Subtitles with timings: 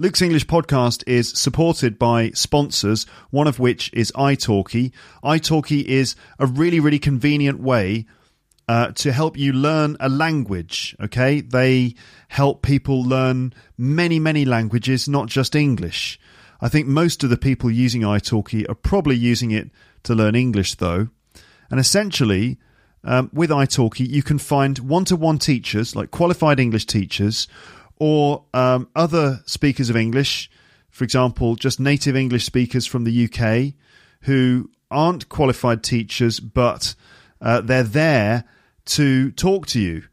[0.00, 4.92] Luke's English podcast is supported by sponsors, one of which is italki.
[5.24, 8.06] italki is a really, really convenient way
[8.68, 10.94] uh, to help you learn a language.
[11.00, 11.96] Okay, they
[12.28, 16.20] help people learn many, many languages, not just English.
[16.60, 19.68] I think most of the people using italki are probably using it
[20.04, 21.08] to learn English, though.
[21.72, 22.58] And essentially,
[23.02, 27.48] um, with italki, you can find one-to-one teachers, like qualified English teachers,
[27.98, 30.50] or um, other speakers of English.
[30.90, 33.74] For example, just native English speakers from the UK
[34.22, 36.94] who aren't qualified teachers, but
[37.40, 38.44] uh, they're there
[38.86, 40.04] to talk to you.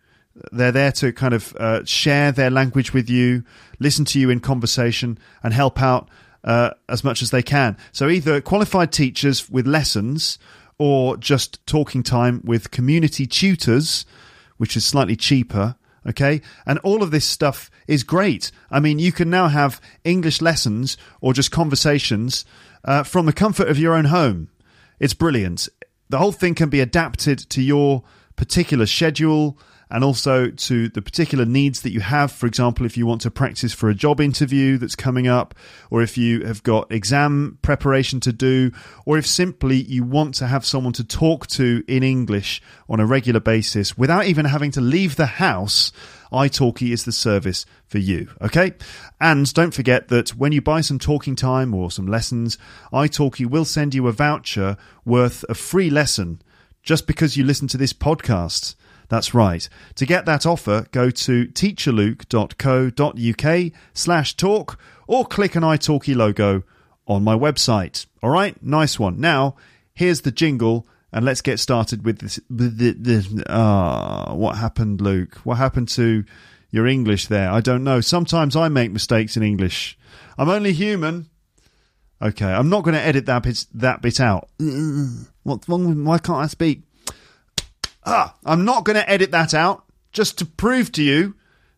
[0.52, 3.44] They're there to kind of uh, share their language with you,
[3.80, 6.10] listen to you in conversation, and help out
[6.44, 7.78] uh, as much as they can.
[7.92, 10.38] So, either qualified teachers with lessons
[10.78, 14.06] or just talking time with community tutors,
[14.58, 15.76] which is slightly cheaper.
[16.08, 16.42] Okay.
[16.66, 18.52] And all of this stuff is great.
[18.70, 22.46] I mean, you can now have English lessons or just conversations
[22.84, 24.50] uh, from the comfort of your own home.
[25.00, 25.68] It's brilliant.
[26.10, 28.04] The whole thing can be adapted to your
[28.36, 29.58] particular schedule
[29.90, 32.32] and also to the particular needs that you have.
[32.32, 35.56] For example, if you want to practice for a job interview that's coming up,
[35.90, 38.72] or if you have got exam preparation to do,
[39.06, 43.06] or if simply you want to have someone to talk to in English on a
[43.06, 45.92] regular basis without even having to leave the house,
[46.32, 48.30] italki is the service for you.
[48.42, 48.74] Okay?
[49.22, 52.58] And don't forget that when you buy some talking time or some lessons,
[52.92, 56.42] italki will send you a voucher worth a free lesson
[56.84, 58.76] just because you listen to this podcast.
[59.10, 59.68] That's right.
[59.96, 66.64] To get that offer, go to teacherluke.co.uk slash talk or click an italki logo
[67.08, 68.06] on my website.
[68.24, 69.20] All right, nice one.
[69.20, 69.56] Now,
[69.94, 72.40] here's the jingle and let's get started with this.
[72.50, 75.36] With the, the, ah, what happened, Luke?
[75.46, 76.26] What happened to
[76.72, 77.50] your English there?
[77.50, 78.02] I don't know.
[78.02, 79.98] Sometimes I make mistakes in English.
[80.38, 81.30] I'm only human.
[82.22, 84.50] Okay, I'm not going to edit that bit, that bit out.
[85.44, 86.82] What's wrong with Why can't I speak?
[88.06, 91.36] Ah, I'm not going to edit that out just to prove to you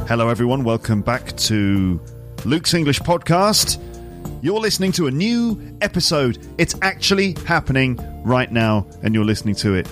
[0.06, 0.64] Hello, everyone.
[0.64, 1.98] Welcome back to
[2.44, 3.80] Luke's English podcast.
[4.42, 6.46] You're listening to a new episode.
[6.58, 9.90] It's actually happening right now, and you're listening to it.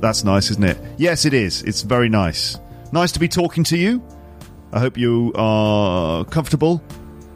[0.00, 0.78] That's nice, isn't it?
[0.98, 1.62] Yes, it is.
[1.62, 2.58] It's very nice.
[2.90, 4.02] Nice to be talking to you.
[4.72, 6.78] I hope you are comfortable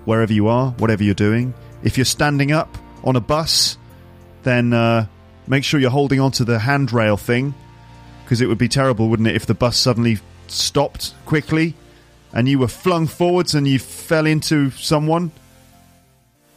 [0.05, 1.55] wherever you are, whatever you're doing.
[1.85, 3.79] If you're standing up on a bus,
[4.43, 5.07] then uh,
[5.47, 7.55] make sure you're holding onto the handrail thing
[8.25, 11.77] because it would be terrible, wouldn't it, if the bus suddenly stopped quickly
[12.37, 15.33] and you were flung forwards and you fell into someone?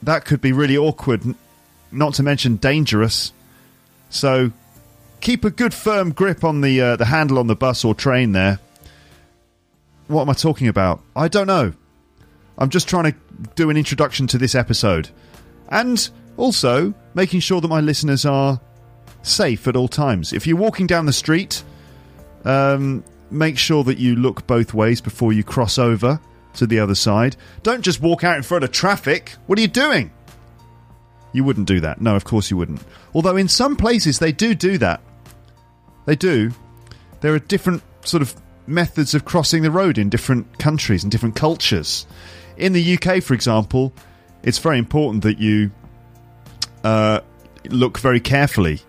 [0.04, 1.24] That could be really awkward,
[1.90, 3.32] not to mention dangerous.
[4.10, 4.52] So
[5.22, 8.34] keep a good firm grip on the uh, the handle on the bus or train
[8.34, 8.60] there.
[10.08, 11.02] What am I talking about?
[11.16, 11.72] I don't know.
[12.58, 13.18] I'm just trying to
[13.56, 15.10] do an introduction to this episode.
[15.70, 18.60] And also making sure that my listeners are
[19.22, 20.34] safe at all times.
[20.34, 21.64] If you're walking down the street,
[22.44, 26.20] um, make sure that you look both ways before you cross over
[26.54, 27.36] to the other side.
[27.64, 29.36] Don't just walk out in front of traffic.
[29.48, 30.12] What are you doing?
[31.32, 32.02] You wouldn't do that.
[32.02, 32.82] No, of course you wouldn't.
[33.14, 35.02] Although in some places they do do that.
[36.06, 36.52] They do.
[37.22, 38.36] There are different sort of
[38.66, 42.08] methods of crossing the road in different countries and different cultures.
[42.58, 43.94] In the UK, for example,
[44.44, 45.72] it's very important that you
[46.84, 47.22] uh,
[47.70, 48.82] look very carefully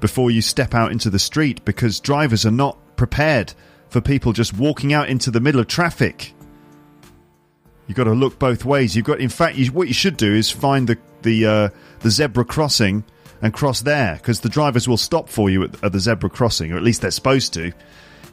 [0.00, 3.52] before you step out into the street because drivers are not prepared
[3.90, 6.32] for people just walking out into the middle of traffic.
[7.86, 8.94] You've got to look both ways.
[8.94, 11.68] You've got, in fact, you, what you should do is find the the uh,
[12.00, 13.04] the zebra crossing
[13.42, 16.72] and cross there because the drivers will stop for you at, at, the zebra crossing,
[16.72, 17.72] or at least they're supposed to.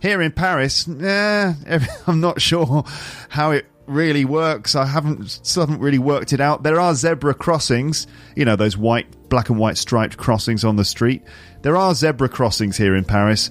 [0.01, 1.53] Here in Paris, eh,
[2.07, 2.83] I'm not sure
[3.29, 4.75] how it really works.
[4.75, 6.63] I haven't haven't really worked it out.
[6.63, 8.05] There are zebra crossings,
[8.35, 11.23] you know, those white, black and white striped crossings on the street.
[11.63, 13.49] There are zebra crossings here in Paris,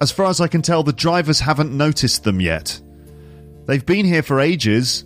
[0.00, 2.80] as far as I can tell, the drivers haven't noticed them yet.
[3.66, 5.04] They've been here for ages.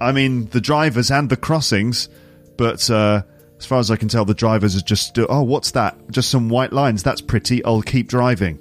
[0.00, 2.08] I mean, the drivers and the crossings,
[2.56, 3.22] but uh,
[3.58, 6.10] as far as I can tell, the drivers are just, oh, what's that?
[6.10, 7.02] Just some white lines.
[7.02, 7.64] That's pretty.
[7.64, 8.58] I'll keep driving.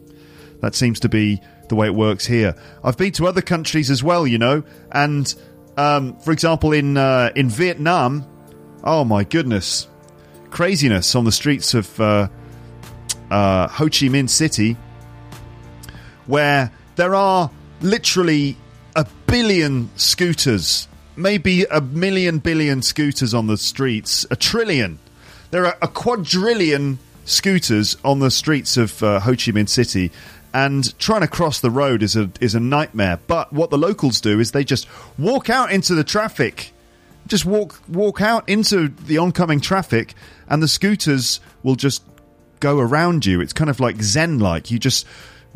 [0.62, 2.56] That seems to be the way it works here.
[2.84, 5.34] I've been to other countries as well, you know, and
[5.78, 8.26] um, for example, in uh, in Vietnam,
[8.84, 9.88] oh my goodness,
[10.50, 12.28] craziness on the streets of uh,
[13.30, 14.76] uh, Ho Chi Minh City,
[16.28, 17.50] where there are
[17.82, 18.56] literally
[18.96, 25.00] a billion scooters, maybe a million billion scooters on the streets, a trillion.
[25.52, 30.12] There are a quadrillion scooters on the streets of uh, Ho Chi Minh City,
[30.54, 33.20] and trying to cross the road is a is a nightmare.
[33.28, 34.88] But what the locals do is they just
[35.18, 36.74] walk out into the traffic,
[37.28, 40.16] just walk walk out into the oncoming traffic,
[40.50, 42.04] and the scooters will just
[42.60, 43.42] go around you.
[43.42, 44.72] It's kind of like Zen like.
[44.72, 45.06] You just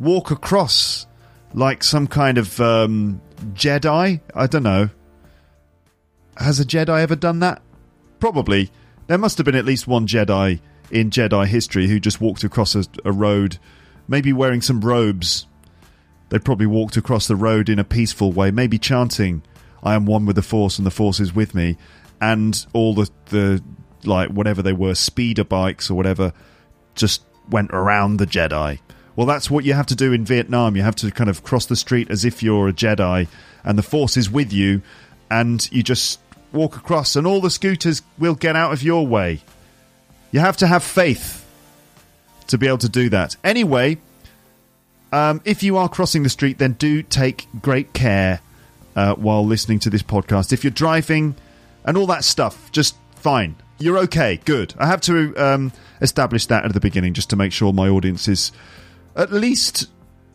[0.01, 1.06] walk across
[1.53, 3.21] like some kind of um,
[3.53, 4.21] Jedi.
[4.36, 4.89] I don't know.
[6.38, 7.62] Has a Jedi ever done that?
[8.19, 8.71] Probably.
[9.07, 10.59] There must have been at least one Jedi
[10.89, 13.59] in Jedi history who just walked across a, a road
[14.07, 15.48] maybe wearing some robes.
[16.30, 19.44] They probably walked across the road in a peaceful way, maybe chanting,
[19.83, 21.77] I am one with the Force and the Force is with me.
[22.19, 23.63] And all the, the
[24.04, 26.33] like, whatever they were, speeder bikes or whatever,
[26.94, 28.80] just went around the Jedi.
[29.21, 30.75] Well, that's what you have to do in Vietnam.
[30.75, 33.27] You have to kind of cross the street as if you're a Jedi
[33.63, 34.81] and the Force is with you,
[35.29, 36.19] and you just
[36.51, 39.41] walk across, and all the scooters will get out of your way.
[40.31, 41.47] You have to have faith
[42.47, 43.35] to be able to do that.
[43.44, 44.00] Anyway,
[45.13, 48.39] um, if you are crossing the street, then do take great care
[48.95, 50.51] uh, while listening to this podcast.
[50.51, 51.35] If you're driving
[51.85, 53.56] and all that stuff, just fine.
[53.77, 54.39] You're okay.
[54.45, 54.73] Good.
[54.79, 58.27] I have to um, establish that at the beginning just to make sure my audience
[58.27, 58.51] is
[59.16, 59.88] at least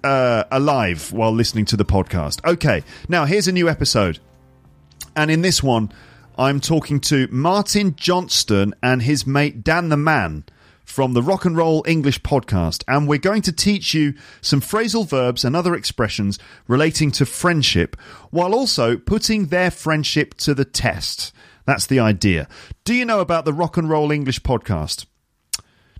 [0.04, 2.44] uh, alive while listening to the podcast.
[2.44, 2.82] Okay.
[3.08, 4.18] Now, here's a new episode.
[5.14, 5.92] And in this one,
[6.38, 10.44] I'm talking to Martin Johnston and his mate Dan the Man
[10.84, 15.06] from the Rock and Roll English podcast, and we're going to teach you some phrasal
[15.06, 16.38] verbs and other expressions
[16.68, 17.96] relating to friendship
[18.30, 21.34] while also putting their friendship to the test.
[21.64, 22.48] That's the idea.
[22.84, 25.06] Do you know about the Rock and Roll English podcast?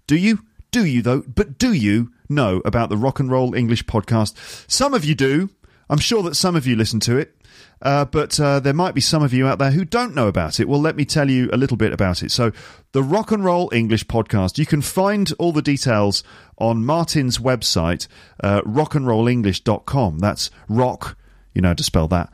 [0.06, 0.44] Do you?
[0.76, 1.22] Do you, though?
[1.22, 4.36] But do you know about the Rock and Roll English podcast?
[4.70, 5.48] Some of you do.
[5.88, 7.34] I'm sure that some of you listen to it.
[7.80, 10.60] Uh, but uh, there might be some of you out there who don't know about
[10.60, 10.68] it.
[10.68, 12.30] Well, let me tell you a little bit about it.
[12.30, 12.52] So,
[12.92, 16.22] the Rock and Roll English podcast, you can find all the details
[16.58, 18.06] on Martin's website,
[18.44, 20.18] uh, rockandrollenglish.com.
[20.18, 21.16] That's rock,
[21.54, 22.30] you know how to spell that.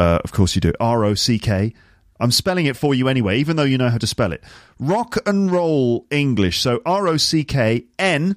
[0.00, 0.72] Uh, of course, you do.
[0.80, 1.74] R O C K.
[2.20, 4.42] I'm spelling it for you anyway, even though you know how to spell it.
[4.78, 6.60] Rock and Roll English.
[6.60, 8.36] So, R O C K N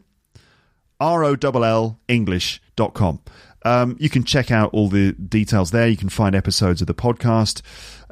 [1.00, 3.22] R O L L English.com.
[3.64, 5.88] Um, you can check out all the details there.
[5.88, 7.62] You can find episodes of the podcast.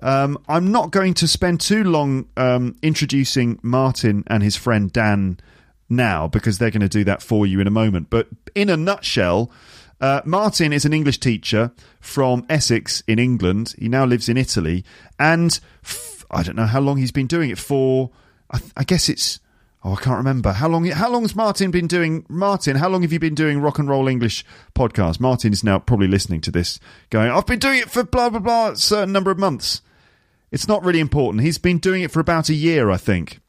[0.01, 5.39] Um, I'm not going to spend too long um, introducing Martin and his friend Dan
[5.89, 8.10] now because they're going to do that for you in a moment.
[8.10, 9.51] But in a nutshell,
[10.01, 13.75] uh, Martin is an English teacher from Essex in England.
[13.78, 14.84] He now lives in Italy,
[15.19, 18.12] and f- I don't know how long he's been doing it for.
[18.51, 19.39] I, I guess it's
[19.82, 20.86] Oh, I can't remember how long.
[20.86, 22.25] How long has Martin been doing?
[22.27, 24.44] Martin, how long have you been doing rock and roll English
[24.75, 25.22] podcast?
[25.22, 28.39] Martin is now probably listening to this, going, "I've been doing it for blah blah
[28.39, 29.82] blah, a certain number of months."
[30.51, 31.44] It's not really important.
[31.44, 33.39] He's been doing it for about a year, I think.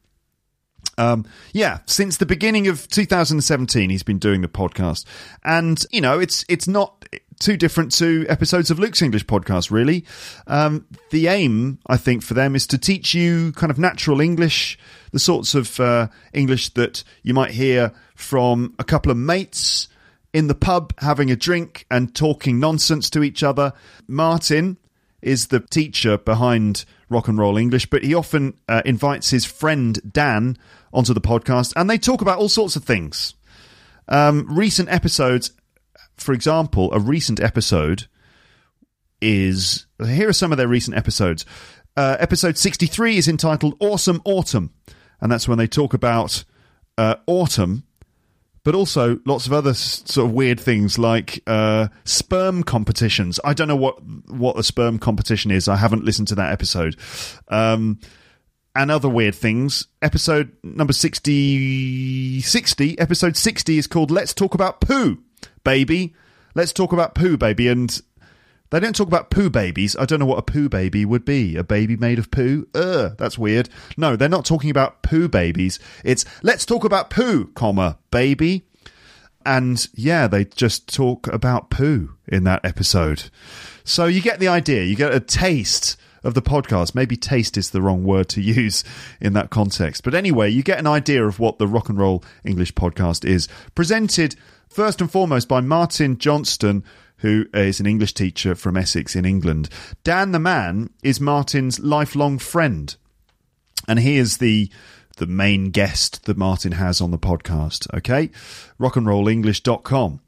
[0.97, 5.05] Um, yeah, since the beginning of 2017, he's been doing the podcast,
[5.43, 7.05] and you know, it's it's not
[7.39, 9.71] too different to episodes of Luke's English podcast.
[9.71, 10.05] Really,
[10.47, 14.77] um, the aim, I think, for them is to teach you kind of natural English
[15.11, 19.87] the sorts of uh, English that you might hear from a couple of mates
[20.33, 23.73] in the pub having a drink and talking nonsense to each other.
[24.07, 24.77] Martin
[25.21, 29.99] is the teacher behind Rock and Roll English, but he often uh, invites his friend
[30.11, 30.57] Dan
[30.93, 33.33] onto the podcast and they talk about all sorts of things.
[34.07, 35.51] Um, recent episodes,
[36.17, 38.07] for example, a recent episode
[39.21, 41.45] is here are some of their recent episodes.
[41.95, 44.73] Uh, episode 63 is entitled Awesome Autumn
[45.21, 46.43] and that's when they talk about
[46.97, 47.83] uh, autumn,
[48.63, 53.39] but also lots of other sort of weird things like uh, sperm competitions.
[53.43, 55.67] I don't know what what a sperm competition is.
[55.67, 56.95] I haven't listened to that episode.
[57.47, 57.99] Um,
[58.75, 59.87] and other weird things.
[60.01, 65.17] Episode number 60, 60, episode 60 is called Let's Talk About Poo,
[65.63, 66.13] Baby.
[66.55, 67.67] Let's Talk About Poo, Baby.
[67.67, 68.01] And
[68.71, 69.97] They don't talk about poo babies.
[69.97, 71.57] I don't know what a poo baby would be.
[71.57, 72.67] A baby made of poo?
[72.73, 73.69] Ugh, that's weird.
[73.97, 75.77] No, they're not talking about poo babies.
[76.03, 78.65] It's let's talk about poo, comma, baby.
[79.45, 83.29] And yeah, they just talk about poo in that episode.
[83.83, 84.83] So you get the idea.
[84.83, 86.95] You get a taste of the podcast.
[86.95, 88.85] Maybe taste is the wrong word to use
[89.19, 90.03] in that context.
[90.03, 93.49] But anyway, you get an idea of what the Rock and Roll English podcast is.
[93.75, 94.35] Presented
[94.69, 96.83] first and foremost by Martin Johnston,
[97.21, 99.69] who is an English teacher from Essex in England.
[100.03, 102.95] Dan the Man is Martin's lifelong friend.
[103.87, 104.71] And he is the
[105.17, 108.29] the main guest that Martin has on the podcast, okay?
[108.79, 110.21] rockandrollenglish.com.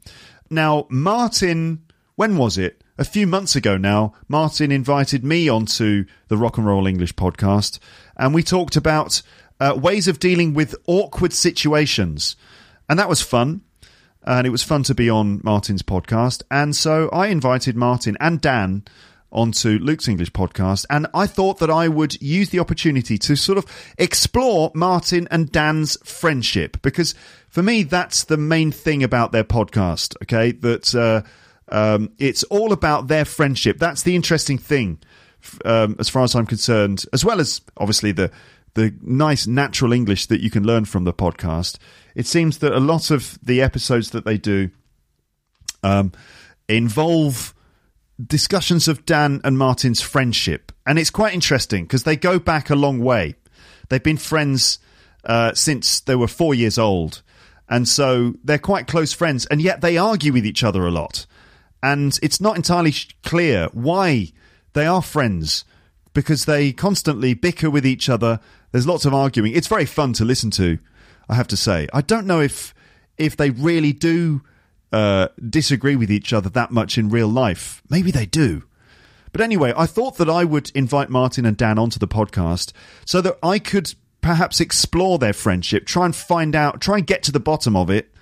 [0.50, 1.82] Now, Martin,
[2.16, 2.82] when was it?
[2.96, 7.80] A few months ago now, Martin invited me onto the Rock and Roll English podcast,
[8.16, 9.20] and we talked about
[9.58, 12.36] uh, ways of dealing with awkward situations.
[12.88, 13.62] And that was fun.
[14.24, 16.42] And it was fun to be on Martin's podcast.
[16.50, 18.84] And so I invited Martin and Dan
[19.34, 23.58] onto Luke's English podcast, and I thought that I would use the opportunity to sort
[23.58, 23.66] of
[23.98, 27.14] explore Martin and Dan's friendship because
[27.48, 30.14] for me that's the main thing about their podcast.
[30.22, 31.22] Okay, that uh,
[31.68, 33.78] um, it's all about their friendship.
[33.78, 35.00] That's the interesting thing,
[35.64, 38.30] um, as far as I'm concerned, as well as obviously the
[38.74, 41.78] the nice natural English that you can learn from the podcast.
[42.14, 44.70] It seems that a lot of the episodes that they do
[45.82, 46.12] um,
[46.68, 47.54] involve
[48.24, 52.76] discussions of Dan and Martin's friendship, and it's quite interesting because they go back a
[52.76, 53.34] long way.
[53.88, 54.78] They've been friends
[55.24, 57.22] uh, since they were four years old,
[57.68, 61.26] and so they're quite close friends, and yet they argue with each other a lot.
[61.82, 62.94] And it's not entirely
[63.24, 64.32] clear why
[64.72, 65.64] they are friends
[66.14, 68.40] because they constantly bicker with each other.
[68.72, 69.52] There's lots of arguing.
[69.54, 70.78] It's very fun to listen to,
[71.28, 71.88] I have to say.
[71.92, 72.74] I don't know if
[73.16, 74.42] if they really do
[74.92, 77.82] uh, disagree with each other that much in real life.
[77.88, 78.64] Maybe they do.
[79.32, 82.72] But anyway, I thought that I would invite Martin and Dan onto the podcast
[83.04, 87.22] so that I could perhaps explore their friendship, try and find out, try and get
[87.24, 88.14] to the bottom of it,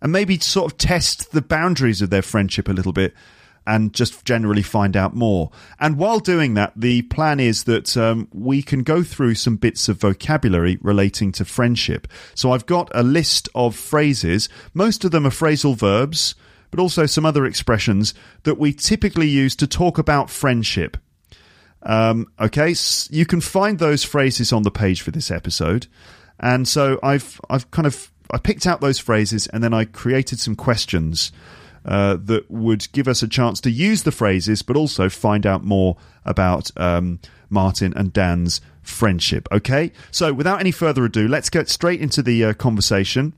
[0.00, 3.14] and maybe sort of test the boundaries of their friendship a little bit
[3.68, 5.50] and just generally find out more.
[5.78, 9.90] And while doing that, the plan is that um, we can go through some bits
[9.90, 12.08] of vocabulary relating to friendship.
[12.34, 14.48] So I've got a list of phrases.
[14.72, 16.34] Most of them are phrasal verbs,
[16.70, 20.96] but also some other expressions that we typically use to talk about friendship.
[21.82, 25.86] Um, okay, so you can find those phrases on the page for this episode,
[26.40, 30.38] and so I've I've kind of I picked out those phrases and then I created
[30.38, 31.32] some questions
[31.84, 35.64] uh, that would give us a chance to use the phrases, but also find out
[35.64, 39.48] more about um, Martin and Dan's friendship.
[39.52, 43.32] Okay, so without any further ado, let's get straight into the uh, conversation,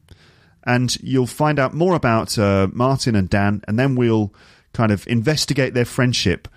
[0.65, 4.33] and you'll find out more about uh, Martin and Dan, and then we'll
[4.73, 6.49] kind of investigate their friendship.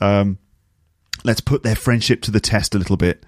[0.00, 0.38] Um,
[1.24, 3.24] let's put their friendship to the test a little bit.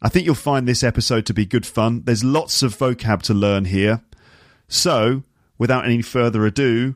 [0.00, 2.02] I think you'll find this episode to be good fun.
[2.04, 4.02] There's lots of vocab to learn here.
[4.68, 5.24] So,
[5.56, 6.94] without any further ado,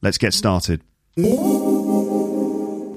[0.00, 0.82] Let's get started.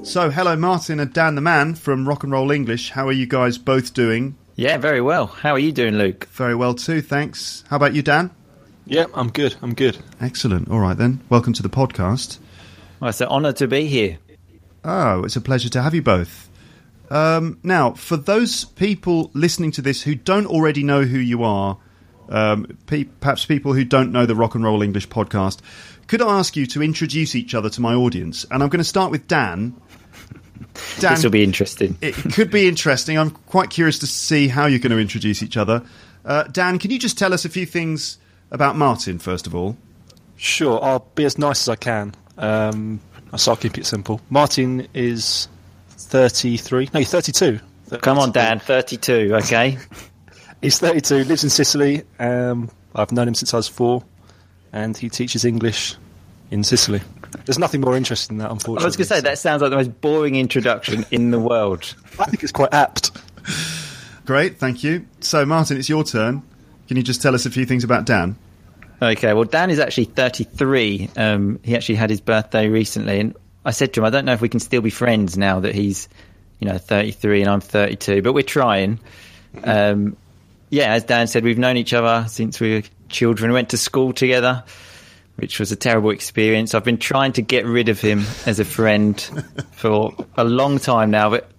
[0.03, 2.91] So, hello, Martin and Dan the Man from Rock and Roll English.
[2.91, 4.37] How are you guys both doing?
[4.55, 5.27] Yeah, very well.
[5.27, 6.25] How are you doing, Luke?
[6.31, 7.63] Very well, too, thanks.
[7.69, 8.29] How about you, Dan?
[8.85, 9.55] Yeah, I'm good.
[9.61, 9.97] I'm good.
[10.19, 10.69] Excellent.
[10.69, 11.21] All right, then.
[11.29, 12.37] Welcome to the podcast.
[12.99, 14.19] Well, it's an honour to be here.
[14.83, 16.49] Oh, it's a pleasure to have you both.
[17.09, 21.77] Um, now, for those people listening to this who don't already know who you are,
[22.29, 25.59] um, pe- perhaps people who don't know the Rock and Roll English podcast,
[26.11, 28.45] could I ask you to introduce each other to my audience?
[28.51, 29.73] And I'm going to start with Dan.
[30.99, 31.97] Dan this will be interesting.
[32.01, 33.17] it could be interesting.
[33.17, 35.85] I'm quite curious to see how you're going to introduce each other.
[36.25, 38.17] Uh, Dan, can you just tell us a few things
[38.51, 39.77] about Martin, first of all?
[40.35, 42.13] Sure, I'll be as nice as I can.
[42.37, 42.99] Um,
[43.37, 44.19] so I'll keep it simple.
[44.29, 45.47] Martin is
[45.91, 46.89] 33.
[46.93, 47.59] No, 32.
[47.85, 47.97] 32.
[48.01, 49.77] Come on, Dan, 32, okay?
[50.61, 52.03] He's 32, lives in Sicily.
[52.19, 54.03] Um, I've known him since I was four
[54.73, 55.95] and he teaches English
[56.49, 57.01] in Sicily.
[57.45, 58.83] There's nothing more interesting than that, unfortunately.
[58.83, 61.95] I was going to say, that sounds like the most boring introduction in the world.
[62.19, 63.11] I think it's quite apt.
[64.25, 65.05] Great, thank you.
[65.21, 66.43] So, Martin, it's your turn.
[66.87, 68.35] Can you just tell us a few things about Dan?
[69.01, 71.09] Okay, well, Dan is actually 33.
[71.15, 73.35] Um, he actually had his birthday recently, and
[73.65, 75.73] I said to him, I don't know if we can still be friends now that
[75.73, 76.07] he's,
[76.59, 78.99] you know, 33 and I'm 32, but we're trying.
[79.63, 80.17] Um,
[80.69, 83.51] yeah, as Dan said, we've known each other since we were children.
[83.51, 84.63] We went to school together,
[85.35, 86.73] which was a terrible experience.
[86.73, 89.19] I've been trying to get rid of him as a friend
[89.71, 91.49] for a long time now, but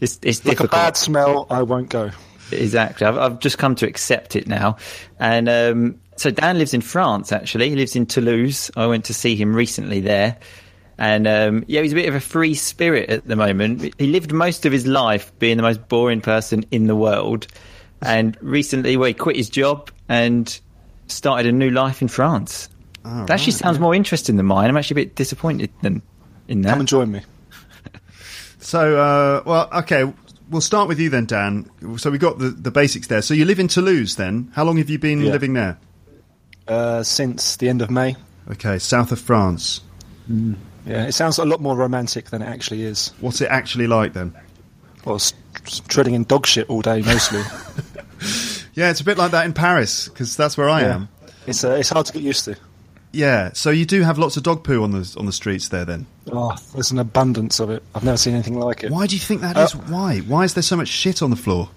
[0.00, 0.70] it's, it's like difficult.
[0.70, 1.46] a bad smell.
[1.50, 2.10] I won't go.
[2.50, 3.06] Exactly.
[3.06, 4.76] I've, I've just come to accept it now.
[5.18, 7.70] And um, so Dan lives in France, actually.
[7.70, 8.70] He lives in Toulouse.
[8.76, 10.38] I went to see him recently there.
[10.98, 13.94] And um, yeah, he's a bit of a free spirit at the moment.
[13.98, 17.46] He lived most of his life being the most boring person in the world,
[18.02, 20.60] and recently, well, he quit his job and
[21.10, 22.68] started a new life in France.
[23.04, 24.68] that actually sounds more interesting than mine.
[24.68, 26.02] I'm actually a bit disappointed than
[26.48, 26.70] in that.
[26.70, 27.22] Come and join me.
[28.60, 30.12] So, uh, well, okay,
[30.50, 31.70] we'll start with you then, Dan.
[31.96, 33.22] So we got the, the basics there.
[33.22, 34.50] So you live in Toulouse then.
[34.54, 35.32] How long have you been Yeah.
[35.32, 35.78] living there?
[36.66, 38.16] Uh, since the end of May.
[38.50, 39.80] Okay, south of France.
[40.28, 43.12] Yeah, it sounds a lot more romantic than it actually is.
[43.20, 44.34] What's it actually like then?
[45.04, 45.32] Well, s-
[45.66, 47.42] s- treading in dog shit all day mostly.
[48.74, 50.94] Yeah, it's a bit like that in Paris because that's where I yeah.
[50.94, 51.08] am.
[51.46, 52.56] It's uh, it's hard to get used to.
[53.12, 55.84] Yeah, so you do have lots of dog poo on the on the streets there
[55.84, 56.06] then.
[56.30, 57.82] Oh, there's an abundance of it.
[57.94, 58.90] I've never seen anything like it.
[58.90, 59.74] Why do you think that Uh, is?
[59.74, 60.18] Why?
[60.18, 61.70] Why is there so much shit on the floor?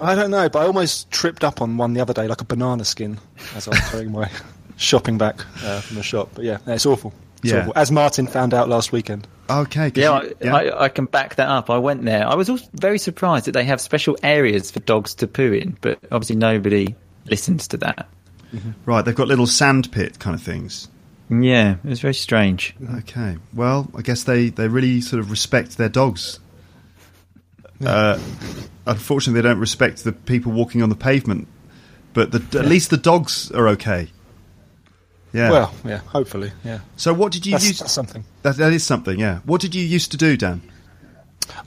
[0.00, 2.44] I don't know, but I almost tripped up on one the other day, like a
[2.44, 3.18] banana skin,
[3.56, 4.30] as I was carrying my
[4.76, 6.28] shopping back uh, from the shop.
[6.34, 7.12] But yeah, no, it's awful.
[7.42, 7.60] It's Yeah.
[7.62, 7.72] awful.
[7.74, 9.26] As Martin found out last weekend.
[9.50, 11.70] Okay, Yeah, I, I, I can back that up.
[11.70, 12.26] I went there.
[12.26, 15.76] I was also very surprised that they have special areas for dogs to poo in,
[15.80, 16.94] but obviously nobody
[17.26, 18.08] listens to that.
[18.84, 19.04] right.
[19.04, 20.88] They've got little sand pit kind of things.
[21.30, 22.74] Yeah, it was very strange.
[22.98, 23.36] Okay.
[23.54, 26.40] Well, I guess they, they really sort of respect their dogs.
[27.84, 28.18] Uh,
[28.86, 31.48] unfortunately, they don't respect the people walking on the pavement.
[32.14, 34.08] But the, at least the dogs are okay.
[35.32, 35.50] Yeah.
[35.50, 36.80] Well, yeah, hopefully, yeah.
[36.96, 37.78] so what did you That's, use?
[37.80, 38.24] that's something.
[38.42, 39.18] That, that is something.
[39.18, 39.40] Yeah.
[39.44, 40.62] What did you used to do, Dan?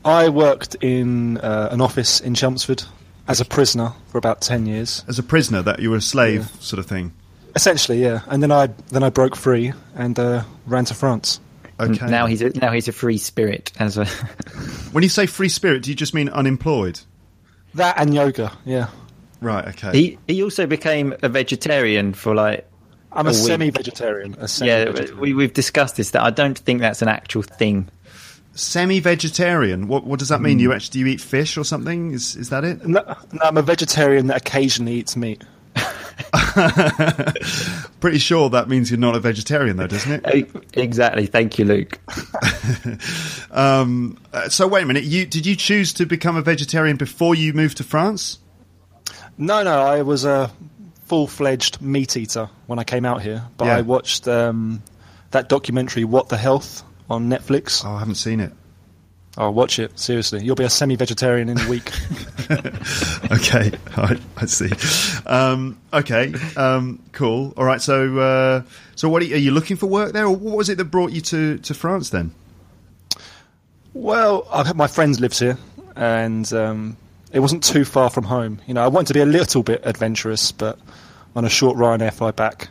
[0.05, 2.83] I worked in uh, an office in Chelmsford
[3.27, 5.03] as a prisoner for about ten years.
[5.07, 6.59] As a prisoner, that you were a slave, Yeah.
[6.59, 7.13] sort of thing.
[7.55, 8.21] Essentially, yeah.
[8.27, 11.39] And then I then I broke free and uh, ran to France.
[11.79, 12.05] Okay.
[12.07, 13.71] Now he's a, now he's a free spirit.
[13.79, 14.05] As a
[14.91, 16.99] when you say free spirit, do you just mean unemployed?
[17.75, 18.87] That and yoga, yeah.
[19.39, 19.67] Right.
[19.69, 19.91] Okay.
[19.91, 22.67] he he also became a vegetarian for like
[23.13, 24.35] I'm a A semi-vegetarian.
[24.35, 24.45] A yeah.
[24.45, 25.19] semi-vegetarian.
[25.19, 27.89] We we've discussed this that I don't think that's an actual thing.
[28.53, 29.87] Semi-vegetarian.
[29.87, 30.59] What what does that mean?
[30.59, 32.11] You actually do you eat fish or something?
[32.11, 32.85] Is is that it?
[32.85, 33.01] No,
[33.31, 35.43] no, I'm a vegetarian that occasionally eats meat.
[37.99, 40.49] Pretty sure that means you're not a vegetarian, though, doesn't it?
[40.73, 41.25] Exactly.
[41.25, 41.99] Thank you, Luke.
[43.51, 45.03] Um, uh, so wait a minute.
[45.03, 48.39] You did you choose to become a vegetarian before you moved to France?
[49.37, 50.49] No, no, I was a
[51.11, 53.43] full-fledged meat eater when I came out here.
[53.57, 53.75] But Yeah.
[53.75, 54.81] I watched um,
[55.31, 57.83] that documentary, What the Health, on Netflix.
[57.85, 58.53] Oh, I haven't seen it.
[59.37, 60.41] Oh, watch it seriously.
[60.41, 61.91] You'll be a semi-vegetarian in a week.
[63.31, 64.69] Okay, I, I see.
[65.25, 67.53] Um, okay, um, cool.
[67.57, 67.81] All right.
[67.81, 68.63] So, uh,
[68.95, 70.85] so what are you, are you looking for work there, or what was it that
[70.85, 72.33] brought you to, to France then?
[73.93, 75.57] well, I've had my friends lives here,
[75.95, 76.95] and um,
[77.31, 78.61] it wasn't too far from home.
[78.67, 80.77] You know, I wanted to be a little bit adventurous, but
[81.35, 82.69] on a short Ryanair flight back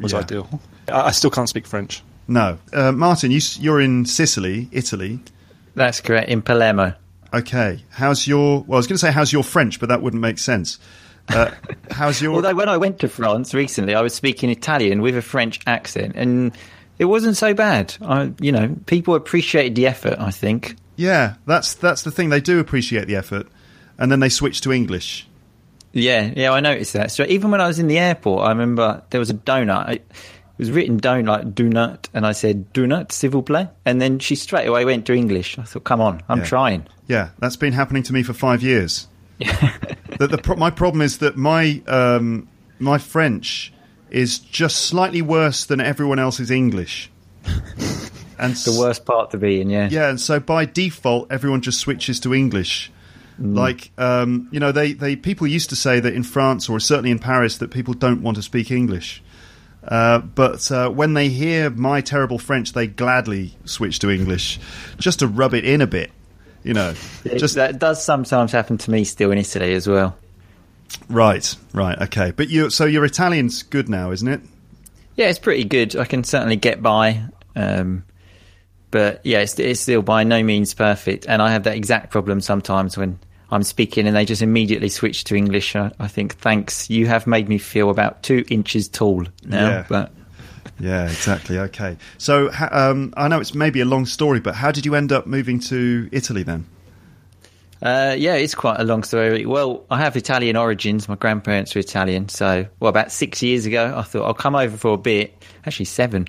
[0.00, 0.18] was Yeah.
[0.20, 0.60] ideal.
[0.88, 2.02] I, I still can't speak French.
[2.28, 5.20] No, uh, Martin, you, you're in Sicily, Italy.
[5.74, 6.28] That's correct.
[6.28, 6.94] In Palermo.
[7.32, 8.62] Okay, how's your?
[8.64, 10.78] Well, I was going to say how's your French, but that wouldn't make sense.
[11.28, 11.50] Uh,
[11.90, 12.34] how's your?
[12.34, 16.14] Although when I went to France recently, I was speaking Italian with a French accent,
[16.16, 16.52] and
[16.98, 17.94] it wasn't so bad.
[18.02, 20.16] I, you know, people appreciated the effort.
[20.18, 20.74] I think.
[20.96, 22.30] yeah, that's that's the thing.
[22.30, 23.46] They do appreciate the effort,
[24.00, 25.28] and then they switch to English.
[25.92, 27.10] Yeah, yeah, I noticed that.
[27.12, 29.88] So even when I was in the airport, I remember there was a donut.
[29.90, 30.10] It,
[30.58, 33.98] was written down like "do not," and I said "do not," s'il vous plaît, and
[34.00, 35.58] then she straight away went to English.
[35.58, 36.44] I thought, "Come on, I'm Yeah.
[36.44, 39.08] trying." Yeah, that's been happening to me for five years.
[39.38, 42.46] the, the pro- my problem is that my um,
[42.78, 43.72] my French
[44.10, 47.10] is just slightly worse than everyone else's English.
[48.38, 49.88] And The worst part to be in, yeah.
[49.90, 52.90] Yeah, and so by default, everyone just switches to English.
[53.40, 57.10] Like, um, you know, they, they people used to say that in France or certainly
[57.10, 59.22] in Paris that people don't want to speak English.
[59.82, 64.60] Uh, but uh, when they hear my terrible French, they gladly switch to English
[64.98, 66.10] just to rub it in a bit.
[66.62, 66.92] You know,
[67.24, 70.14] just that does sometimes happen to me still in Italy as well.
[71.08, 72.32] right, right, okay.
[72.32, 74.42] But you, so your Italian's good now, isn't it?
[75.16, 75.96] Yeah, it's pretty good.
[75.96, 77.22] I can certainly get by.
[77.56, 78.04] Um,
[78.90, 81.26] but yeah, it's, it's still by no means perfect.
[81.26, 83.18] And I have that exact problem sometimes when
[83.50, 85.74] I'm speaking and they just immediately switch to English.
[85.74, 89.68] I, I think, thanks, you have made me feel about two inches tall now.
[89.68, 89.86] Yeah.
[89.88, 90.12] But
[90.78, 91.58] Yeah, exactly.
[91.58, 91.96] Okay.
[92.18, 95.26] So um, I know it's maybe a long story, but how did you end up
[95.26, 96.66] moving to Italy then?
[97.82, 99.46] Uh, yeah, it's quite a long story.
[99.46, 101.08] Well, I have Italian origins.
[101.08, 102.28] My grandparents were Italian.
[102.28, 105.34] So, well, about six years ago, I thought I'll come over for a bit.
[105.66, 106.28] Actually, seven.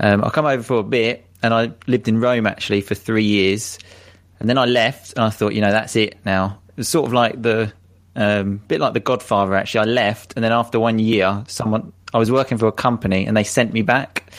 [0.00, 1.26] Um, I'll come over for a bit.
[1.42, 3.78] And I lived in Rome actually for three years.
[4.40, 6.58] And then I left and I thought, you know, that's it now.
[6.68, 7.72] It was sort of like the,
[8.14, 9.80] um, bit like the Godfather actually.
[9.88, 13.36] I left and then after one year, someone, I was working for a company and
[13.36, 14.30] they sent me back.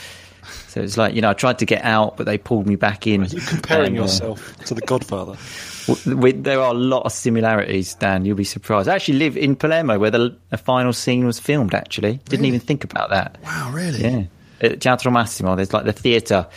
[0.67, 3.07] So it's like you know I tried to get out, but they pulled me back
[3.07, 3.23] in.
[3.23, 5.35] Are you comparing And, uh, yourself to the Godfather?
[6.05, 8.25] we, there are a lot of similarities, Dan.
[8.25, 8.87] You'll be surprised.
[8.87, 11.73] I actually live in Palermo, where the, the final scene was filmed.
[11.73, 13.37] Actually, didn't even think about that.
[13.43, 14.01] Wow, really?
[14.01, 14.23] Yeah,
[14.61, 16.47] at Teatro Massimo, there's like the theatre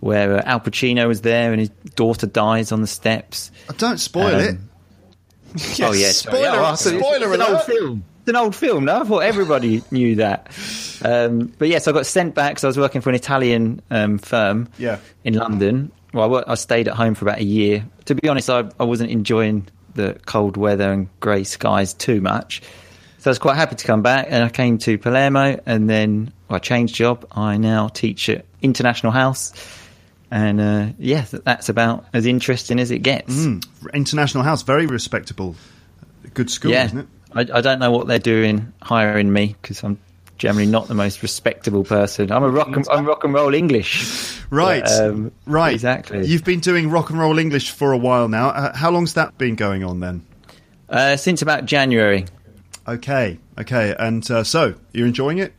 [0.00, 3.50] where uh, Al Pacino is there, and his daughter dies on the steps.
[3.68, 4.56] Uh, Don't spoil Um, it.
[5.82, 8.04] oh yeah, spoiler- Yeah, well, I thought it was- spoiler it's an old film.
[8.20, 8.84] It's an old film.
[8.84, 10.48] No, I thought everybody knew that.
[11.02, 14.18] Um, but yes, I got sent back because I was working for an Italian um,
[14.18, 14.98] firm Yeah.
[15.24, 15.90] in London.
[16.12, 17.84] Well, I, wor- I stayed at home for about a year.
[18.06, 22.62] To be honest, I, I wasn't enjoying the cold weather and grey skies too much.
[23.18, 26.32] So I was quite happy to come back, and I came to Palermo, and then
[26.48, 27.26] well, I changed job.
[27.32, 29.52] I now teach at International House,
[30.30, 33.34] and uh, yeah, that's about as interesting as it gets.
[33.34, 33.64] Mm,
[33.94, 35.56] International House, very respectable.
[36.34, 37.06] Good school, yeah, isn't it?
[37.32, 39.98] I, I don't know what they're doing hiring me because I'm
[40.38, 42.32] generally not the most respectable person.
[42.32, 44.36] I'm a rock and, I'm rock and roll English.
[44.50, 45.72] Right, Um, right.
[45.72, 46.26] exactly.
[46.26, 48.48] You've been doing rock and roll English for a while now.
[48.48, 50.26] Uh, how long's that been going on then?
[50.88, 52.24] Uh, since about January.
[52.88, 53.94] Okay, okay.
[53.96, 55.52] And uh, so, you're enjoying it?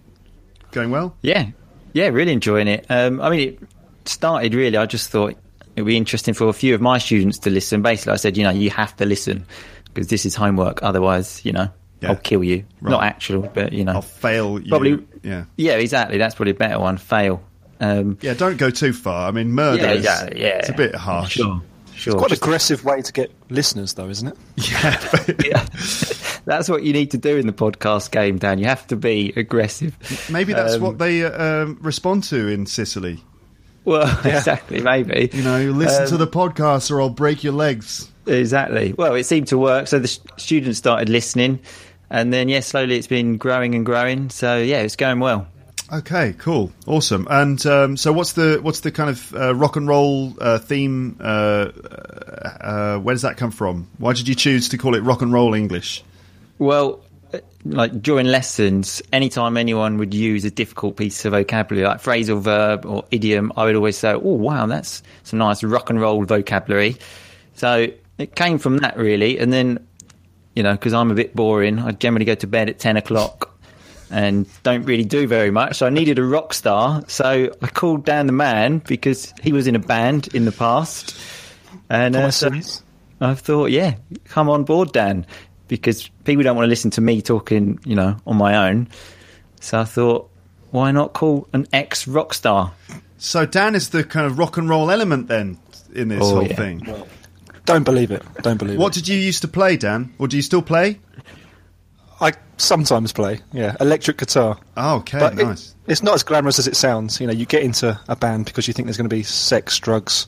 [0.71, 1.15] Going well?
[1.21, 1.51] Yeah,
[1.93, 2.86] yeah, really enjoying it.
[2.89, 3.60] Um, I mean, it
[4.05, 4.77] started really.
[4.77, 5.35] I just thought
[5.75, 7.81] it'd be interesting for a few of my students to listen.
[7.81, 9.45] Basically, I said, you know, you have to listen
[9.85, 10.81] because this is homework.
[10.83, 11.69] Otherwise, you know,
[12.01, 12.09] Yeah.
[12.09, 12.65] I'll kill you.
[12.81, 12.91] Right.
[12.91, 14.69] Not actual, but you know, I'll fail you.
[14.69, 15.45] Probably- Yeah.
[15.57, 16.17] yeah, exactly.
[16.17, 16.97] That's probably a better one.
[16.97, 17.43] Fail.
[17.79, 19.27] Um, Yeah, don't go too far.
[19.27, 20.47] I mean, murder yeah, yeah, yeah.
[20.59, 21.33] it's a bit harsh.
[21.33, 21.61] Sure,
[21.95, 22.15] sure.
[22.15, 24.37] Quite an aggressive way to get listeners, though, isn't it?
[25.45, 25.65] yeah.
[26.45, 28.57] That's what you need to do in the podcast game, Dan.
[28.59, 29.95] You have to be aggressive.
[30.31, 33.23] Maybe that's Um, what they uh, um, respond to in Sicily.
[33.85, 35.29] Well, exactly, maybe.
[35.33, 38.07] You know, listen Um, to the podcast or I'll break your legs.
[38.27, 38.93] Exactly.
[38.97, 39.87] Well, it seemed to work.
[39.87, 41.59] So the s- students started listening,
[42.09, 44.29] and then yeah, slowly it's been growing and growing.
[44.29, 45.47] So yeah, it's going well.
[45.93, 47.27] Okay, cool, awesome.
[47.29, 51.17] And um, so, what's the what's the kind of uh, rock and roll uh, theme?
[51.19, 51.67] Uh,
[52.61, 53.87] uh, where does that come from?
[53.97, 56.03] Why did you choose to call it rock and roll English?
[56.59, 57.07] Well, uh,
[57.65, 62.86] like during lessons, anytime anyone would use a difficult piece of vocabulary, like phrasal verb
[62.86, 66.97] or idiom, I would always say, "Oh, wow, that's some nice rock and roll vocabulary."
[67.56, 69.86] So it came from that really, and then
[70.56, 73.47] you know, because I'm a bit boring, I generally go to bed at ten o'clock.
[74.13, 75.78] And don't really do very much.
[75.78, 77.02] So I needed a rock star.
[77.08, 81.17] So I called Dan the Man because he was in a band in the past.
[81.89, 82.52] And uh, so
[83.21, 83.95] I thought, yeah,
[84.26, 85.26] come on board, Dan,
[85.71, 88.89] because people don't want to listen to me talking, you know, on my own.
[89.62, 90.29] So I thought,
[90.71, 92.73] why not call an ex rock star?
[93.17, 95.57] So Dan is the kind of rock and roll element then
[95.95, 96.55] in this Oh, whole yeah.
[96.55, 96.86] thing.
[97.65, 98.21] Don't believe it.
[98.41, 98.84] Don't believe What it.
[98.84, 100.13] What did you used to play, Dan?
[100.19, 100.99] Or do you still play?
[102.19, 104.60] I sometimes play, yeah, electric guitar.
[104.75, 105.73] Oh, okay, But it- nice.
[105.88, 107.19] it's not as glamorous as it sounds.
[107.21, 109.79] You know, you get into a band because you think there's going to be sex,
[109.79, 110.27] drugs,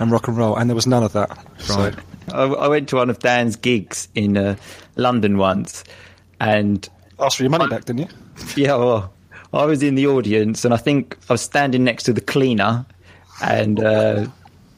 [0.00, 1.28] and rock and roll, and there was none of that.
[1.30, 1.60] Right.
[1.60, 1.92] So,
[2.32, 4.56] I, I went to one of Dan's gigs in uh,
[4.96, 5.84] London once,
[6.40, 6.88] and
[7.18, 8.08] asked for your money back, didn't you?
[8.56, 9.12] yeah, well,
[9.52, 12.86] I was in the audience, and I think I was standing next to the cleaner,
[13.42, 14.26] and uh,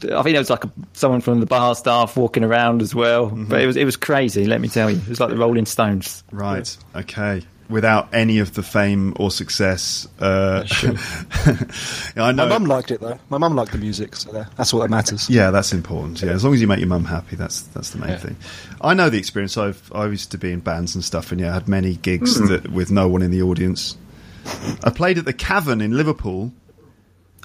[0.05, 3.27] I think it was like a, someone from the bar staff walking around as well.
[3.27, 4.47] But it was it was crazy.
[4.47, 6.25] Let me tell you, it was like the Rolling Stones.
[6.33, 6.77] Right.
[6.95, 7.43] Okay.
[7.72, 10.06] Without any of the fame or success.
[10.20, 10.64] Uh,
[12.16, 12.44] I know.
[12.44, 13.18] My mum liked it though.
[13.30, 15.28] My mum liked the music, so that's all that matters.
[15.30, 16.22] Yeah, that's important.
[16.22, 18.18] Yeah, as long as you make your mum happy, that's that's the main Yeah.
[18.18, 18.37] thing.
[18.80, 19.56] I know the experience.
[19.56, 22.37] I've I used to be in bands and stuff, and yeah, I had many gigs
[22.37, 22.46] Hmm.
[22.46, 23.96] that, with no one in the audience.
[24.85, 26.52] I played at the Cavern in Liverpool,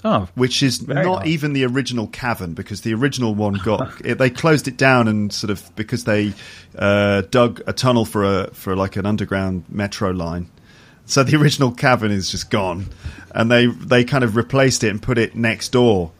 [0.04, 4.30] Oh, which is not even the original cavern because the original one got it, they
[4.30, 6.34] closed it down and sort of because they
[6.78, 10.50] uh, dug a tunnel for a for like an underground metro line.
[11.06, 12.88] So the original cavern is just gone,
[13.32, 16.12] and they they kind of replaced it and put it next door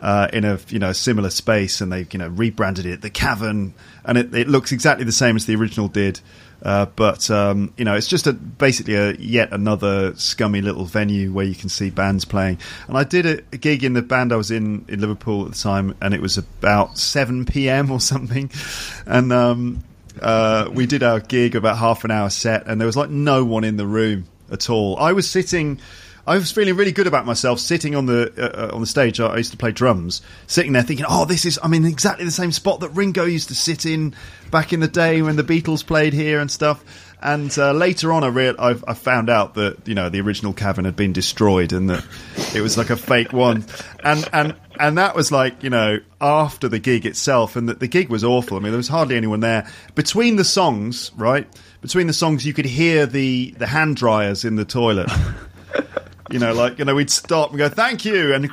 [0.00, 3.74] uh, in a you know similar space, and they you know rebranded it the cavern,
[4.04, 6.20] and it, it looks exactly the same as the original did.
[6.64, 11.30] Uh, but um, you know, it's just a basically a yet another scummy little venue
[11.30, 12.58] where you can see bands playing.
[12.88, 15.52] And I did a, a gig in the band I was in in Liverpool at
[15.52, 17.90] the time, and it was about seven p.m.
[17.90, 18.50] or something,
[19.06, 19.84] and um,
[20.22, 23.44] uh, we did our gig about half an hour set, and there was like no
[23.44, 24.96] one in the room at all.
[24.96, 25.80] I was sitting.
[26.26, 29.20] I was feeling really good about myself sitting on the uh, uh, on the stage.
[29.20, 32.24] I I used to play drums, sitting there thinking, "Oh, this is I'm in exactly
[32.24, 34.14] the same spot that Ringo used to sit in
[34.50, 36.82] back in the day when the Beatles played here and stuff."
[37.20, 40.52] And uh, later on, I, real I've, I found out that you know the original
[40.52, 42.04] cavern had been destroyed and that
[42.54, 43.64] it was like a fake one,
[44.02, 47.88] and and and that was like you know after the gig itself, and that the
[47.88, 48.56] gig was awful.
[48.56, 51.46] I mean, there was hardly anyone there between the songs, right?
[51.82, 55.10] Between the songs, you could hear the the hand dryers in the toilet.
[56.30, 58.48] You know, like you know, we'd stop and go, "Thank you," and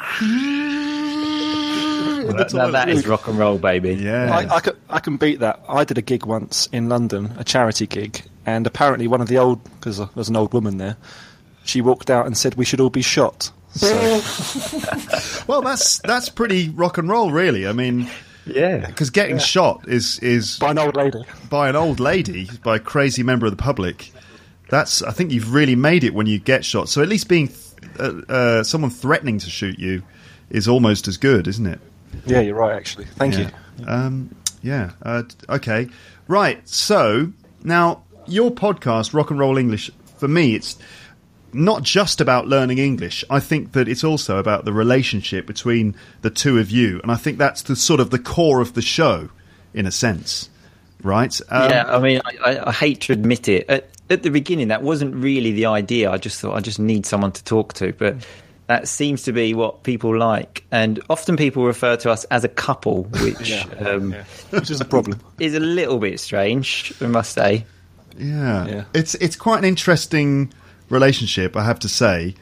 [2.54, 3.94] Now that is rock and roll, baby.
[3.96, 5.64] yeah, I, I, can, I can beat that.
[5.68, 9.38] I did a gig once in London, a charity gig, and apparently one of the
[9.38, 10.98] old, because there was an old woman there,
[11.64, 13.52] she walked out and said we should all be shot.
[13.74, 13.88] So,
[15.48, 17.68] well, that's that's pretty rock and roll, really.
[17.68, 18.10] I mean,
[18.46, 18.86] Yeah.
[18.86, 21.24] because getting shot is is by an old lady.
[21.50, 24.12] by an old lady, by a crazy member of the public.
[24.72, 26.88] That's I think you've really made it when you get shot.
[26.88, 27.54] So at least being
[28.00, 30.02] uh, uh, someone threatening to shoot you
[30.50, 31.80] is almost as good, isn't it?
[32.26, 33.06] Yeah, you're right, actually.
[33.06, 33.52] Thank yeah.
[33.78, 33.86] you.
[33.86, 34.92] Um, yeah.
[35.04, 35.90] Uh, okay.
[36.30, 36.68] Right.
[36.70, 37.34] So
[37.66, 40.78] now your podcast, Rock and Roll English, for me, it's
[41.52, 43.26] not just about learning English.
[43.30, 47.16] I think that it's also about the relationship between the two of you, and I
[47.16, 49.32] think that's the sort of the core of the show,
[49.74, 50.50] in a sense.
[51.04, 51.38] Right?
[51.50, 53.92] Um, yeah, I mean, I, I, I hate to admit it.
[54.12, 56.12] At, at the beginning, that wasn't really the idea.
[56.12, 58.16] I just thought I just need someone to talk to, but
[58.68, 60.64] that seems to be what people like.
[60.72, 64.14] And often people refer to us as a couple, which um,
[64.52, 65.20] Which is a problem.
[65.40, 67.66] is a little bit strange, I must say.
[68.18, 68.68] Yeah.
[68.68, 68.84] Yeah.
[68.94, 70.54] It's it's quite an interesting
[70.90, 72.36] relationship, I have to say.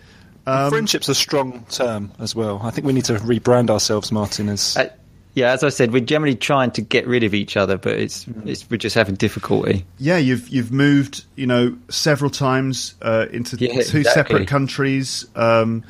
[0.47, 2.59] Um, Friendship's a strong term as well.
[2.63, 4.89] I think we need to rebrand ourselves, Martin, as Uh,
[5.35, 8.25] yeah, as I said, we're generally trying to get rid of each other, but it's,
[8.45, 9.85] it's we're just having difficulty.
[9.97, 14.03] yeah, you've you've moved, you know, several times uh, into Yeah, two exactly.
[14.03, 15.83] separate countries, um,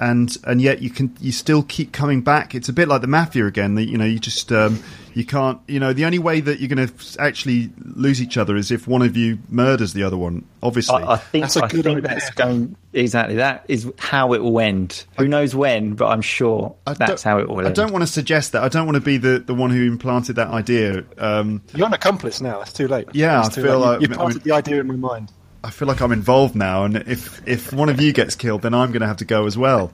[0.00, 2.54] and and yet you can you still keep coming back.
[2.54, 3.74] It's a bit like the mafia again.
[3.76, 4.82] that, You know, you just um,
[5.14, 5.60] you can't.
[5.68, 8.88] You know, the only way that you're going to actually lose each other is if
[8.88, 10.44] one of you murders the other one.
[10.62, 12.08] Obviously, I, I think That's a I good think idea.
[12.08, 13.36] that's going exactly.
[13.36, 15.04] That is how it will end.
[15.18, 18.06] Who knows when, but I'm sure I that's how it will I don't want to
[18.10, 18.62] suggest that.
[18.64, 21.04] I don't want to be the, the one who implanted that idea.
[21.18, 22.60] Um, you're an accomplice now.
[22.62, 23.06] It's too late.
[23.12, 23.86] Yeah, It's I feel late.
[23.86, 25.30] like- you, I you mean- planted the idea in my mind.
[25.64, 28.74] I feel like I'm involved now, and if if one of you gets killed, then
[28.74, 29.90] I'm going to have to go as well.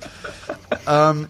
[0.86, 1.28] Um,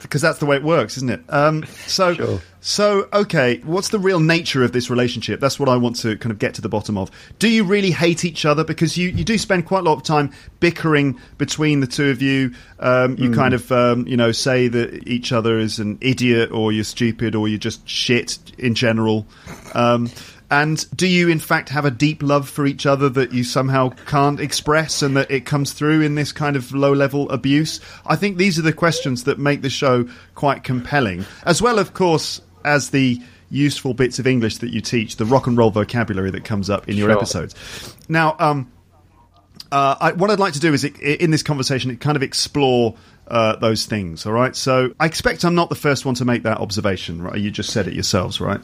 [0.00, 1.22] because that's the way it works, isn't it?
[1.28, 2.40] Um, so, Sure.
[2.60, 5.38] so okay, what's the real nature of this relationship?
[5.40, 7.10] That's what I want to kind of get to the bottom of.
[7.38, 8.64] Do you really hate each other?
[8.64, 12.22] Because you, you do spend quite a lot of time bickering between the two of
[12.22, 12.52] you.
[12.78, 16.72] Um, you kind of um, you know say that each other is an idiot, or
[16.72, 19.26] you're stupid, or you're just shit in general.
[20.52, 23.88] And do you, in fact, have a deep love for each other that you somehow
[24.04, 27.80] can't express and that it comes through in this kind of low level abuse?
[28.04, 31.94] I think these are the questions that make the show quite compelling, as well, of
[31.94, 36.30] course, as the useful bits of English that you teach, the rock and roll vocabulary
[36.32, 37.16] that comes up in your Sure.
[37.16, 37.96] episodes.
[38.10, 38.70] Now, um,
[39.72, 42.94] uh, I, what I'd like to do is, i in this conversation, kind of explore
[43.26, 44.26] uh, those things.
[44.26, 44.54] All right.
[44.54, 47.22] So I expect I'm not the first one to make that observation.
[47.22, 47.38] Right?
[47.38, 48.60] You just said it yourselves, right?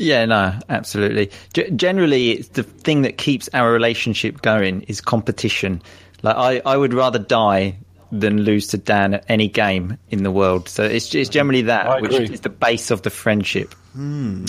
[0.00, 1.30] Yeah, no, absolutely.
[1.52, 5.82] G- generally, it's the thing that keeps our relationship going is competition.
[6.22, 7.76] Like I, I would rather die
[8.10, 10.68] than lose to Dan at any game in the world.
[10.68, 13.74] So it's, it's generally that which is the base of the friendship.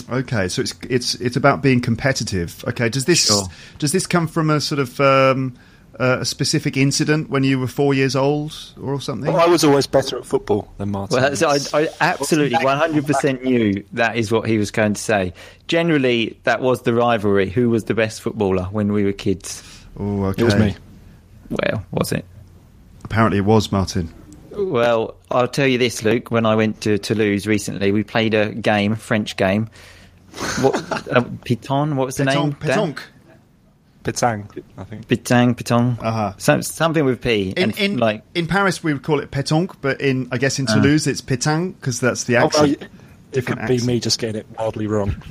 [0.09, 2.63] Okay, so it's it's it's about being competitive.
[2.67, 3.43] Okay, does this Sure.
[3.77, 5.57] does this come from a sort of um,
[5.99, 9.31] uh, a specific incident when you were four years old or something?
[9.31, 11.21] Well, I was always better at football than Martin.
[11.21, 15.33] Well, so I, I absolutely 100% knew that is what he was going to say.
[15.67, 17.49] Generally, that was the rivalry.
[17.49, 19.63] Who was the best footballer when we were kids?
[19.97, 20.41] oh, okay.
[20.41, 20.75] it was me.
[21.49, 22.25] Well, was it?
[23.03, 24.13] Apparently, it was Martin.
[24.51, 26.31] Well, I'll tell you this, Luke.
[26.31, 29.69] When I went to Toulouse recently, we played a game, French game.
[30.61, 30.75] What,
[31.11, 31.95] uh, Piton?
[31.95, 32.53] What was the name?
[32.53, 32.59] Pétanque.
[32.59, 32.93] Dan?
[32.93, 33.01] pétanque.
[34.03, 35.07] Petang, I think.
[35.07, 35.97] Pitang, Piton.
[36.01, 36.33] Uh-huh.
[36.37, 37.51] Some, something with P.
[37.51, 40.57] In and in like, in Paris, we would call it pétanque, but in I guess
[40.59, 42.81] in Toulouse, it's pétanque because that's the Oh, well, accent.
[42.81, 42.89] it
[43.31, 45.21] different could be me just getting it wildly wrong.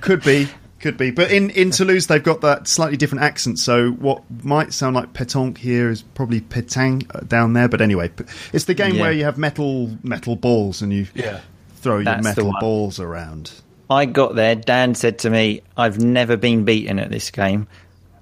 [0.00, 0.48] Could be,
[0.80, 1.10] could be.
[1.10, 3.58] But in, in Toulouse, they've got that slightly different accent.
[3.58, 7.68] So what might sound like pétanque here is probably pétang uh, down there.
[7.68, 8.10] But anyway,
[8.52, 9.00] it's the game Yeah.
[9.02, 11.40] where you have metal metal balls and you Yeah.
[11.76, 13.50] throw your That's the metal balls around.
[13.90, 14.54] I got there.
[14.54, 17.66] Dan said to me, "I've never been beaten at this game."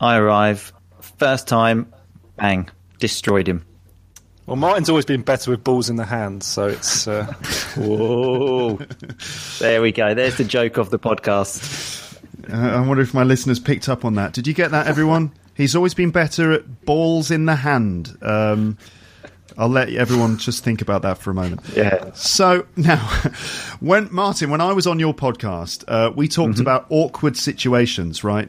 [0.00, 0.72] I arrive,
[1.18, 1.92] first time,
[2.36, 3.66] bang, destroyed him.
[4.46, 7.06] Well, Martin's always been better with balls in the hand, so it's.
[7.06, 7.26] Uh,
[7.76, 8.80] Whoa!
[9.58, 10.14] there we go.
[10.14, 12.18] There's the joke of the podcast.
[12.50, 14.32] Uh, I wonder if my listeners picked up on that.
[14.32, 15.32] Did you get that, everyone?
[15.54, 18.16] He's always been better at balls in the hand.
[18.22, 18.78] Um,
[19.58, 21.60] I'll let everyone just think about that for a moment.
[21.76, 22.12] Yeah.
[22.14, 22.96] So now,
[23.80, 28.48] when Martin, when I was on your podcast, uh, we talked about awkward situations, right?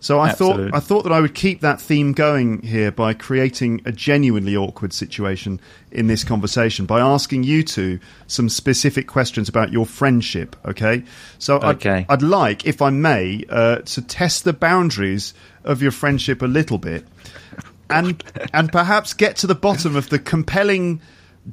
[0.00, 0.70] So I Absolutely.
[0.70, 4.56] thought I thought that I would keep that theme going here by creating a genuinely
[4.56, 5.60] awkward situation
[5.92, 10.56] in this conversation by asking you two some specific questions about your friendship.
[10.64, 11.04] Okay,
[11.38, 12.06] so Okay.
[12.08, 15.34] I'd, I'd like, if I may, uh, to test the boundaries
[15.64, 17.06] of your friendship a little bit.
[17.90, 18.22] and
[18.54, 21.00] and perhaps get to the bottom of the compelling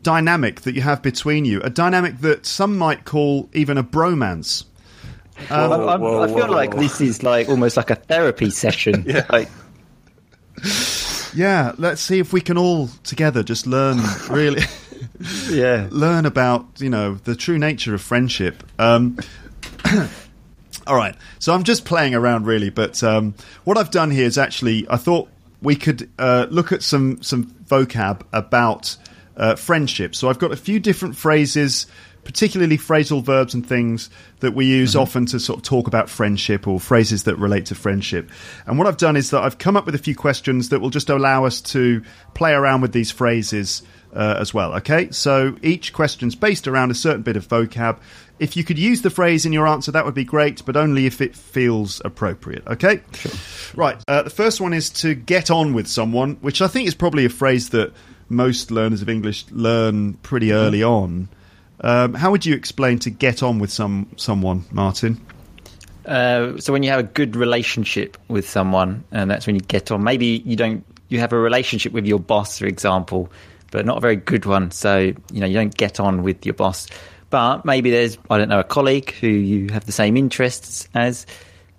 [0.03, 4.63] dynamic that you have between you, a dynamic that some might call even a bromance.
[5.49, 9.05] I, I, whoa, I feel whoa, like this is like almost like a therapy session.
[9.07, 9.25] Yeah.
[9.29, 9.49] Like,
[11.33, 14.63] Yeah, let's see if we can all together just learn really
[15.49, 15.87] yeah.
[15.91, 18.63] learn about you know the true nature of friendship.
[18.79, 19.17] Um,
[20.87, 24.37] all right, so I'm just playing around really, but um, what I've done here is
[24.37, 25.29] actually I thought
[25.61, 28.95] we could uh, look at some some vocab about
[29.35, 30.15] uh, friendship.
[30.15, 31.87] So I've got a few different phrases.
[32.27, 34.09] Particularly phrasal verbs and things
[34.41, 37.75] that we use often to sort of talk about friendship or phrases that relate to
[37.75, 38.29] friendship.
[38.65, 40.89] And what I've done is that I've come up with a few questions that will
[40.89, 43.81] just allow us to play around with these phrases
[44.13, 44.73] uh, as well.
[44.73, 47.99] Okay, so each question's based around a certain bit of vocab.
[48.39, 51.05] If you could use the phrase in your answer, that would be great, but only
[51.05, 52.67] if it feels appropriate.
[52.67, 52.99] Okay,
[53.73, 54.03] right.
[54.05, 57.23] Uh, the first one is to get on with someone, which I think is probably
[57.23, 57.93] a phrase that
[58.27, 61.29] most learners of English learn pretty early on.
[61.81, 65.21] Um, how would you explain to get on with some someone, Martin?
[66.05, 69.91] Uh, so when you have a good relationship with someone, and that's when you get
[69.91, 70.03] on.
[70.03, 70.83] Maybe you don't.
[71.09, 73.31] You have a relationship with your boss, for example,
[73.71, 74.71] but not a very good one.
[74.71, 76.87] So you know you don't get on with your boss.
[77.29, 81.25] But maybe there's I don't know a colleague who you have the same interests as,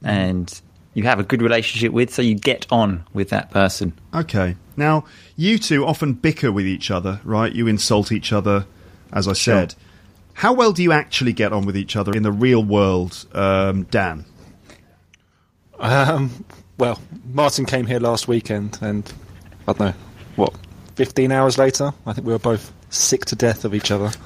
[0.03, 0.61] and
[0.95, 3.93] you have a good relationship with, so you get on with that person.
[4.15, 4.57] Okay.
[4.77, 5.05] Now,
[5.37, 7.53] you two often bicker with each other, right?
[7.53, 8.67] You insult each other,
[9.13, 9.75] as I said.
[10.39, 13.83] How well do you actually get on with each other in the real world, um,
[13.91, 14.25] Dan?
[15.81, 16.45] Um,
[16.79, 17.01] well,
[17.33, 19.13] Martin came here last weekend, and
[19.67, 19.95] I don't know
[20.37, 20.55] what.
[20.95, 24.11] Fifteen hours later, I think we were both sick to death of each other.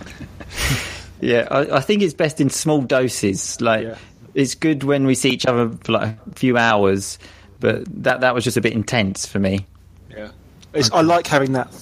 [1.24, 3.60] Yeah, I, I think it's best in small doses.
[3.60, 3.96] Like Yeah.
[4.34, 7.16] it's good when we see each other for like a few hours,
[7.60, 9.64] but that that was just a bit intense for me.
[10.10, 10.32] Yeah,
[10.74, 11.72] it's, I like having that.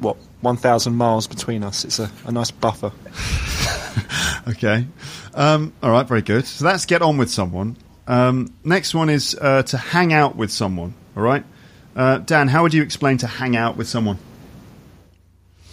[0.00, 1.84] What one thousand miles between us?
[1.84, 2.92] It's a, a nice buffer.
[4.48, 4.86] Okay.
[5.34, 6.46] Um, all right, very good.
[6.46, 7.76] So that's get on with someone.
[8.06, 10.94] Um, next one is uh, to hang out with someone.
[11.16, 11.44] All right.
[11.94, 14.18] Uh, Dan, how would you explain to hang out with someone?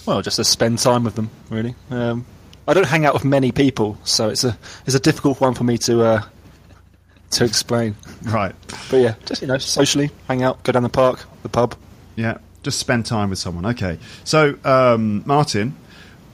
[0.05, 1.75] Well, just to spend time with them, really.
[1.89, 2.25] Um,
[2.67, 5.63] I don't hang out with many people, so it's a it's a difficult one for
[5.63, 6.21] me to uh,
[7.31, 7.95] to explain.
[8.23, 8.53] Right.
[8.89, 11.75] But yeah, just you know, socially hang out, go down the park, the pub.
[12.15, 12.39] Yeah.
[12.65, 13.63] Just spend time with someone.
[13.67, 13.99] Okay.
[14.23, 15.75] So, um, Martin,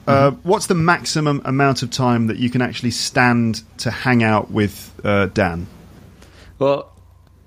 [0.08, 4.50] uh, what's the maximum amount of time that you can actually stand to hang out
[4.50, 5.68] with uh, Dan?
[6.58, 6.90] Well,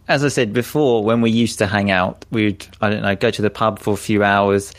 [0.06, 3.30] as I said before, when we used to hang out, we'd I don't know go
[3.30, 4.74] to the pub for a few hours.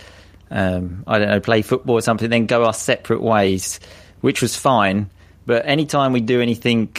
[0.51, 3.79] Um, I don't know, play football or something, then go our separate ways,
[4.21, 5.09] which was fine.
[5.47, 6.95] But anytime we do anything,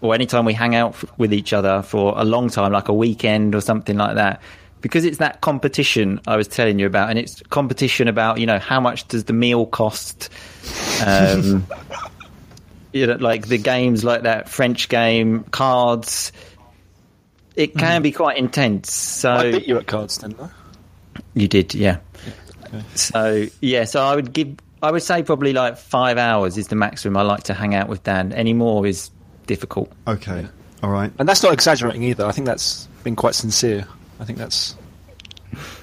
[0.00, 2.92] or anytime we hang out f- with each other for a long time, like a
[2.92, 4.42] weekend or something like that,
[4.84, 8.58] because it's that competition I was telling you about, and it's competition about you know
[8.58, 10.28] how much does the meal cost.
[11.02, 11.66] Um,
[12.92, 16.32] you know, like the games like that French game, cards.
[17.56, 18.92] It can be quite intense.
[18.92, 20.50] So I beat you at cards, didn't I?
[21.32, 22.00] you did, yeah.
[22.94, 26.76] So yeah, so I would give, I would say probably like five hours is the
[26.76, 28.34] maximum I like to hang out with Dan.
[28.34, 29.10] Any more is
[29.46, 29.90] difficult.
[30.06, 30.46] Okay.
[30.82, 31.10] All right.
[31.18, 32.26] And that's not exaggerating either.
[32.26, 33.86] I think that's been quite sincere.
[34.24, 34.74] I think that's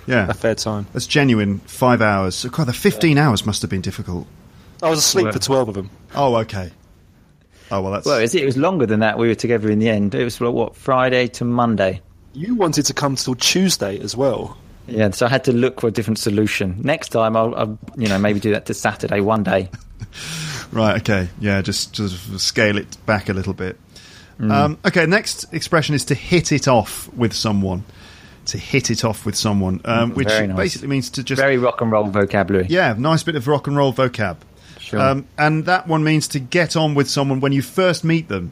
[0.08, 0.27] Yeah.
[0.27, 0.88] a fair time.
[0.93, 1.60] That's genuine.
[1.60, 2.34] Five hours.
[2.34, 4.25] So, God, the 15 hours must have been difficult.
[4.82, 5.91] I was asleep Well- for twelve of them.
[6.15, 6.71] Oh, okay.
[7.69, 8.06] Oh, well, that's.
[8.08, 9.19] Well, is it it was longer than that.
[9.19, 10.15] We were together in the end.
[10.15, 12.01] It was like, what Friday to Monday.
[12.34, 14.58] You wanted to come till Tuesday as well.
[14.88, 16.77] Yeah, so I had to look for a different solution.
[16.82, 19.69] Next time, I'll, I'll you know maybe do that to Saturday one day.
[20.71, 21.27] Right, okay.
[21.41, 23.77] Yeah, just, just scale it back a little bit.
[24.39, 27.84] Um, okay, next expression is to hit it off with someone.
[28.45, 30.56] To hit it off with someone, um, which nice.
[30.56, 31.39] basically means to just.
[31.39, 32.65] Very rock and roll vocabulary.
[32.69, 34.38] Yeah, nice bit of rock and roll vocab.
[34.80, 34.99] Sure.
[34.99, 38.51] Um, and that one means to get on with someone when you first meet them.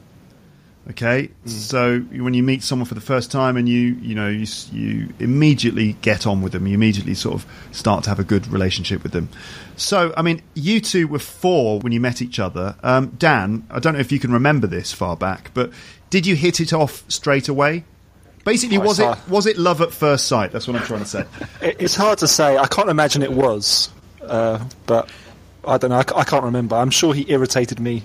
[0.90, 4.48] Okay, so when you meet someone for the first time and you you know you
[4.72, 8.48] you immediately get on with them, you immediately sort of start to have a good
[8.48, 9.30] relationship with them.
[9.76, 12.76] So I mean, you two were four when you met each other.
[12.82, 15.72] Um, Dan, I don't know if you can remember this far back, but
[16.10, 17.84] did you hit it off straight away?
[18.46, 20.52] Basically, Oh, was it saw- was it love at first sight?
[20.52, 21.26] That's what I'm trying to say.
[21.62, 22.58] It, it's hard to say.
[22.58, 23.90] I can't imagine it was,
[24.24, 25.10] uh, but
[25.68, 25.98] I don't know.
[25.98, 26.76] I, I can't remember.
[26.76, 28.04] I'm sure he irritated me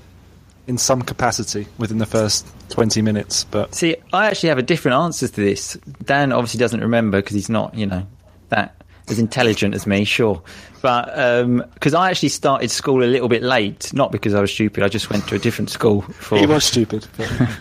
[0.67, 3.45] in some capacity within the first 20 minutes.
[3.45, 5.75] But See, I actually have a different answer to this.
[6.05, 8.07] Dan obviously doesn't remember because he's not, you know,
[8.49, 8.75] that
[9.09, 10.43] as intelligent as me, sure.
[10.81, 14.53] But um, because I actually started school a little bit late, not because I was
[14.53, 14.83] stupid.
[14.83, 16.39] I just went to a different school for.
[16.39, 17.07] he was stupid.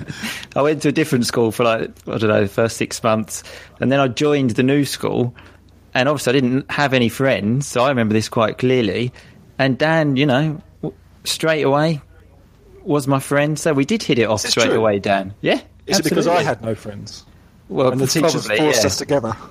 [0.56, 3.44] I went to a different school for like I don't know the first six months,
[3.80, 5.34] and then I joined the new school.
[5.94, 9.14] and obviously I didn't have any friends, so I remember this quite clearly.
[9.60, 10.62] And Dan, you know,
[11.24, 12.02] straight away
[12.84, 14.76] was my friend, so we did hit it off straight true?
[14.80, 15.00] away.
[15.00, 15.62] Dan, yeah.
[15.86, 17.26] Is it because I had no friends?
[17.70, 18.88] Well, And the teachers probably, forced yeah.
[18.88, 19.38] us together.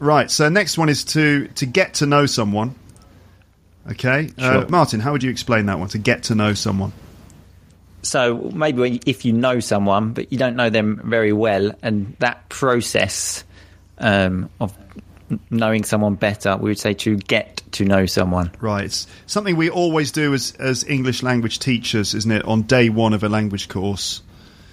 [0.00, 0.30] Right.
[0.30, 2.74] So next one is to to get to know someone.
[3.90, 5.88] Okay, uh, Martin, how would you explain that one?
[5.88, 6.92] To get to know someone.
[8.02, 12.14] So maybe when, if you know someone, but you don't know them very well, and
[12.18, 13.44] that process
[13.98, 14.76] um, of
[15.50, 18.50] knowing someone better, we would say to get to know someone.
[18.60, 18.84] Right.
[18.84, 22.44] It's something we always do as as English language teachers, isn't it?
[22.44, 24.22] On day one of a language course.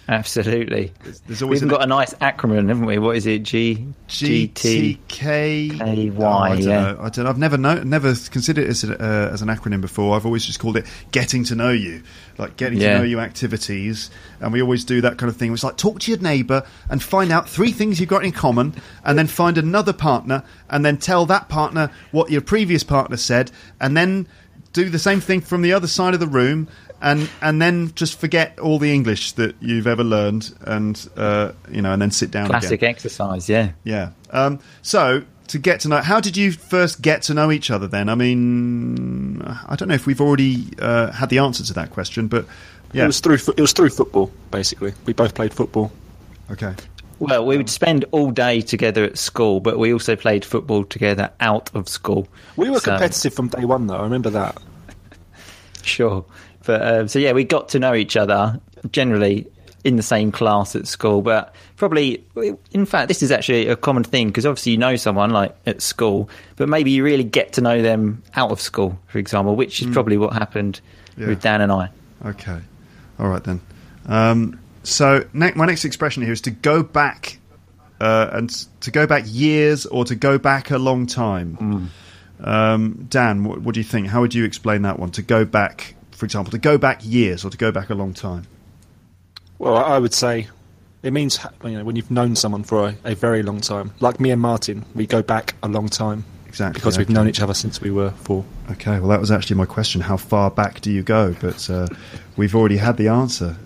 [0.08, 0.92] Absolutely.
[1.04, 3.00] there's We've always an- got a nice acronym, haven't we?
[3.00, 3.42] What is it?
[3.44, 5.00] G G T.
[5.10, 5.82] GTK.
[5.82, 6.82] A-Y, Oh, I don't yeah.
[6.92, 6.98] know.
[7.02, 7.26] I don't.
[7.26, 10.16] I've never know, never considered it as, a, uh, as an acronym before.
[10.16, 12.04] I've always just called it getting to know you,
[12.38, 12.94] like getting Yeah.
[12.94, 14.12] to know you activities.
[14.42, 15.52] And we always do that kind of thing.
[15.54, 18.74] It's like talk to your neighbour and find out three things you've got in common,
[19.04, 23.50] and then find another partner, and then tell that partner what your previous partner said,
[23.82, 24.28] and then
[24.74, 26.68] do the same thing from the other side of the room.
[27.06, 31.82] And, and then just forget all the English that you've ever learned, and uh, you
[31.82, 32.46] know, and then sit down.
[32.48, 32.60] again.
[32.60, 33.74] Classic exercise, yeah.
[33.84, 34.10] Yeah.
[34.32, 37.88] Um, so to get to know, how did you first get to know each other?
[37.88, 41.92] Then, I mean, I don't know if we've already uh, had the answer to that
[41.92, 42.48] question, but
[42.92, 43.04] yeah.
[43.04, 44.32] It was through it was through football.
[44.52, 45.92] Basically, we both played football.
[46.50, 46.74] okay.
[47.20, 51.32] Well, we would spend all day together at school, but we also played football together
[51.40, 52.28] out of school.
[52.58, 53.98] We were So- competitive from day one, though.
[53.98, 54.58] I remember that.
[55.84, 56.26] Sure.
[56.66, 58.60] But uh, so yeah, we got to know each other
[58.92, 59.48] generally
[59.84, 61.22] in the same class at school.
[61.22, 62.24] But probably,
[62.72, 65.82] in fact, this is actually a common thing because obviously you know someone like at
[65.82, 69.82] school, but maybe you really get to know them out of school, for example, which
[69.82, 70.82] is probably what happened
[71.18, 71.28] Yeah.
[71.28, 71.90] with Dan and I.
[72.26, 72.60] Okay.
[73.20, 73.62] All right then.
[74.08, 77.38] Um, so ne- my next expression here is to go back,
[78.02, 78.50] uh, and
[78.82, 81.92] to go back years or to go back a long time.
[82.40, 84.08] Um, Dan, what, what do you think?
[84.08, 85.12] How would you explain that one?
[85.12, 88.14] To go back, for example, to go back years or to go back a long
[88.14, 88.48] time.
[89.60, 90.48] Well, I I would say
[91.04, 93.94] it means you know when you've known someone for a, a very long time.
[94.00, 96.80] Like me and Martin, we go back a long time Exactly.
[96.80, 97.14] because we've okay.
[97.14, 98.46] known each other since we were four.
[98.72, 100.02] Okay, well, that was actually my question.
[100.02, 101.36] How far back do you go?
[101.42, 101.88] But uh,
[102.38, 103.58] we've already had the answer.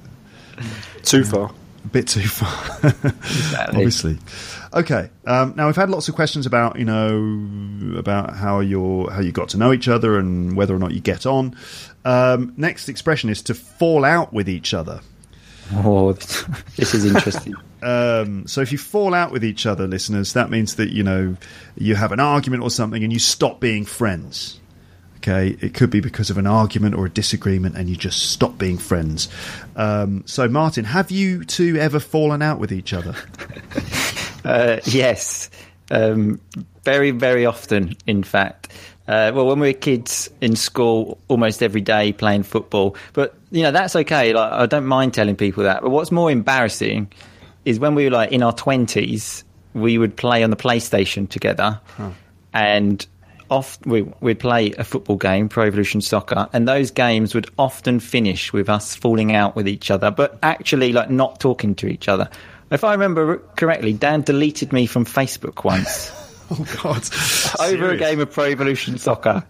[1.03, 1.51] Too far.
[1.85, 2.91] A bit too far,
[3.69, 4.17] obviously.
[4.71, 9.19] Okay, um, now we've had lots of questions about you know about how you how
[9.19, 11.55] you got to know each other and whether or not you get on.
[12.05, 15.01] Um, next expression is to fall out with each other.
[15.73, 16.13] Oh,
[16.75, 17.55] this is interesting.
[17.81, 21.37] Um, so if you fall out with each other, listeners, that means that you know
[21.77, 24.59] you have an argument or something and you stop being friends.
[25.19, 28.57] Okay, it could be because of an argument or a disagreement, and you just stop
[28.57, 29.29] being friends.
[29.77, 33.15] Um, so, Martin, have you two ever fallen out with each other?
[34.43, 35.49] Uh, yes,
[35.91, 36.39] um,
[36.83, 38.71] very, very often, in fact.
[39.07, 42.95] Uh, well, when we were kids in school, almost every day playing football.
[43.13, 44.33] But you know that's okay.
[44.33, 45.81] Like I don't mind telling people that.
[45.81, 47.11] But what's more embarrassing
[47.65, 51.81] is when we were like in our twenties, we would play on the PlayStation together,
[52.53, 53.05] and
[53.49, 57.99] off we, we'd play a football game, Pro Evolution Soccer, and those games would often
[57.99, 62.07] finish with us falling out with each other, but actually like not talking to each
[62.07, 62.29] other.
[62.71, 66.11] If I remember correctly, Dan deleted me from Facebook once
[66.51, 67.03] Oh God!
[67.59, 69.43] over a game of Pro Evolution Soccer.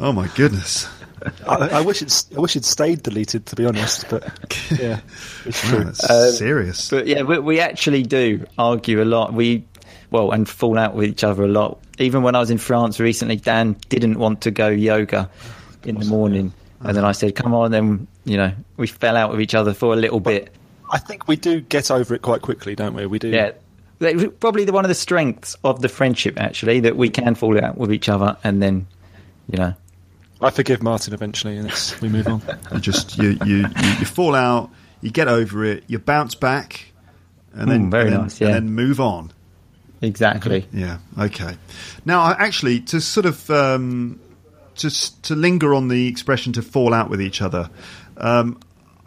[0.00, 0.88] Oh my goodness!
[1.46, 4.24] I, I wish it's I wish it stayed deleted to be honest, but
[4.78, 5.00] yeah,
[5.44, 5.84] it's Wow, true.
[5.84, 6.90] that's uh, serious.
[6.90, 9.32] But yeah, we, we actually do argue a lot.
[9.32, 9.64] We
[10.10, 11.78] well and fall out with each other a lot.
[11.98, 15.30] Even when I was in France recently, Dan didn't want to go yoga
[15.84, 19.30] in the morning, and then I said, "Come on." Then you know we fell out
[19.30, 20.52] with each other for a little bit.
[20.90, 23.06] I think we do get over it quite quickly, don't we?
[23.06, 23.28] We do.
[23.30, 23.52] Yeah.
[24.40, 27.78] Probably the, one of the strengths of the friendship, actually, that we can fall out
[27.78, 28.86] with each other, and then,
[29.50, 29.72] you know,
[30.42, 32.42] I forgive Martin eventually, and it's, we move on.
[32.74, 33.66] You just you, you you
[34.00, 34.70] you fall out,
[35.00, 36.86] you get over it, you bounce back,
[37.54, 38.48] and then Mm, very and then, nice, yeah.
[38.48, 39.32] and then move on.
[40.02, 40.66] exactly.
[40.72, 40.98] Yeah.
[41.18, 41.56] Okay.
[42.04, 44.20] Now, actually, to sort of um,
[44.74, 47.70] just to linger on the expression to fall out with each other,
[48.18, 48.58] um,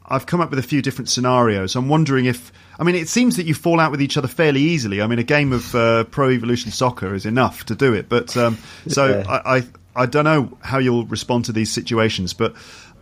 [0.08, 1.76] I've come up with a few different scenarios.
[1.76, 4.62] I'm wondering if, I mean, it seems that you fall out with each other fairly
[4.62, 5.02] easily.
[5.02, 8.08] I mean, a game of uh, Pro Evolution Soccer is enough to do it.
[8.08, 9.26] But um, so Yeah.
[9.28, 9.64] I, I,
[9.96, 12.56] I don't know how you'll respond to these situations, but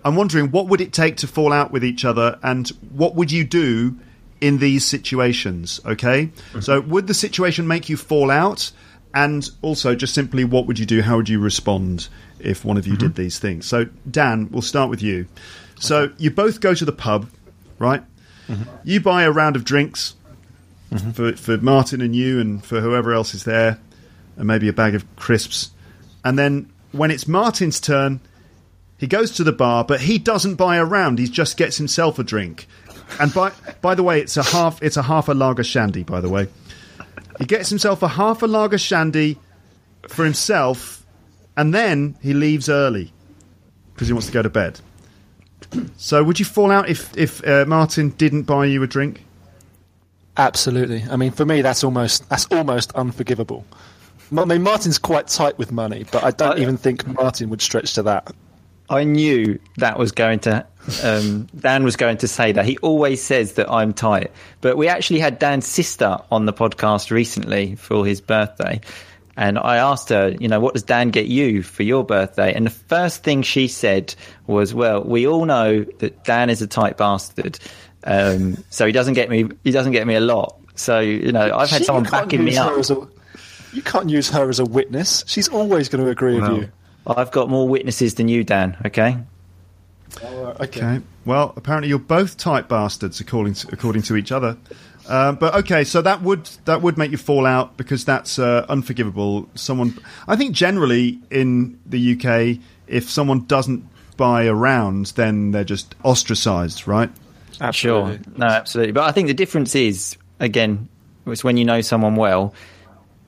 [0.03, 3.31] I'm wondering what would it take to fall out with each other, and what would
[3.31, 3.97] you do
[4.39, 5.81] in these situations?
[5.83, 6.29] Okay,
[6.61, 8.71] so would the situation make you fall out?
[9.15, 11.01] And also, just simply, what would you do?
[11.01, 13.65] How would you respond if one of you did these things?
[13.65, 15.25] So, Dan, we'll start with you.
[15.79, 17.29] So, you both go to the pub,
[17.79, 18.03] right?
[18.47, 18.63] Mm-hmm.
[18.83, 20.15] You buy a round of drinks
[20.91, 21.11] mm-hmm.
[21.11, 23.79] for, for Martin and you, and for whoever else is there.
[24.37, 25.71] and maybe a bag of crisps.
[26.23, 28.19] And then when it's Martin's turn,
[28.97, 31.19] he goes to the bar, but he doesn't buy a round.
[31.19, 32.67] He just gets himself a drink.
[33.19, 33.51] And by
[33.81, 36.03] by the way, it's a half it's a half a lager shandy.
[36.03, 36.47] By the way,
[37.37, 39.37] he gets himself a half a lager shandy
[40.07, 41.05] for himself,
[41.55, 43.13] and then he leaves early
[43.93, 44.79] because he wants to go to bed.
[45.97, 49.23] So, would you fall out if if uh, Martin didn't buy you a drink?
[50.37, 51.03] Absolutely.
[51.09, 53.65] I mean, for me, that's almost that's almost unforgivable.
[54.35, 57.61] I mean, Martin's quite tight with money, but I don't I- even think Martin would
[57.61, 58.31] stretch to that.
[58.87, 60.65] I knew that was going to.
[61.03, 62.65] Um, Dan was going to say that.
[62.65, 64.31] He always says that I'm tight.
[64.61, 68.81] But we actually had Dan's sister on the podcast recently for his birthday.
[69.37, 72.53] And I asked her, you know, what does Dan get you for your birthday?
[72.53, 74.15] And the first thing she said
[74.47, 77.59] was, well, we all know that Dan is a tight bastard.
[78.05, 80.57] Um, so he doesn't get me, he doesn't get me a lot.
[80.75, 82.59] So, you know, I've had She- someone you backing me use
[82.89, 83.03] her up.
[83.03, 85.23] a- you can't use her as a witness.
[85.27, 86.51] She's always going to agree Wow.
[86.53, 86.69] with you.
[87.07, 89.17] I've got more witnesses than you, Dan, okay?
[90.23, 91.01] Okay.
[91.25, 94.55] Well, apparently you're both tight bastards, according to, according to each other.
[95.07, 98.65] Um, but okay, so that would that would make you fall out because that's uh,
[98.69, 99.47] unforgivable.
[99.55, 103.87] Someone, I think, generally in the UK, if someone doesn't
[104.17, 107.09] buy a round, then they're just ostracised, right?
[107.61, 108.17] Absolutely.
[108.17, 108.33] Sure.
[108.37, 108.93] No, absolutely.
[108.93, 110.89] But I think the difference is, again,
[111.27, 112.53] it's when you know someone well,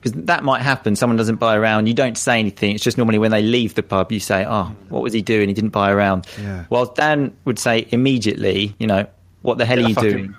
[0.00, 0.96] because that might happen.
[0.96, 1.88] Someone doesn't buy a round.
[1.88, 2.74] You don't say anything.
[2.74, 5.48] It's just normally when they leave the pub, you say, oh, what was he doing?
[5.48, 6.26] He didn't buy a round.
[6.40, 6.64] Yeah.
[6.70, 9.06] Whilst Dan would say immediately, you know,
[9.42, 10.36] what the hell Yeah, are you doing?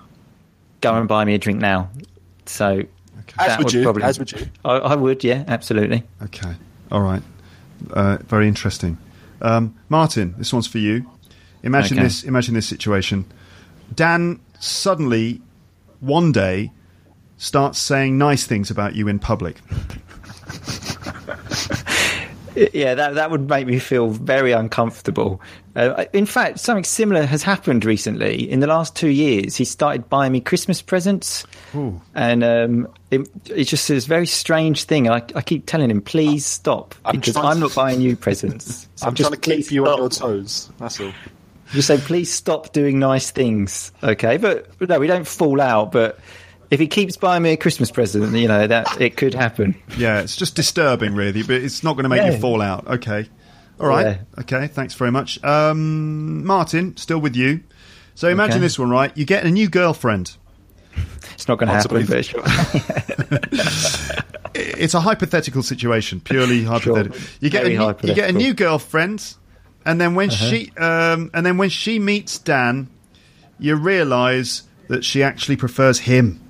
[0.80, 1.90] Go and buy me a drink now.
[2.46, 2.82] So
[3.38, 4.46] As that would you, probably, as would you.
[4.64, 6.02] I, I would, yeah, absolutely.
[6.24, 6.54] Okay.
[6.90, 7.22] All right.
[7.92, 8.98] Uh, very interesting.
[9.42, 11.10] Um, Martin, this one's for you.
[11.62, 12.04] Imagine Okay.
[12.06, 12.24] this.
[12.24, 13.24] Imagine this situation.
[13.94, 15.40] Dan suddenly,
[16.00, 16.70] one day,
[17.36, 19.60] starts saying nice things about you in public.
[22.54, 25.40] Yeah, that that would make me feel very uncomfortable.
[25.76, 28.50] Uh, in fact, something similar has happened recently.
[28.50, 31.46] In the last two years, he started buying me Christmas presents,
[32.14, 35.08] and um, it, it's just this very strange thing.
[35.08, 38.88] I, I keep telling him, "Please stop," I'm because I'm to- not buying you presents.
[39.00, 40.68] So I'm just trying to keep you on your toes.
[40.78, 41.12] That's all.
[41.72, 45.92] Just say, "Please stop doing nice things." Okay, but, but no, we don't fall out.
[45.92, 46.18] But
[46.70, 49.74] if he keeps buying me a Christmas present, you know that it could happen.
[49.98, 52.86] Yeah, it's just disturbing, really, but it's not going to make you fall out.
[52.86, 53.28] Okay.
[53.80, 54.06] All right.
[54.06, 54.40] Yeah.
[54.40, 54.66] Okay.
[54.66, 55.42] Thanks very much.
[55.42, 57.60] Um, Martin, still with you.
[58.14, 58.60] So imagine Okay.
[58.60, 59.16] this one, right?
[59.16, 60.36] You get a new girlfriend.
[61.32, 62.04] It's not going to happen.
[62.06, 62.42] But sure.
[64.52, 67.18] It's a hypothetical situation, purely hypothetical.
[67.40, 69.34] You get a new, you get a new girlfriend,
[69.86, 72.88] and then when she um, and then when she meets Dan,
[73.58, 76.40] you realise that she actually prefers him.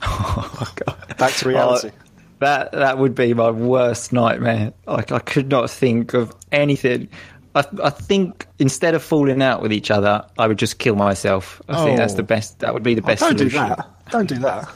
[0.00, 1.90] Back to reality.
[1.92, 2.02] Oh,
[2.40, 4.72] that that would be my worst nightmare.
[4.86, 7.08] Like I could not think of anything.
[7.54, 11.62] I, I think instead of falling out with each other, I would just kill myself.
[11.68, 12.16] I think that's Oh.
[12.16, 12.58] the best.
[12.58, 13.86] That would be the best Don't do that.
[14.10, 14.68] Don't do that.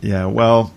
[0.00, 0.26] Yeah.
[0.26, 0.72] Well.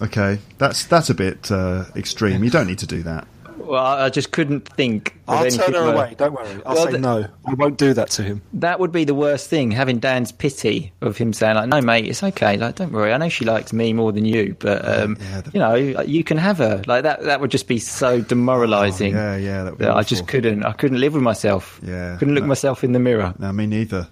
[0.00, 0.38] Okay.
[0.58, 2.42] That's that's a bit uh, extreme.
[2.44, 3.26] You don't need to do that.
[3.66, 5.16] Well, I just couldn't think.
[5.28, 6.14] I'll turn her away.
[6.16, 6.48] Don't worry.
[6.64, 7.26] I'll Well, say the- no.
[7.46, 8.42] I won't do that to him.
[8.54, 9.70] That would be the worst thing.
[9.72, 12.56] Having Dan's pity of him saying, "Like, no, mate, it's okay.
[12.56, 13.12] Like, don't worry.
[13.12, 16.22] I know she likes me more than you, but um, Yeah, the- you know, you
[16.24, 17.22] can have her." Like that.
[17.24, 19.14] That would just be so demoralising.
[19.16, 20.64] Oh, yeah, yeah, that be I just couldn't.
[20.64, 21.80] I couldn't live with myself.
[21.82, 22.48] Yeah, couldn't look no.
[22.48, 23.34] myself in the mirror.
[23.38, 24.08] No, me neither.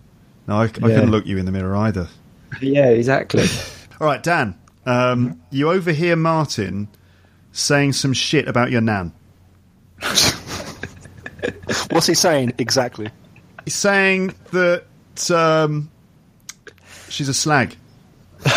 [0.46, 0.70] No, I, I Yeah.
[0.80, 2.08] couldn't look you in the mirror either.
[2.60, 3.46] Yeah, exactly.
[4.00, 4.56] All right, Dan.
[4.86, 6.88] Um, you overhear Martin
[7.52, 9.12] saying some shit about your nan.
[11.90, 13.10] What's he saying exactly?
[13.64, 14.84] He's saying that
[15.30, 15.90] um,
[17.08, 17.76] she's a slag.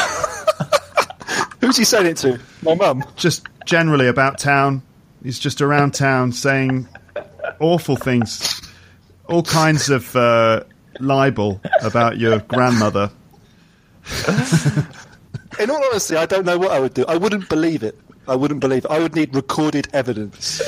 [1.61, 2.39] Who's he saying it to?
[2.61, 3.03] My mum.
[3.15, 4.81] Just generally about town.
[5.23, 6.87] He's just around town saying
[7.59, 8.61] awful things,
[9.25, 10.63] all kinds of uh,
[10.99, 13.11] libel about your grandmother.
[15.59, 17.03] In all honesty, I don't know what I would do.
[17.07, 17.99] I wouldn't believe it.
[18.27, 18.91] I wouldn't believe it.
[18.91, 20.61] I would need recorded evidence.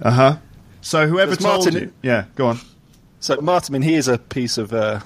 [0.00, 0.36] Uh huh.
[0.80, 2.58] So whoever told Martin- you, yeah, go on.
[3.20, 5.00] So Martin, I mean, he is a piece of uh,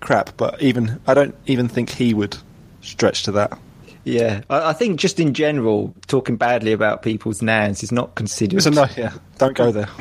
[0.00, 2.36] crap, but even I don't even think he would
[2.80, 3.58] stretch to that.
[4.04, 8.56] Yeah, I, I think just in general, talking badly about people's nans is not considered.
[8.56, 8.86] It's a no.
[8.96, 9.88] Yeah, don't go there.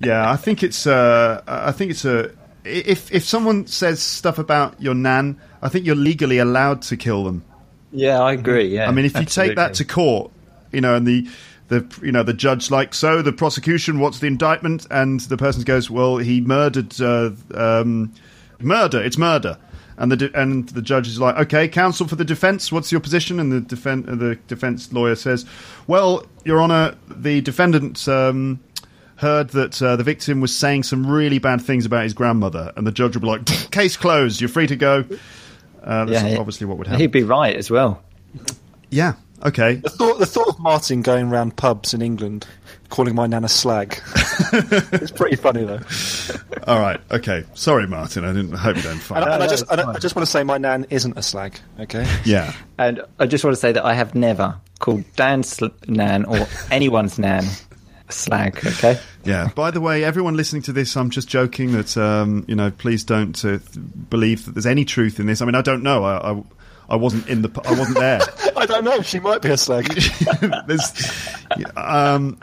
[0.00, 0.86] Yeah, I think it's.
[0.86, 2.30] Uh, I think it's a.
[2.64, 7.24] If if someone says stuff about your nan, I think you're legally allowed to kill
[7.24, 7.44] them.
[7.92, 8.74] Yeah, I agree.
[8.74, 10.30] Yeah, I mean, if you take that to court,
[10.72, 11.28] you know, and the
[11.68, 14.86] the you know the judge like, so the prosecution, what's the indictment?
[14.90, 18.12] And the person goes, well, he murdered, uh, um,
[18.60, 19.02] murder.
[19.02, 19.58] It's murder.
[19.96, 23.00] And the de- and the judge is like, "Okay, counsel for the defense, what's your
[23.00, 25.44] position?" And the defen- uh, the defense lawyer says,
[25.86, 28.58] "Well, Your Honor, the defendant um,
[29.16, 32.84] heard that uh, the victim was saying some really bad things about his grandmother." And
[32.84, 34.40] the judge will be like, "Case closed.
[34.40, 35.04] You're free to go."
[35.80, 36.38] Uh, that's yeah.
[36.38, 37.00] obviously what would happen.
[37.00, 38.02] He'd be right as well.
[38.90, 39.14] Yeah.
[39.44, 39.74] Okay.
[39.74, 42.46] The thought, the thought of Martin going round pubs in England
[42.88, 44.00] calling my nan a slag.
[44.52, 45.80] it's pretty funny though.
[46.66, 47.00] All right.
[47.10, 47.44] Okay.
[47.54, 48.24] Sorry, Martin.
[48.24, 49.22] I didn't I hope you don't find.
[49.22, 49.96] And, I, and I no, just, and I fine.
[49.96, 51.58] I just want to say my nan isn't a slag.
[51.80, 52.08] Okay.
[52.24, 52.54] Yeah.
[52.78, 56.46] And I just want to say that I have never called Dan's sl- nan or
[56.70, 57.44] anyone's nan
[58.08, 58.56] a slag.
[58.64, 58.98] Okay.
[59.24, 59.50] Yeah.
[59.54, 63.04] By the way, everyone listening to this, I'm just joking that um, you know, please
[63.04, 63.58] don't uh,
[64.08, 65.42] believe that there's any truth in this.
[65.42, 66.04] I mean, I don't know.
[66.04, 66.42] I, I,
[66.88, 67.50] I wasn't in the.
[67.64, 68.20] I wasn't there.
[68.56, 69.00] I don't know.
[69.02, 69.86] She might be a slag.
[70.66, 72.38] there's, yeah, um,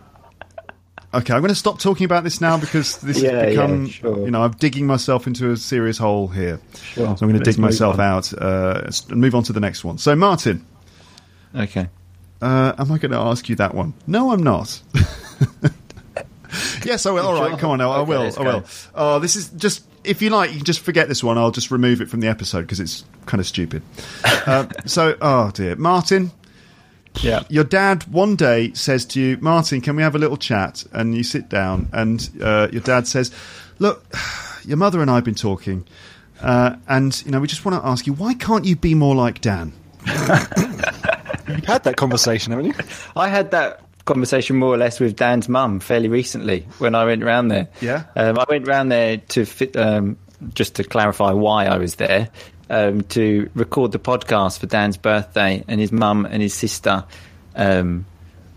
[1.13, 3.85] okay, I'm going to stop talking about this now because this Yeah, has become.
[3.85, 4.19] yeah, sure.
[4.25, 6.59] You know, I'm digging myself into a serious hole here.
[6.81, 7.05] Sure.
[7.17, 8.01] So I'm going to Let's dig myself on.
[8.01, 9.97] out uh, and move on to the next one.
[9.99, 10.65] So, Martin,
[11.55, 11.87] Okay.
[12.41, 13.93] uh, am I going to ask you that one?
[14.07, 14.81] No, I'm not.
[16.83, 17.25] yes, I will.
[17.25, 17.91] All right, come on now.
[17.91, 18.21] I Okay, will.
[18.37, 18.59] I will.
[18.61, 18.65] go.
[18.95, 19.85] Oh, this is just.
[20.03, 21.37] If you like, you can just forget this one.
[21.37, 23.83] I'll just remove it from the episode because it's kind of stupid.
[24.23, 26.31] uh, so, oh dear, Martin.
[27.19, 27.43] Yeah.
[27.49, 30.85] Your dad one day says to you, Martin, can we have a little chat?
[30.93, 33.31] And you sit down, and uh, your dad says,
[33.79, 34.05] Look,
[34.65, 35.85] your mother and I have been talking,
[36.41, 39.15] uh, and you know we just want to ask you, why can't you be more
[39.15, 39.73] like Dan?
[40.07, 42.73] You've had that conversation, haven't you?
[43.15, 47.23] I had that conversation more or less with Dan's mum fairly recently when I went
[47.23, 47.67] round there.
[47.81, 48.05] Yeah?
[48.15, 50.17] Um, I went round there to fit, um,
[50.53, 52.29] just to clarify why I was there.
[52.69, 57.03] Um, to record the podcast for Dan's birthday, and his mum and his sister
[57.53, 58.05] um,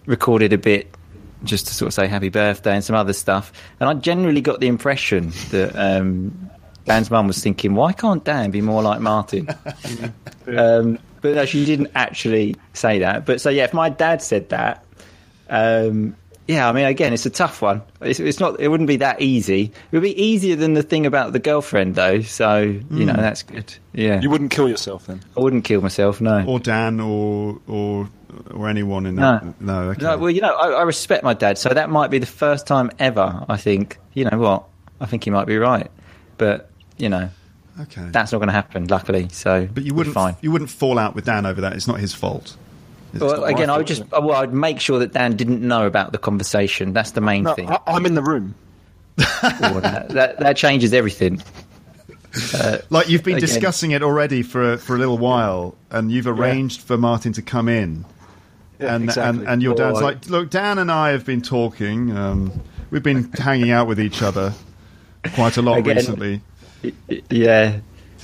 [0.07, 0.95] recorded a bit
[1.43, 3.53] just to sort of say happy birthday and some other stuff.
[3.81, 6.51] And I generally got the impression that um,
[6.85, 9.49] Dan's mum was thinking, why can't Dan be more like Martin?
[10.47, 13.25] um, but no, she didn't actually say that.
[13.25, 14.84] But so yeah, if my dad said that,
[15.55, 17.81] um, yeah, I mean, again, it's a tough one.
[18.03, 18.61] It's, it's not.
[18.61, 19.63] It wouldn't be that easy.
[19.63, 22.21] It would be easier than the thing about the girlfriend, though.
[22.21, 23.75] So you know, that's good.
[23.95, 25.23] Yeah, You wouldn't kill yourself then.
[25.37, 26.21] I wouldn't kill myself.
[26.21, 26.45] No.
[26.45, 28.11] Or Dan, or or
[28.51, 29.39] or anyone in No.
[29.43, 29.61] that?
[29.61, 29.81] No.
[29.91, 30.03] Okay.
[30.05, 32.67] No, well, you know, I, I respect my dad, so that might be the first
[32.67, 33.45] time ever.
[33.49, 34.65] I think, you know what?
[35.01, 35.91] I think he might be right,
[36.37, 37.31] but you know,
[37.81, 38.09] okay.
[38.11, 38.87] that's not going to happen.
[38.89, 40.15] Luckily, so but you wouldn't.
[40.15, 40.37] fine.
[40.43, 41.73] You wouldn't fall out with Dan over that.
[41.73, 42.57] It's not his fault.
[43.15, 43.99] It's Well, again, I would fault.
[43.99, 46.93] just well, I'd make sure that Dan didn't know about the conversation.
[46.93, 47.71] That's the main No, thing.
[47.71, 48.55] I, I'm in the room.
[49.19, 51.41] Or that, that that changes everything.
[52.91, 53.47] Like you've been Again.
[53.49, 57.69] discussing it already for for a little while, and you've arranged for Martin to come
[57.69, 58.05] in,
[58.81, 59.41] Yeah, and exactly.
[59.43, 62.11] and and your dad's Or- like, look, Dan and I have been talking.
[62.17, 62.51] Um,
[62.91, 64.53] we've been hanging out with each other
[65.37, 65.97] quite a lot Again.
[65.97, 66.41] recently.
[67.31, 67.79] Yeah.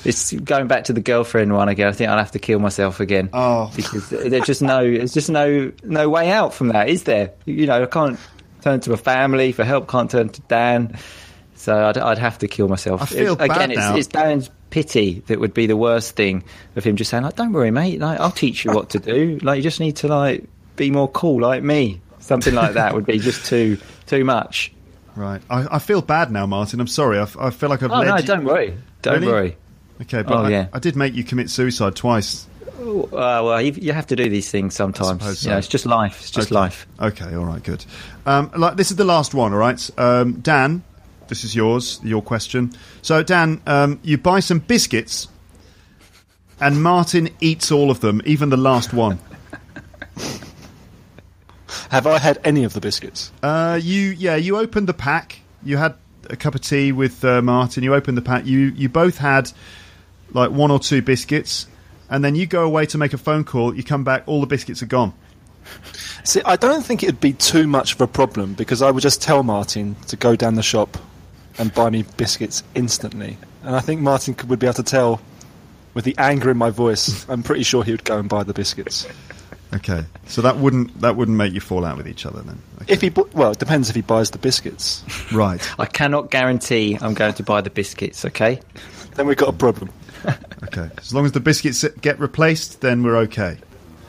[0.05, 1.89] It's going back to the girlfriend one again.
[1.89, 3.29] I think I'll have to kill myself again.
[3.33, 3.71] Oh.
[3.77, 7.33] because there's just no, there's just no, no way out from that, is there?
[7.45, 8.19] You know, I can't
[8.63, 9.89] turn to a family for help.
[9.89, 10.99] Can't turn to Dan,
[11.55, 13.03] so I'd, I'd have to kill myself.
[13.03, 13.97] I feel again, bad it's, now.
[13.97, 16.45] it's Dan's pity that would be the worst thing
[16.77, 18.01] of him just saying, like, "Don't worry, mate.
[18.01, 19.39] Like, I'll teach you what to do.
[19.43, 20.45] Like, you just need to like
[20.77, 24.73] be more cool, like me." Something like that would be just too, too much.
[25.17, 25.43] Right.
[25.51, 26.79] I, I feel bad now, Martin.
[26.81, 27.19] I'm sorry.
[27.19, 28.23] I feel like I've Oh no, you.
[28.23, 29.27] don't worry, don't Really?
[29.27, 29.57] worry.
[30.03, 30.69] Okay, but Oh, I, yeah.
[30.73, 32.47] I did make you commit suicide twice.
[32.79, 35.09] Uh, well, you, you have to do these things sometimes.
[35.21, 35.59] suppose You know, so.
[35.59, 36.21] it's just life.
[36.21, 36.55] It's just Okay.
[36.55, 36.87] life.
[36.99, 37.85] Okay, all right, good.
[38.25, 39.91] Um, like this is the last one, all right.
[39.99, 40.83] Um, Dan,
[41.29, 42.73] this is yours, your question.
[43.03, 45.29] So, Dan, um, you buy some biscuits,
[46.61, 49.19] and Martin eats all of them, even the last one.
[51.91, 53.31] Have I had any of the biscuits?
[53.43, 55.41] Uh, you, yeah, you opened the pack.
[55.63, 55.95] You had
[56.29, 57.83] a cup of tea with uh, Martin.
[57.85, 58.47] You opened the pack.
[58.47, 59.53] You, you both had
[60.33, 61.67] like one or two biscuits,
[62.09, 63.75] and then you go away to make a phone call.
[63.75, 65.13] You come back, all the biscuits are gone.
[66.25, 69.23] See, I don't think it'd be too much of a problem because I would just
[69.23, 70.99] tell Martin to go down the shop
[71.59, 73.37] and buy me biscuits instantly.
[73.63, 75.21] And I think Martin could, would be able to tell
[75.95, 77.29] with the anger in my voice.
[77.29, 79.07] I'm pretty sure he would go and buy the biscuits.
[79.73, 82.61] Okay, so that wouldn't that wouldn't make you fall out with each other then.
[82.83, 82.93] Okay.
[82.93, 85.05] If he, bu- well, it depends if he buys the biscuits.
[85.33, 85.65] right.
[85.79, 88.25] I cannot guarantee I'm going to buy the biscuits.
[88.25, 88.61] Okay.
[89.15, 89.91] Then we've got a problem.
[90.63, 90.91] Okay.
[90.99, 93.57] As long as the biscuits get replaced, then we're okay.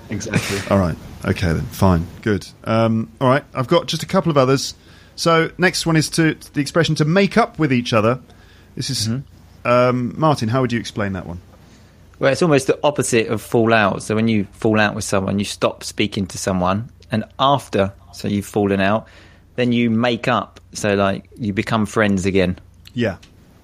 [0.09, 0.59] Exactly.
[0.70, 0.95] All right.
[1.26, 1.62] Okay then.
[1.62, 2.05] Fine.
[2.22, 2.45] Good.
[2.66, 3.43] Um, all right.
[3.53, 4.76] I've got just a couple of others.
[5.16, 8.20] So next one is to the expression to make up with each other.
[8.76, 9.09] This is
[9.66, 10.49] um, Martin.
[10.49, 11.39] How would you explain that one?
[12.20, 14.03] Well, it's almost the opposite of fall out.
[14.03, 18.28] So when you fall out with someone, you stop speaking to someone, and after, so
[18.28, 19.07] you've fallen out,
[19.55, 20.59] then you make up.
[20.74, 22.59] So like you become friends again.
[22.93, 23.18] Yeah.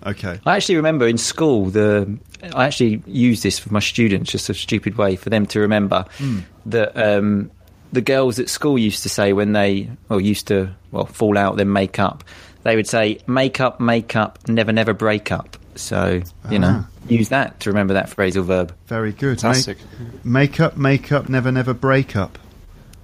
[0.05, 0.39] Okay.
[0.45, 2.17] I actually remember in school the
[2.53, 6.05] I actually use this for my students, just a stupid way for them to remember
[6.67, 7.49] that um,
[7.91, 11.55] the girls at school used to say when they, well, used to, well, fall out,
[11.57, 12.23] then make up.
[12.63, 15.57] They would say, make up, make up, never, never break up.
[15.75, 18.75] So, you know, use that to remember that phrasal verb.
[18.87, 19.39] Very good.
[19.39, 19.77] Fantastic.
[20.23, 22.37] Make, make up, make up, never, never break up.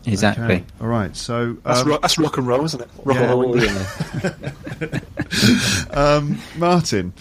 [0.05, 0.43] Exactly.
[0.43, 0.63] Okay.
[0.81, 1.15] All right.
[1.15, 2.89] So, That's, um, rock, that's rock and roll, isn't it?
[3.05, 3.31] Rock Yeah.
[3.31, 4.99] and roll.
[5.91, 7.13] Um, Martin,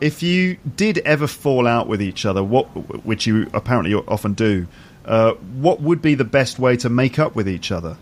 [0.00, 2.64] if you did ever fall out with each other, what
[3.04, 4.66] which you apparently often do,
[5.04, 7.96] uh, what would be the best way to make up with each other?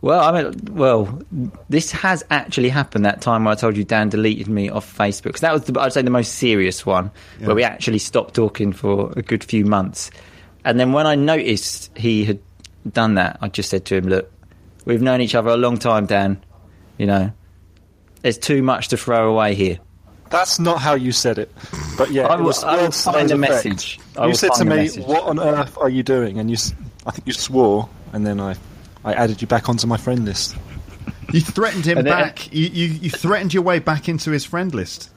[0.00, 1.20] Well, I mean, well,
[1.68, 3.04] this has actually happened.
[3.04, 5.80] That time where I told you Dan deleted me off Facebook, because that was, the,
[5.80, 7.48] I'd say, the most serious one, Yeah.
[7.48, 10.12] where we actually stopped talking for a good few months.
[10.64, 12.38] And then when I noticed he had
[12.92, 14.30] done that, I just said to him, "Look,
[14.84, 16.40] we've known each other a long time, Dan.
[16.96, 17.32] You know,
[18.22, 19.78] there's too much to throw away here."
[20.30, 21.50] That's not how you said it.
[21.96, 23.64] But yeah, I it will- was I will words to find that the effect.
[23.64, 24.00] message.
[24.16, 25.04] I You said to me, message.
[25.04, 26.56] "What on earth are you doing?" And you,
[27.06, 28.54] I think you swore, and then I,
[29.04, 30.56] I added you back onto my friend list.
[31.32, 32.52] You threatened him then- back.
[32.52, 35.10] You, you you threatened your way back into his friend list.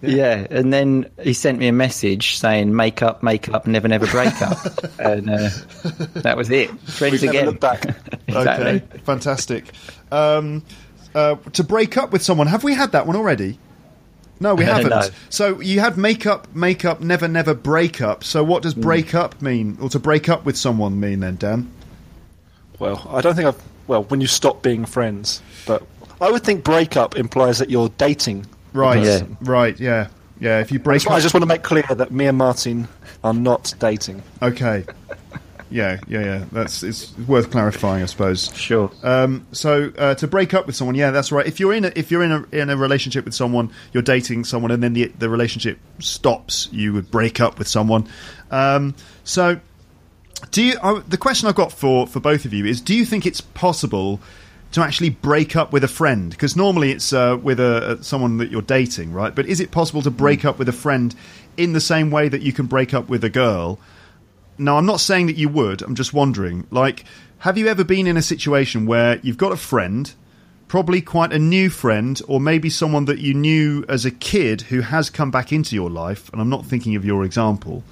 [0.00, 0.46] Yeah.
[0.48, 4.40] and then he sent me a message saying, "Make up, make up, never, never break
[4.42, 4.58] up,"
[5.00, 5.48] and uh,
[6.22, 6.70] that was it.
[6.82, 7.54] Friends We've never again.
[7.58, 7.84] back.
[8.28, 8.66] exactly.
[8.66, 9.72] Okay, fantastic.
[10.12, 10.62] Um,
[11.16, 13.58] uh, to break up with someone, have we had that one already?
[14.40, 15.10] No, we haven't.
[15.30, 18.24] So you had make up, make up, never, never break up.
[18.24, 18.82] So what does mm.
[18.82, 21.70] break up mean, or to break up with someone mean then, Dan?
[22.78, 23.62] Well, I don't think I've.
[23.86, 25.82] Well, when you stop being friends, but
[26.20, 28.46] I would think break up implies that you're dating.
[28.74, 29.22] Right, Yeah.
[29.40, 30.08] right, yeah,
[30.38, 30.60] yeah.
[30.60, 32.36] If you I break just, up, I just want to make clear that me and
[32.36, 32.86] Martin
[33.24, 34.22] are not dating.
[34.42, 34.84] okay.
[35.70, 36.44] Yeah, yeah, yeah.
[36.52, 38.54] That's it's worth clarifying, I suppose.
[38.54, 38.90] Sure.
[39.02, 41.46] Um, so uh, to break up with someone, yeah, that's right.
[41.46, 44.44] If you're in a, if you're in a in a relationship with someone, you're dating
[44.44, 48.08] someone, and then the the relationship stops, you would break up with someone.
[48.50, 48.94] Um,
[49.24, 49.60] so,
[50.50, 50.78] do you?
[50.80, 53.40] Uh, the question I've got for for both of you is: Do you think it's
[53.40, 54.20] possible
[54.72, 56.30] to actually break up with a friend?
[56.30, 59.34] Because normally it's uh, with a, a someone that you're dating, right?
[59.34, 61.14] But is it possible to break up with a friend
[61.56, 63.78] in the same way that you can break up with a girl?
[64.58, 65.82] Now, I'm not saying that you would.
[65.82, 66.66] I'm just wondering.
[66.70, 67.04] Like,
[67.38, 70.12] have you ever been in a situation where you've got a friend,
[70.66, 74.80] probably quite a new friend, or maybe someone that you knew as a kid who
[74.80, 76.28] has come back into your life?
[76.32, 77.84] And I'm not thinking of your example.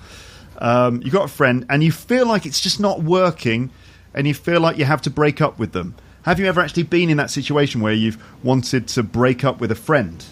[0.59, 3.71] Um, you've got a friend, and you feel like it's just not working,
[4.13, 5.95] and you feel like you have to break up with them.
[6.23, 9.71] Have you ever actually been in that situation where you've wanted to break up with
[9.71, 10.25] a friend?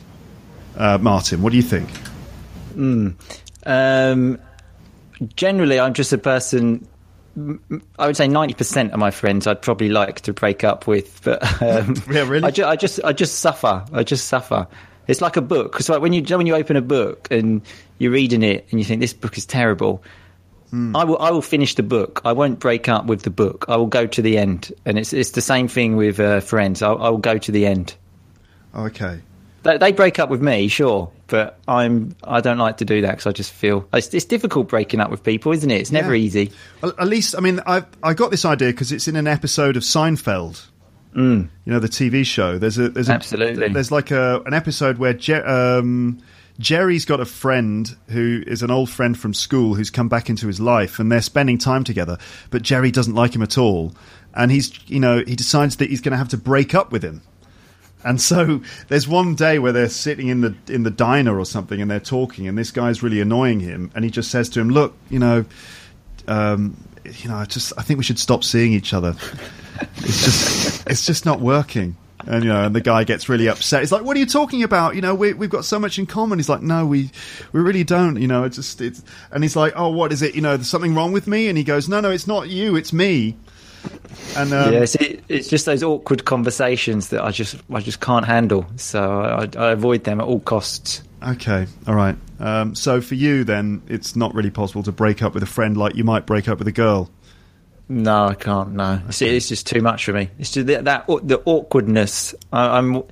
[0.76, 1.88] Uh, Martin, what do you think?
[3.64, 4.40] Um,
[5.36, 6.86] generally, I'm just a person.
[7.98, 11.20] I would say ninety percent of my friends I'd probably like to break up with,
[11.24, 12.44] but um, Yeah, really?
[12.44, 13.84] I, ju- I just I just suffer.
[13.92, 14.68] I just suffer.
[15.08, 15.76] It's like a book.
[15.80, 17.60] It's like when you when you open a book and
[17.98, 20.02] you're reading it and you think this book is terrible.
[20.72, 22.20] I will I will finish the book.
[22.24, 23.66] I won't break up with the book.
[23.68, 26.82] I will go to the end, and it's it's the same thing with uh, friends.
[26.82, 27.94] I, I will go to the end.
[28.74, 29.20] Okay.
[29.64, 33.10] They, they break up with me, sure, but I'm I don't like to do that
[33.12, 35.80] because I just feel it's, it's difficult breaking up with people, isn't it?
[35.80, 36.22] It's never Yeah.
[36.24, 36.52] easy.
[36.82, 39.76] Well, at least, I mean, I I got this idea because it's in an episode
[39.76, 40.66] of Seinfeld.
[41.16, 42.58] You know, the TV show.
[42.58, 43.68] There's a there's a, Absolutely.
[43.68, 46.18] there's like a an episode where Je- um,
[46.58, 50.48] Jerry's got a friend who is an old friend from school who's come back into
[50.48, 52.18] his life, and they're spending time together.
[52.50, 53.94] But Jerry doesn't like him at all,
[54.34, 57.04] and he's you know he decides that he's going to have to break up with
[57.04, 57.22] him.
[58.04, 61.80] And so there's one day where they're sitting in the in the diner or something,
[61.80, 64.68] and they're talking, and this guy's really annoying him, and he just says to him,
[64.68, 65.44] "Look, you know,
[66.28, 69.16] um, you know, I just I think we should stop seeing each other.
[69.96, 71.96] It's just it's just not working."
[72.26, 73.80] And you know, and the guy gets really upset.
[73.80, 74.94] He's like, "What are you talking about?
[74.94, 77.10] You know, we, we've got so much in common." He's like, "No, we
[77.52, 78.16] we really don't.
[78.20, 80.34] You know, it's just it's." And he's like, "Oh, what is it?
[80.34, 82.76] You know, there's something wrong with me?" And he goes, "No, no, it's not you.
[82.76, 83.36] It's me."
[84.36, 88.00] And um, yeah, it's, it, it's just those awkward conversations that I just I just
[88.00, 88.66] can't handle.
[88.76, 91.02] So I, I avoid them at all costs.
[91.26, 92.16] Okay, all right.
[92.38, 95.76] Um, so for you, then, it's not really possible to break up with a friend
[95.76, 97.10] like you might break up with a girl.
[97.88, 98.72] No, I can't.
[98.72, 100.30] No, it's, it's just too much for me.
[100.38, 102.34] It's just that, that the awkwardness.
[102.52, 103.02] I, I'm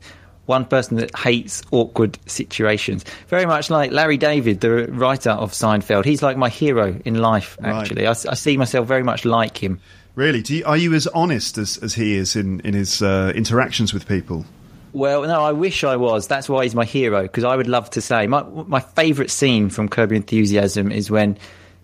[0.47, 3.05] one person that hates awkward situations.
[3.29, 6.05] Very much like Larry David, the writer of Seinfeld.
[6.05, 7.57] He's like my hero in life.
[7.61, 7.73] Right.
[7.73, 9.81] Actually, I, see myself very much like him.
[10.15, 10.43] Really?
[10.43, 13.95] Do you, are you as honest as, as he is in, in his uh, interactions
[13.95, 14.45] with people?
[14.93, 16.27] Well, no, I wish I was.
[16.27, 19.71] That's why he's my hero because I would love to say my my favourite scene
[19.71, 21.39] from Curb Your Enthusiasm is when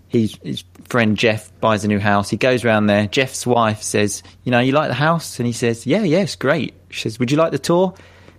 [0.09, 2.29] he, his friend Jeff buys a new house.
[2.29, 3.07] He goes around there.
[3.07, 6.75] Jeff's wife says, "You know, you like the house?" And he says, "Yeah, yes, great."
[6.91, 7.95] She says, "Would you like the tour?"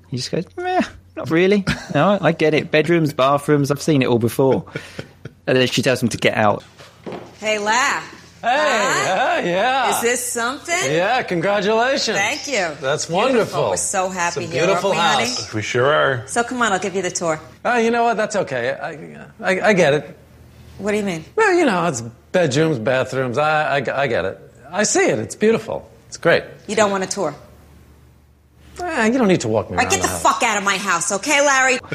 [0.09, 0.81] He just goes, "Meh,
[1.15, 1.65] Not really.
[1.95, 2.69] No, I get it.
[2.69, 4.65] Bedrooms, bathrooms, I've seen it all before.
[5.47, 6.63] And then she tells him to get out.
[7.39, 8.03] Hey, La.
[8.41, 9.89] Hey, yeah, yeah.
[9.95, 10.73] Is this something?
[10.91, 12.17] Yeah, congratulations.
[12.17, 12.53] Thank you.
[12.79, 13.15] That's Beautiful.
[13.15, 13.69] wonderful.
[13.71, 15.45] We're so happy it's a here, beautiful aren't we, house.
[15.47, 15.55] honey?
[15.57, 16.27] We sure are.
[16.27, 17.39] So come on, I'll give you the tour.
[17.65, 18.15] Oh, you know what?
[18.17, 18.71] That's okay.
[18.71, 20.17] I, I, I get it.
[20.77, 21.25] What do you mean?
[21.35, 21.99] Well, you know, it's
[22.31, 23.37] bedrooms, bathrooms.
[23.37, 24.39] I, I, I get it.
[24.71, 25.19] I see it.
[25.19, 25.89] It's beautiful.
[26.07, 26.43] It's great.
[26.67, 27.35] You don't want a tour.
[28.81, 30.23] Eh, you don't need to walk me All right, around get the house.
[30.23, 31.79] fuck out of my house, okay, Larry?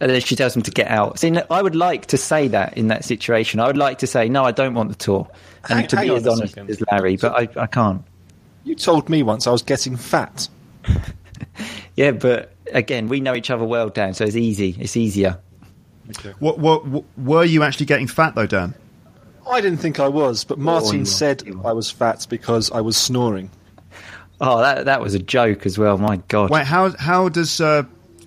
[0.00, 1.18] And then she tells him to get out.
[1.18, 3.60] See, I would like to say that in that situation.
[3.60, 5.26] I would like to say, no, I don't want the tour.
[5.70, 6.70] And Hang- to hang be as honest second.
[6.70, 8.02] as Larry, but I, I can't.
[8.64, 10.48] You told me once I was getting fat.
[11.96, 14.76] Yeah, but again, we know each other well, Dan, so it's easy.
[14.78, 15.38] It's easier.
[16.38, 18.74] What, what, what were you actually getting fat though, Dan?
[19.50, 21.06] I didn't think I was, but Martin you are.
[21.06, 23.50] said I was fat because I was snoring.
[24.40, 25.96] Oh, that that was a joke as well.
[25.96, 26.50] My God.
[26.50, 27.84] Wait, how how does uh,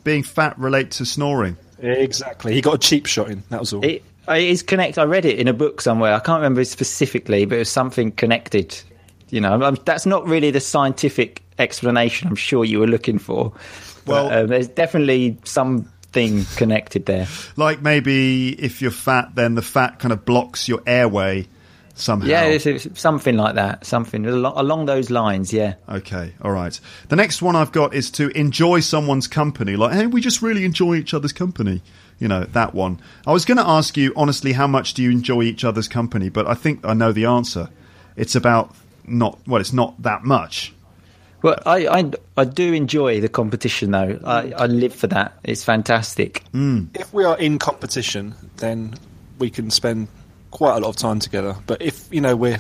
[0.10, 1.56] being fat relate to snoring?
[1.80, 2.54] Exactly.
[2.54, 3.44] He got a cheap shot in.
[3.50, 3.86] That was all.
[3.86, 4.98] It, it is connect.
[4.98, 6.14] I read it in a book somewhere.
[6.16, 8.76] I can't remember specifically, but it was something connected.
[9.30, 12.28] You know, i that's not really the scientific explanation.
[12.28, 13.54] I'm sure you were looking for.
[14.08, 17.28] Well- Well, um, there's definitely something connected there.
[17.56, 21.48] Like maybe if you're fat, then the fat kind of blocks your airway
[22.00, 22.28] somehow.
[22.28, 23.86] Yeah, it's, it's something like that.
[23.86, 25.54] Something along, along those lines.
[25.54, 25.76] Yeah.
[25.88, 26.80] Okay, all right.
[27.10, 29.76] The next one I've got is to enjoy someone's company.
[29.76, 31.82] Like, hey, we just really enjoy each other's company.
[32.20, 33.00] You know, that one.
[33.26, 36.30] I was going to ask you, honestly, how much do you enjoy each other's company?
[36.30, 37.70] But I think I know the answer.
[38.18, 38.76] It's about
[39.06, 40.74] not, well, it's not that much.
[41.42, 44.20] Well, I, I, I do enjoy the competition though.
[44.26, 45.40] I, I live for that.
[45.46, 46.44] It's fantastic.
[46.52, 46.86] Hmm.
[46.94, 48.96] If we are in competition, then
[49.38, 50.10] we can spend
[50.52, 51.56] quite a lot of time together.
[51.68, 52.60] But if you know we're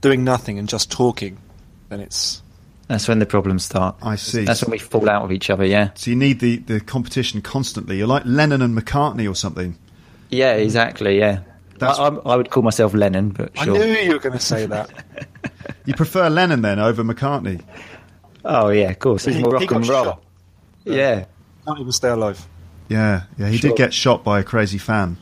[0.00, 1.38] doing nothing and just talking,
[1.88, 2.42] then it's
[2.88, 3.96] That's when the problems start.
[4.02, 4.44] I see.
[4.44, 5.64] That's when we fall out of each other.
[5.64, 5.90] Yeah.
[5.94, 7.96] So you need the, the competition constantly.
[7.98, 9.76] You're like Lennon and McCartney or something.
[10.30, 10.52] Yeah.
[10.54, 11.18] Exactly.
[11.18, 11.40] Yeah.
[11.76, 14.44] I, That's- I, I would call myself Lennon, but I knew you were going to
[14.44, 14.90] say that.
[15.86, 17.62] You prefer Lennon then over McCartney?
[18.44, 19.26] Oh yeah, of course.
[19.26, 20.04] It's He- more rock got and roll.
[20.04, 20.22] shot.
[20.84, 21.24] Yeah.
[21.66, 22.46] Can't even stay alive.
[22.88, 23.48] Yeah, yeah.
[23.48, 23.70] He Sure.
[23.70, 25.16] did get shot by a crazy fan.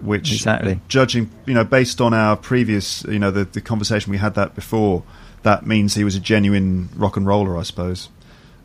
[0.00, 0.80] Which, Exactly.
[0.88, 4.54] judging, you know, based on our previous, you know, the, the conversation we had that
[4.54, 5.02] before,
[5.42, 8.08] that means he was a genuine rock and roller, I suppose.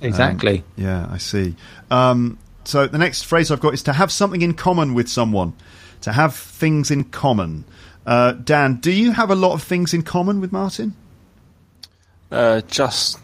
[0.02, 0.60] Exactly.
[0.60, 1.56] Um, yeah, I see.
[1.90, 5.54] Um, so the next phrase I've got is to have something in common with someone.
[6.02, 7.64] To have things in common.
[8.06, 10.94] Uh, Dan, do you have a lot of things in common with Martin?
[12.30, 13.18] Uh, just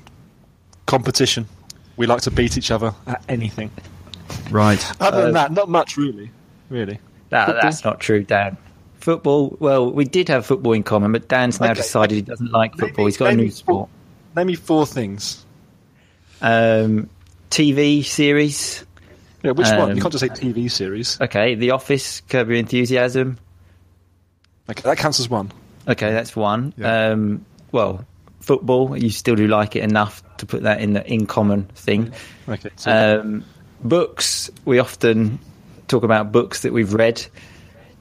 [0.85, 1.47] competition.
[1.97, 3.71] We like to beat each other at anything.
[4.49, 4.83] Right.
[5.01, 6.31] Other Uh, than that, not much really.
[6.69, 6.99] Really.
[7.29, 7.61] That, Football?
[7.63, 8.57] that's not true, Dan.
[8.99, 9.55] Football.
[9.59, 11.75] Well, we did have football in common, but Dan's now Okay.
[11.75, 13.05] decided he doesn't like football.
[13.05, 13.87] He's got a new sport.
[13.87, 15.45] Four, name me four things.
[16.41, 17.09] Um,
[17.49, 18.85] TV series.
[19.43, 19.91] Yeah, which one?
[19.91, 21.19] Um, You can't just say TV series.
[21.21, 23.37] Okay, The Office, Curb Your Enthusiasm.
[24.69, 25.51] Okay, that counts as one.
[25.87, 26.73] Okay, that's one.
[26.77, 27.11] Yeah.
[27.11, 28.05] Um, well,
[28.41, 28.97] football.
[28.97, 32.11] You still do like it enough to put that in the in common thing.
[32.47, 32.69] Okay.
[32.75, 33.45] So Um,
[33.83, 34.51] books.
[34.65, 35.39] We often
[35.89, 37.25] talk about books that we've read,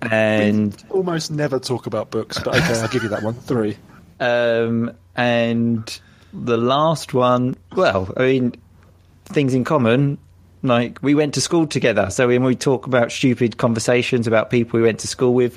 [0.03, 3.35] and almost never talk about books, but okay, I'll give you that one.
[3.35, 3.77] Three.
[4.21, 6.01] um, and
[6.33, 7.57] the last one.
[7.75, 8.55] Well, I mean,
[9.25, 10.19] things in common.
[10.63, 14.79] Like we went to school together, so when we talk about stupid conversations about people
[14.79, 15.57] we went to school with,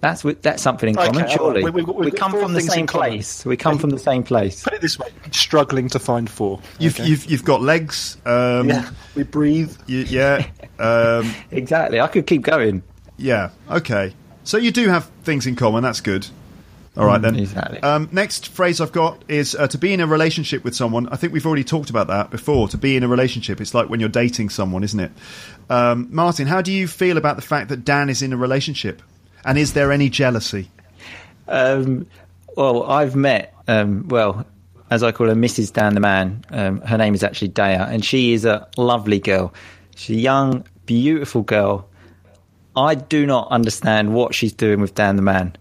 [0.00, 1.14] that's that's something in common.
[1.16, 1.30] all right.
[1.30, 3.08] Surely We- we- we've we come from the things in same common.
[3.10, 3.44] place.
[3.44, 4.62] We come from the same place.
[4.64, 6.60] Put it this way: struggling to find four.
[6.78, 7.08] You've, Okay.
[7.08, 8.16] you've, you've got legs.
[8.24, 9.74] Um, yeah, we breathe.
[9.86, 10.46] you- yeah.
[10.78, 12.00] Um, Exactly.
[12.00, 12.82] I could keep going.
[13.18, 13.50] Yeah.
[13.70, 14.14] Okay.
[14.44, 15.82] So you do have things in common.
[15.82, 16.26] That's good.
[16.96, 17.36] All right then.
[17.36, 17.80] exactly.
[17.82, 21.08] Um, next phrase I've got is uh, to be in a relationship with someone.
[21.10, 22.66] I think we've already talked about that before.
[22.68, 25.12] To be in a relationship, it's like when you're dating someone, isn't it?
[25.70, 29.02] Um, Martin, how do you feel about the fact that Dan is in a relationship?
[29.44, 30.70] And is there any jealousy?
[31.48, 32.06] Um,
[32.56, 34.46] well, I've met, um, well,
[34.90, 35.72] as I call her, Mrs.
[35.72, 36.44] Dan the Man.
[36.50, 39.54] Um, her name is actually Daya, and she is a lovely girl.
[39.96, 41.88] She's a young, beautiful girl.
[42.76, 45.56] I do not understand what she's doing with Dan the Man,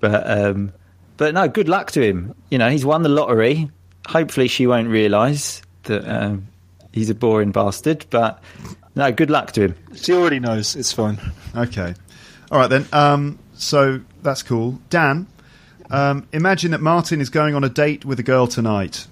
[0.00, 0.72] but um,
[1.16, 2.34] but no, good luck to him.
[2.50, 3.70] You know, he's won the lottery.
[4.06, 6.46] Hopefully, she won't realise that um,
[6.92, 8.06] he's a boring bastard.
[8.10, 8.42] But
[8.94, 9.74] no, good luck to him.
[9.94, 10.76] She already knows.
[10.76, 11.18] It's fine.
[11.56, 11.94] Okay.
[12.50, 12.86] All right then.
[12.92, 14.78] Um, so that's cool.
[14.90, 15.26] Dan,
[15.90, 19.06] um, imagine that Martin is going on a date with a girl tonight.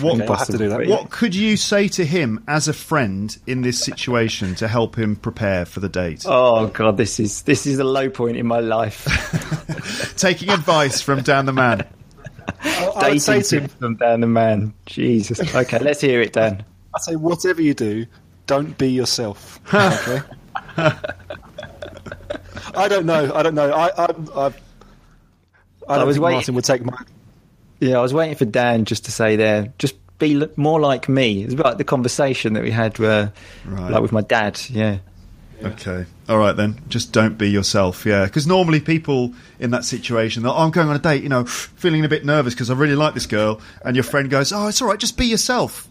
[0.00, 0.86] What, I'll have to do that.
[0.86, 5.14] What could you say to him as a friend in this situation to help him
[5.14, 6.24] prepare for the date?
[6.26, 9.04] Oh God, this is this is a low point in my life.
[10.16, 11.86] Taking advice from Dan the Man.
[12.60, 14.74] I would dating say to him, from Dan the man.
[14.86, 15.54] Jesus.
[15.54, 16.64] Okay, let's hear it, Dan.
[16.94, 18.06] I say whatever you do,
[18.46, 19.60] don't be yourself.
[20.78, 20.92] Okay.
[22.74, 23.32] I don't know.
[23.34, 23.70] I don't know.
[23.70, 24.04] I I
[24.36, 24.52] I,
[25.88, 26.96] I don't was think waiting- Martin would take my.
[27.80, 31.44] Yeah, I was waiting for Dan just to say there, just be more like me.
[31.44, 33.28] It's about the conversation that we had, uh,
[33.64, 33.90] Right.
[33.92, 34.60] like with my dad.
[34.68, 34.98] Yeah.
[35.62, 36.04] Okay.
[36.28, 36.80] All right then.
[36.88, 38.04] Just don't be yourself.
[38.04, 38.24] Yeah.
[38.24, 42.04] Because normally people in that situation, oh, I'm going on a date, you know, feeling
[42.04, 44.82] a bit nervous because I really like this girl, and your friend goes, oh, it's
[44.82, 45.86] all right, just be yourself.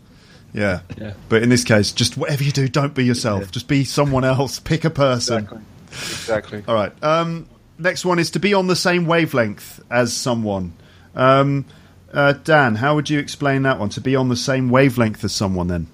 [0.53, 0.81] Yeah.
[0.97, 1.13] Yeah.
[1.29, 3.49] But in this case, just whatever you do, don't be yourself.
[3.51, 4.59] Just be someone else.
[4.59, 5.37] Pick a person.
[5.43, 5.61] Exactly.
[5.91, 6.63] Exactly.
[6.67, 6.91] All right.
[7.03, 10.73] Um, next one is to be on the same wavelength as someone.
[11.15, 11.65] Um,
[12.13, 13.89] uh, Dan, how would you explain that one?
[13.89, 15.87] To be on the same wavelength as someone, then?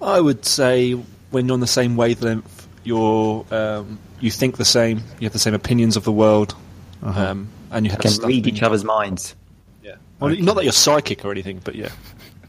[0.00, 0.92] I would say
[1.30, 5.38] when you're on the same wavelength, you're um, you think the same, you have the
[5.38, 6.54] same opinions of the world,
[7.02, 9.34] um, and you have Can read each other's minds.
[9.82, 9.96] Yeah.
[10.20, 11.90] Well, not that you're psychic or anything, but yeah.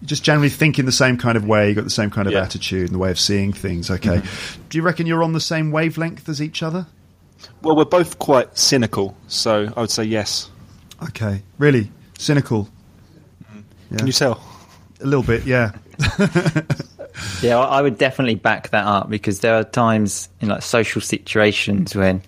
[0.01, 1.69] You just generally think in the same kind of way.
[1.69, 2.41] You got the same kind of Yeah.
[2.43, 3.89] attitude and the way of seeing things.
[3.89, 4.17] Okay.
[4.17, 4.61] Mm-hmm.
[4.69, 6.87] Do you reckon you're on the same wavelength as each other?
[7.61, 10.49] Well, we're both quite cynical, so I would say yes.
[11.03, 11.41] Okay.
[11.57, 12.69] Really cynical.
[13.43, 13.59] Mm-hmm.
[13.91, 13.97] Yeah.
[13.97, 14.41] Can you tell?
[15.01, 15.45] A little bit.
[15.45, 15.71] Yeah.
[17.41, 20.99] Yeah, I I would definitely back that up because there are times in like social
[20.99, 22.21] situations when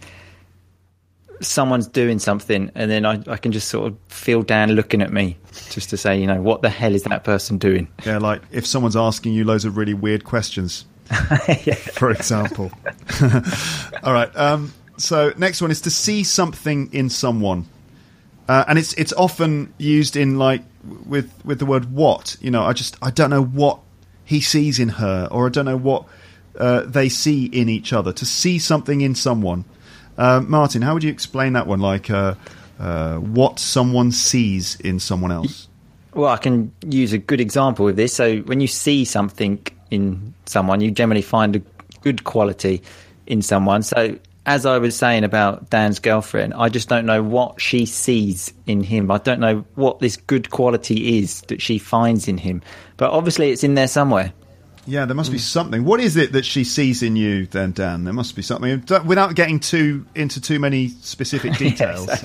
[1.41, 5.11] someone's doing something and then I, I can just sort of feel Dan looking at
[5.11, 5.37] me
[5.69, 7.87] just to say, you know, what the hell is that person doing?
[8.05, 8.17] Yeah.
[8.17, 10.85] Like if someone's asking you loads of really weird questions.
[11.93, 12.71] for example.
[14.03, 14.35] All right.
[14.35, 17.67] Um, so next one is to see something in someone,
[18.49, 20.63] uh, and it's it's often used in like
[21.05, 22.35] with with the word what.
[22.41, 23.79] You know, I just I don't know what
[24.25, 26.05] he sees in her, or I don't know what
[26.59, 28.11] uh, they see in each other.
[28.11, 29.65] To see something in someone,
[30.17, 31.79] uh, Martin, how would you explain that one?
[31.79, 32.35] Like uh,
[32.79, 35.67] uh, what someone sees in someone else.
[36.13, 38.13] Well, I can use a good example with this.
[38.13, 41.61] So when you see something in someone, you generally find a
[42.01, 42.81] good quality
[43.27, 43.83] in someone.
[43.83, 48.53] So as I was saying about Dan's girlfriend, I just don't know what she sees
[48.65, 49.11] in him.
[49.11, 52.61] I don't know what this good quality is that she finds in him.
[52.95, 54.33] But obviously it's in there somewhere.
[54.87, 55.83] Yeah, there must be something.
[55.83, 58.05] What is it that she sees in you, then, Dan?
[58.05, 58.83] There must be something.
[59.05, 62.07] Without getting too into too many specific details.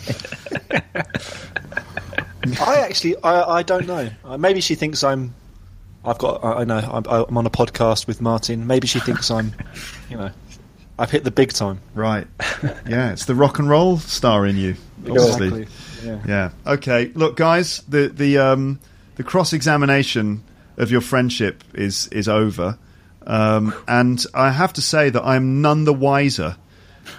[2.61, 4.09] I actually, I, I don't know.
[4.25, 5.35] Uh, maybe she thinks I'm.
[6.05, 6.43] I've got.
[6.45, 6.79] I, I know.
[6.79, 8.67] I'm, I'm on a podcast with Martin.
[8.67, 9.53] Maybe she thinks I'm.
[10.09, 10.31] You know,
[10.99, 11.81] I've hit the big time.
[11.95, 12.27] right.
[12.89, 14.77] Yeah, it's the rock and roll star in you,
[15.09, 15.63] obviously.
[15.63, 15.67] Exactly.
[16.05, 16.21] Yeah.
[16.27, 16.51] Yeah.
[16.73, 17.11] Okay.
[17.15, 18.79] Look, guys, the the um,
[19.17, 20.43] the cross examination
[20.77, 22.79] of your friendship is is over,
[23.27, 26.57] um, and I have to say that I'm none the wiser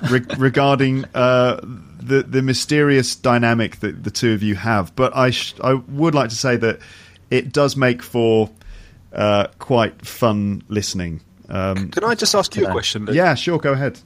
[0.10, 1.60] re- regarding uh,
[2.00, 4.96] the the mysterious dynamic that the two of you have.
[4.96, 6.80] But I sh- I would like to say that
[7.30, 8.50] it does make for
[9.14, 11.22] uh, quite fun listening.
[11.50, 13.06] Um, Can I just ask you a question?
[13.06, 13.16] Luke?
[13.16, 13.60] yeah, sure.
[13.60, 14.00] Go ahead.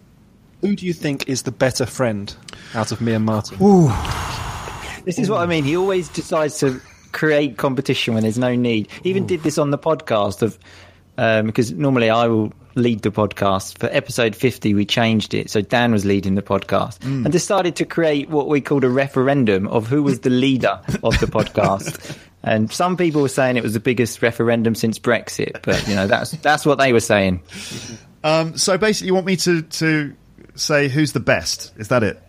[0.62, 2.36] Who do you think is the better friend
[2.74, 3.58] out of me and Martin?
[5.06, 5.64] This is what I mean.
[5.64, 6.82] He always decides to
[7.12, 8.90] create competition when there's no need.
[9.04, 10.58] He even did this on the podcast of
[11.18, 13.80] um, because normally I will lead the podcast.
[13.80, 17.86] For episode 50, we changed it, so Dan was leading the podcast and decided to
[17.86, 22.18] create what we called a referendum of who was the leader of the podcast.
[22.44, 26.08] And some people were saying it was the biggest referendum since Brexit, but you know
[26.08, 27.42] that's that's what they were saying.
[28.24, 30.16] Um, so basically, you want me to to
[30.56, 31.74] say who's the best?
[31.78, 32.22] Is that it?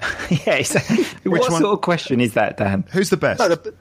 [0.30, 0.70] yeah, Which
[1.24, 1.60] what one?
[1.60, 2.84] sort of question is that, Dan?
[2.90, 3.38] Who's the best?
[3.38, 3.74] No, the,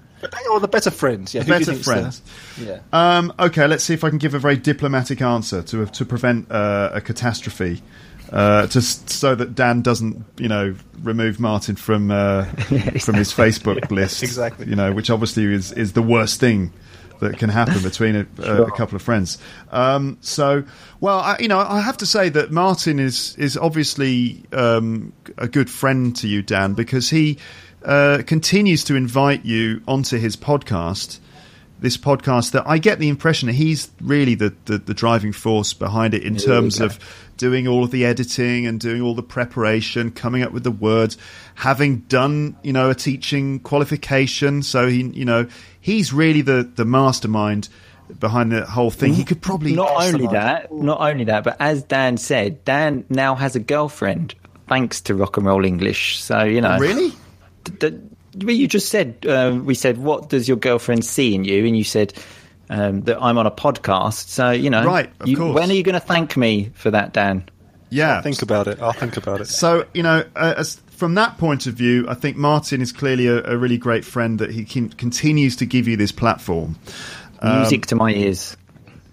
[0.52, 1.32] or the better friend.
[1.34, 2.82] Yeah, who do you better think's the- friend.
[2.94, 3.18] yeah.
[3.18, 6.52] Um, okay, let's see if I can give a very diplomatic answer to to prevent
[6.52, 7.82] uh, a catastrophe,
[8.32, 12.46] uh, just so that Dan doesn't, you know, remove Martin from uh,
[13.02, 14.24] from his Facebook list.
[14.24, 14.68] Exactly.
[14.68, 16.74] You know, which obviously is is the worst thing
[17.20, 19.38] that can happen between a, a, a couple of friends.
[19.72, 20.64] Um, so,
[21.02, 25.48] well, I, you know, I have to say that Martin is is obviously um, a
[25.48, 27.38] good friend to you, Dan, because he
[27.84, 31.20] uh, continues to invite you onto his podcast
[31.82, 35.74] this podcast that I get the impression that he's really the, the, the driving force
[35.74, 37.00] behind it in terms of
[37.38, 41.18] doing all of the editing and doing all the preparation, coming up with the words,
[41.56, 44.62] having done, you know, a teaching qualification.
[44.62, 45.48] So he, you know,
[45.80, 47.70] he's really the, the mastermind
[48.20, 49.14] behind the whole thing.
[49.14, 53.36] He could probably Not only that, not only that, but as Dan said, Dan now
[53.36, 54.36] has a girlfriend
[54.68, 56.22] thanks to rock and roll English.
[56.22, 57.14] So you know, really.
[57.64, 58.00] D- d-
[58.46, 61.76] well, you just said uh, we said, "What does your girlfriend see in you?" And
[61.78, 62.14] you said
[62.70, 64.28] um, that I'm on a podcast.
[64.30, 65.56] So you know, Right, of you- course.
[65.56, 67.44] When are you going to thank me for that, Dan?
[67.90, 68.22] Yeah.
[68.22, 68.80] Think about it.
[68.82, 69.46] I'll think about it.
[69.48, 73.26] So you know, uh, as, from that point of view, I think Martin is clearly
[73.28, 76.78] a, a really great friend that he can, continues to give you this platform.
[77.40, 78.56] Um, Music to my ears.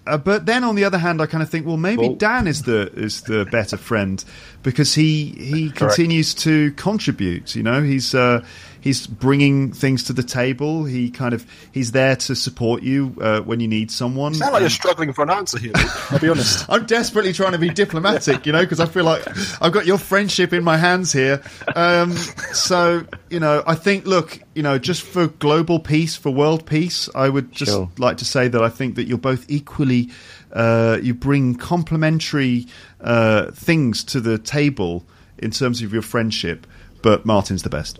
[0.05, 2.45] uh, but then on the other hand, I kind of think, well, maybe Well- Dan
[2.45, 4.23] is the is the better friend
[4.67, 7.55] because he he continues to contribute.
[7.55, 8.43] You know, he's uh,
[8.81, 10.83] he's bringing things to the table.
[10.83, 14.33] He kind of he's there to support you uh, when you need someone.
[14.33, 15.71] Sound like you're struggling for an answer here.
[16.09, 16.65] I'll be honest.
[16.69, 19.25] I'm desperately trying to be diplomatic, you know, because I feel like
[19.61, 21.41] I've got your friendship in my hands here.
[21.73, 22.11] Um,
[22.51, 27.07] so, you know, I think, look, you know, just for global peace, for world peace,
[27.15, 27.89] I would just Sure.
[27.97, 30.09] like to say that I think that you're both equally,
[30.53, 32.67] uh, you bring complementary
[33.01, 35.05] uh, things to the table
[35.37, 36.65] in terms of your friendship,
[37.01, 37.99] but Martin's the best.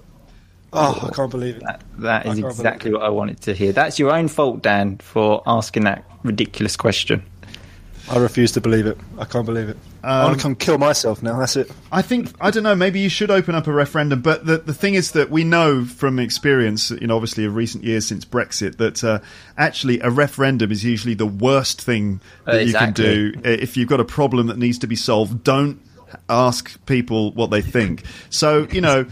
[0.73, 1.63] Oh, I can't believe it.
[1.63, 3.71] That, that I is can't exactly what I wanted to hear.
[3.71, 7.23] That's your own fault, Dan, for asking that ridiculous question.
[8.09, 8.97] I refuse to believe it.
[9.17, 9.77] I can't believe it.
[10.03, 11.37] I want to come kill myself now.
[11.39, 11.69] That's it.
[11.91, 12.75] I think I don't know.
[12.75, 14.21] Maybe you should open up a referendum.
[14.21, 17.83] But the the thing is that we know from experience, you know, obviously of recent
[17.83, 19.19] years since Brexit, that uh,
[19.57, 23.33] actually a referendum is usually the worst thing that you can do.
[23.43, 25.81] If you've got a problem that needs to be solved, don't
[26.29, 28.03] ask people what they think.
[28.29, 29.05] So you know.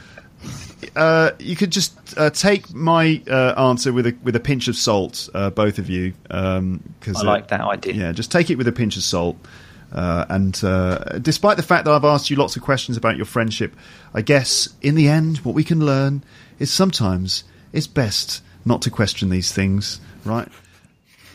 [0.95, 4.75] Uh, you could just uh, take my uh, answer with a with a pinch of
[4.75, 6.13] salt, uh, both of you.
[6.29, 7.93] Um 'cause I like that idea.
[7.93, 9.37] Yeah, just take it with a pinch of salt.
[9.91, 13.25] Uh, and uh, despite the fact that I've asked you lots of questions about your
[13.25, 13.73] friendship,
[14.13, 16.23] I guess in the end, what we can learn
[16.59, 20.49] is sometimes it's best not to question these things, right?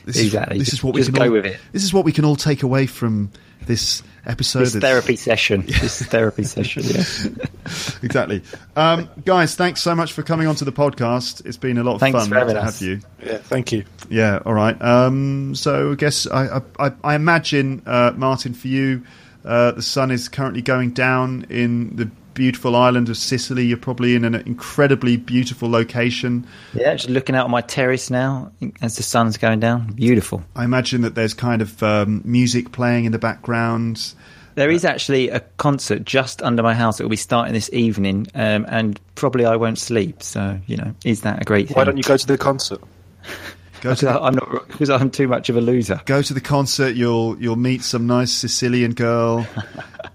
[0.05, 0.57] This Exactly.
[0.59, 1.59] Is, this is what we Just can go all, with it.
[1.72, 3.30] This is what we can all take away from
[3.67, 4.61] this episode.
[4.61, 5.65] This It's- therapy session.
[5.67, 7.47] This therapy session, yeah.
[8.03, 8.43] exactly.
[8.77, 11.45] Um, guys, thanks so much for coming onto the podcast.
[11.47, 12.79] It's been a lot of Thanks fun for to us.
[12.81, 13.01] have you.
[13.25, 13.85] Yeah, thank you.
[14.09, 14.81] Yeah, all right.
[14.83, 19.03] Um, so I guess I, I, I imagine, uh, Martin, for you,
[19.45, 23.64] uh, the sun is currently going down in the beautiful island of Sicily.
[23.66, 26.47] You're probably in an incredibly beautiful location.
[26.74, 29.93] Yeah, just looking out on my terrace now as the sun's going down.
[29.93, 30.43] Beautiful.
[30.57, 34.14] I imagine that there's kind of um, music playing in the background.
[34.55, 37.01] There is actually a concert just under my house.
[37.01, 40.22] It will be starting this evening, um, and probably I won't sleep.
[40.22, 41.76] So, you know, is that a great thing?
[41.76, 42.81] Why don't you go to the concert?
[43.81, 46.01] Go to the, I'm not because I'm too much of a loser.
[46.05, 46.95] go to the concert.
[46.97, 49.47] You'll you'll meet some nice Sicilian girl.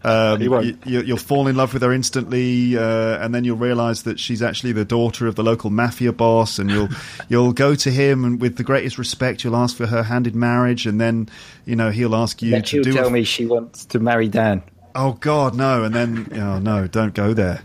[0.03, 0.65] Um, You won't.
[0.67, 4.19] you, you, you'll fall in love with her instantly, uh, and then you'll realise that
[4.19, 6.59] she's actually the daughter of the local mafia boss.
[6.59, 6.89] And you'll
[7.27, 10.37] you'll go to him and with the greatest respect, you'll ask for her hand in
[10.37, 11.27] marriage, and then
[11.65, 12.93] you know he'll ask you Then to she'll do.
[12.93, 14.61] tell a- me she wants to marry Dan.
[14.93, 15.83] oh God, no!
[15.83, 17.63] And then oh no, don't go there.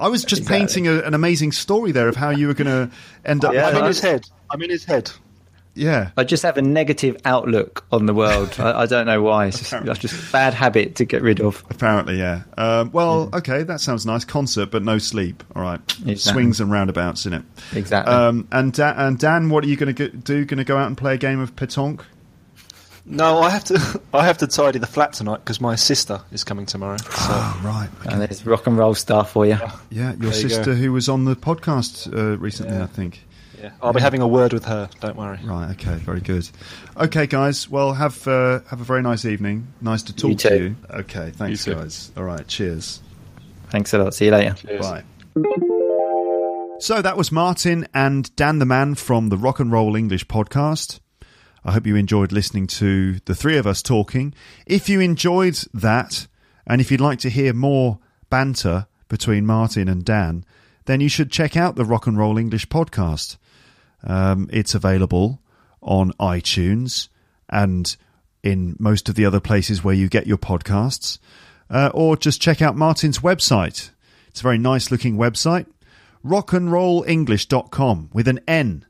[0.00, 0.58] I was just Exactly.
[0.58, 2.94] painting a, an amazing story there of how you were going to
[3.24, 3.54] end up.
[3.54, 4.28] Yeah, I'm in his head.
[4.50, 5.12] I'm in his head.
[5.76, 6.10] Yeah.
[6.16, 8.56] I just have a negative outlook on the world.
[8.58, 9.46] I, I don't know why.
[9.46, 11.62] It's just, it's just a bad habit to get rid of.
[11.70, 12.42] Apparently, yeah.
[12.58, 14.24] Um, well, okay, that sounds nice.
[14.24, 15.44] Concert, but no sleep.
[15.54, 16.16] All right, Exactly.
[16.16, 17.42] swings and roundabouts in it.
[17.74, 18.12] Exactly.
[18.12, 20.44] Um, and Dan, and Dan, what are you going to do?
[20.44, 22.00] Going to go out and play a game of petanque?
[23.08, 24.00] No, I have to.
[24.14, 26.96] I have to tidy the flat tonight because my sister is coming tomorrow.
[26.96, 27.88] So Oh, right.
[28.12, 29.58] and there's rock and roll star for you.
[29.90, 30.74] Yeah, your There sister go.
[30.74, 33.22] who was on the podcast uh, recently, I think.
[33.66, 34.88] Yeah, I'll be having a word with her.
[35.00, 35.38] Don't worry.
[35.44, 35.70] Right.
[35.72, 35.94] Okay.
[35.96, 36.48] Very good.
[36.96, 37.68] Okay, guys.
[37.68, 39.66] Well, have uh, have a very nice evening.
[39.80, 40.76] Nice to talk You to you.
[40.90, 41.30] Okay.
[41.30, 42.12] Thanks, You guys.
[42.16, 42.46] All right.
[42.46, 43.00] Cheers.
[43.70, 44.14] Thanks a lot.
[44.14, 44.54] See you later.
[44.78, 45.02] Bye.
[46.78, 51.00] So that was Martin and Dan the Man from the Rock and Roll English podcast.
[51.64, 54.34] I hope you enjoyed listening to the three of us talking.
[54.66, 56.28] If you enjoyed that,
[56.66, 57.98] and if you'd like to hear more
[58.30, 60.44] banter between Martin and Dan,
[60.84, 63.36] then you should check out the Rock and Roll English podcast.
[64.06, 65.40] Um, it's available
[65.82, 67.08] on iTunes
[67.48, 67.96] and
[68.42, 71.18] in most of the other places where you get your podcasts.
[71.68, 73.90] Uh, or just check out Martin's website.
[74.28, 75.66] It's a very nice looking website.
[76.24, 78.86] Rockandrollenglish.com with an N.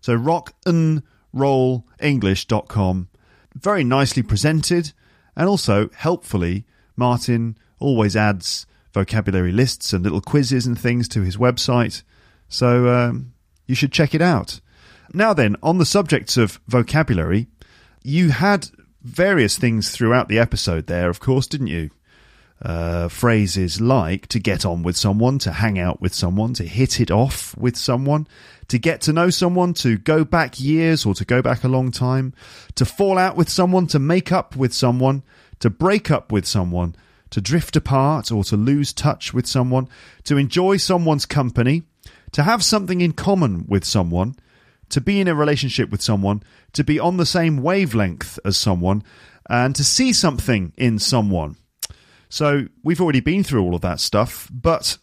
[0.00, 3.08] So rockandrollenglish.com.
[3.54, 4.92] Very nicely presented
[5.38, 6.66] and also helpfully,
[6.96, 12.02] Martin always adds vocabulary lists and little quizzes and things to his website.
[12.48, 13.34] So um,
[13.68, 14.60] you should check it out.
[15.14, 17.46] Now, then, on the subject of vocabulary,
[18.02, 18.68] you had
[19.02, 21.90] various things throughout the episode there, of course, didn't you?
[22.60, 27.00] Uh, phrases like to get on with someone, to hang out with someone, to hit
[27.00, 28.26] it off with someone,
[28.66, 31.92] to get to know someone, to go back years or to go back a long
[31.92, 32.34] time,
[32.74, 35.22] to fall out with someone, to make up with someone,
[35.60, 36.96] to break up with someone,
[37.30, 39.88] to drift apart or to lose touch with someone,
[40.24, 41.84] to enjoy someone's company,
[42.32, 44.36] to have something in common with someone,
[44.90, 46.42] to be in a relationship with someone,
[46.72, 49.02] to be on the same wavelength as someone,
[49.50, 51.56] and to see something in someone.
[52.28, 54.98] So we've already been through all of that stuff, but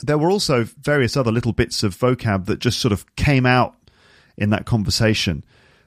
[0.00, 3.74] there were also various other little bits of vocab that just sort of came out
[4.36, 5.44] in that conversation.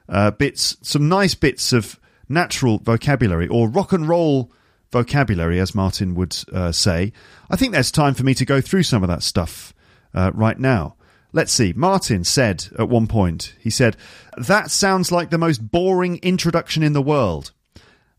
[0.08, 1.98] uh, bits, some nice bits of
[2.28, 4.52] natural vocabulary or rock and roll
[4.90, 7.12] vocabulary, as Martin would uh, say.
[7.50, 9.72] I think there's time for me to go through some of that stuff
[10.14, 10.96] uh, right now.
[11.32, 11.72] Let's see.
[11.74, 13.96] Martin said at one point, he said,
[14.36, 17.52] That sounds like the most boring introduction in the world.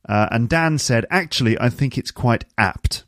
[0.07, 3.03] Uh, and Dan said, Actually, I think it's quite apt.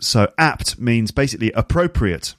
[0.00, 2.34] So, apt means basically appropriate.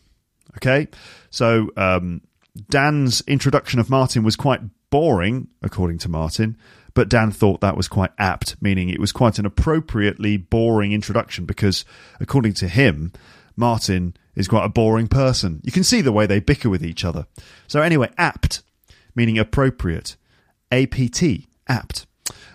[0.58, 0.88] Okay?
[1.30, 2.22] So, um,
[2.70, 6.58] Dan's introduction of Martin was quite boring, according to Martin,
[6.94, 11.46] but Dan thought that was quite apt, meaning it was quite an appropriately boring introduction
[11.46, 11.86] because,
[12.20, 13.14] according to him,
[13.56, 15.60] Martin is quite a boring person.
[15.64, 17.26] You can see the way they bicker with each other.
[17.68, 18.62] So, anyway, apt,
[19.16, 20.16] meaning appropriate.
[20.72, 21.24] APT,
[21.68, 22.06] apt.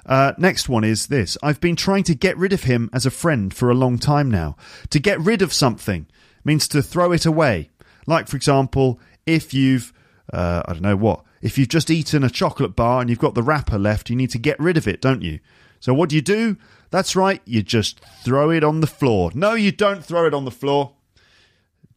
[0.07, 3.11] Uh, next one is this I've been trying to get rid of him as a
[3.11, 4.57] friend for a long time now.
[4.91, 6.07] To get rid of something
[6.45, 7.71] means to throw it away.
[8.07, 9.93] Like, for example, if you've,
[10.33, 13.35] uh, I don't know what, if you've just eaten a chocolate bar and you've got
[13.35, 15.41] the wrapper left, you need to get rid of it, don't you?
[15.81, 16.57] So what do you do?
[16.91, 19.31] That's right, you just throw it on the floor.
[19.35, 20.93] No, you don't throw it on the floor.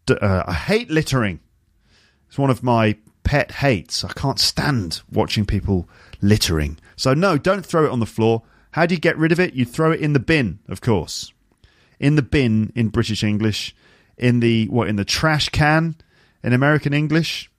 [0.10, 1.40] Uh, I hate littering.
[2.28, 4.04] It's one of my pet hates.
[4.04, 5.90] I can't stand watching people
[6.22, 6.78] littering.
[6.96, 8.44] So, no, don't throw it on the floor.
[8.72, 9.54] How do you get rid of it?
[9.54, 11.32] You throw it in the bin, of course.
[12.00, 13.76] In the bin in British English.
[14.18, 15.96] In the, what, in the trash can
[16.44, 17.50] in American English.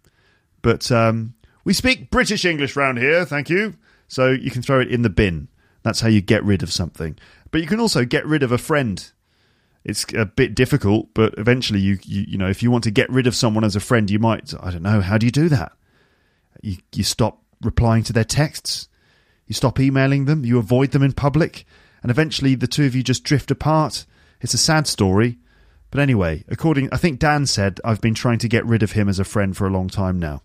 [0.62, 3.74] But um, we speak British English round here, thank you.
[4.09, 5.48] So you can throw it in the bin.
[5.82, 7.18] That's how you get rid of something.
[7.51, 9.10] But you can also get rid of a friend.
[9.86, 13.08] It's a bit difficult, but eventually you, you you know if you want to get
[13.08, 15.48] rid of someone as a friend, you might I don't know how do you do
[15.48, 15.72] that?
[16.60, 18.88] You you stop replying to their texts,
[19.46, 21.64] you stop emailing them, you avoid them in public,
[22.02, 24.06] and eventually the two of you just drift apart.
[24.40, 25.38] It's a sad story,
[25.92, 29.08] but anyway, according I think Dan said I've been trying to get rid of him
[29.08, 30.42] as a friend for a long time now.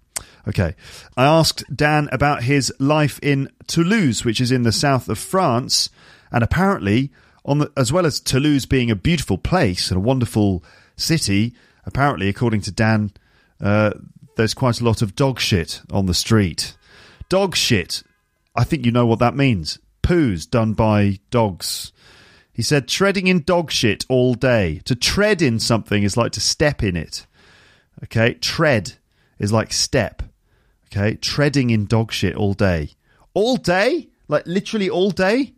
[0.47, 0.75] Okay.
[1.17, 5.89] I asked Dan about his life in Toulouse, which is in the south of France,
[6.31, 7.11] and apparently,
[7.45, 10.63] on the, as well as Toulouse being a beautiful place and a wonderful
[10.95, 11.53] city,
[11.85, 13.11] apparently, according to Dan,
[13.59, 13.91] uh,
[14.37, 16.75] there's quite a lot of dog shit on the street.
[17.29, 18.03] Dog shit.
[18.55, 19.79] I think you know what that means.
[20.03, 21.91] Poos done by dogs.
[22.53, 24.81] He said, treading in dog shit all day.
[24.85, 27.25] To tread in something is like to step in it.
[28.03, 28.93] Okay, tread
[29.39, 30.21] is like step.
[30.87, 32.91] Okay, treading in dog shit all day.
[33.33, 34.09] All day?
[34.27, 35.53] Like literally all day?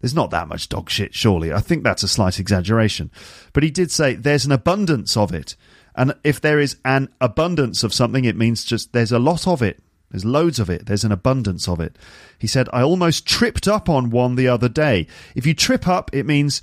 [0.00, 1.52] There's not that much dog shit, surely.
[1.52, 3.10] I think that's a slight exaggeration.
[3.52, 5.56] But he did say there's an abundance of it.
[5.94, 9.60] And if there is an abundance of something, it means just there's a lot of
[9.62, 9.82] it.
[10.10, 10.86] There's loads of it.
[10.86, 11.96] There's an abundance of it.
[12.38, 15.06] He said, I almost tripped up on one the other day.
[15.34, 16.62] If you trip up, it means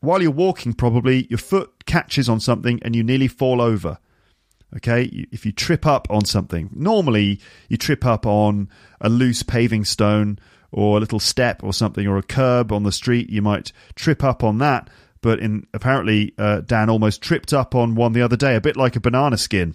[0.00, 3.98] while you're walking, probably your foot catches on something and you nearly fall over.
[4.76, 8.68] Okay, if you trip up on something, normally you trip up on
[9.00, 10.38] a loose paving stone
[10.76, 14.22] or a little step or something or a curb on the street, you might trip
[14.22, 14.90] up on that.
[15.22, 18.76] But in apparently, uh, Dan almost tripped up on one the other day, a bit
[18.76, 19.74] like a banana skin.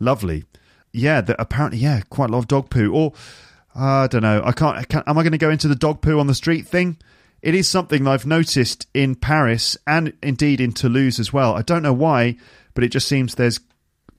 [0.00, 0.44] Lovely,
[0.92, 1.22] yeah.
[1.38, 2.92] Apparently, yeah, quite a lot of dog poo.
[2.92, 3.12] Or
[3.74, 4.42] uh, I don't know.
[4.44, 4.76] I can't.
[4.76, 6.98] I can't am I going to go into the dog poo on the street thing?
[7.40, 11.54] It is something I've noticed in Paris and indeed in Toulouse as well.
[11.54, 12.36] I don't know why,
[12.74, 13.60] but it just seems there's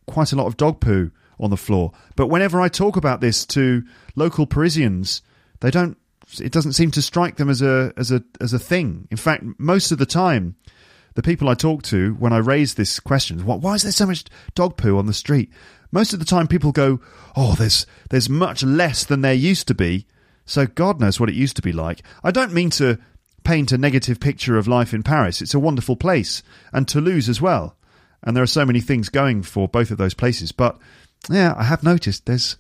[0.06, 1.92] quite a lot of dog poo on the floor.
[2.16, 3.84] But whenever I talk about this to
[4.16, 5.22] local Parisians,
[5.60, 5.98] they don't.
[6.42, 9.08] It doesn't seem to strike them as a as a as a thing.
[9.12, 10.56] In fact, most of the time,
[11.16, 14.06] the people I talk to when I raise this question, why, why is there so
[14.06, 14.26] much
[14.56, 15.50] dog poo on the street?
[15.92, 17.00] Most of the time, people go,
[17.36, 20.06] "Oh, there's there's much less than there used to be."
[20.46, 22.02] So God knows what it used to be like.
[22.24, 22.98] I don't mean to
[23.44, 25.42] paint a negative picture of life in Paris.
[25.42, 26.44] It's a wonderful place,
[26.74, 27.78] and Toulouse as well
[28.24, 30.52] and there are so many things going for both of those places.
[30.52, 30.78] But
[31.30, 32.58] yeah, I have noticed there's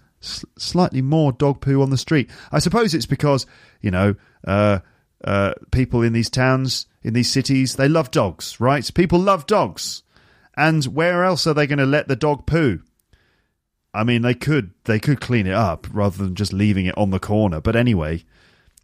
[0.57, 2.29] slightly more dog poo on the street.
[2.51, 3.45] I suppose it's because
[3.81, 4.79] you know uh,
[5.23, 8.89] uh, people in these towns, in these cities, they love dogs, right?
[8.93, 10.03] People love dogs,
[10.55, 12.81] and where else are they going to let the dog poo?
[13.93, 17.09] I mean, they could they could clean it up rather than just leaving it on
[17.09, 17.61] the corner.
[17.61, 18.23] But anyway,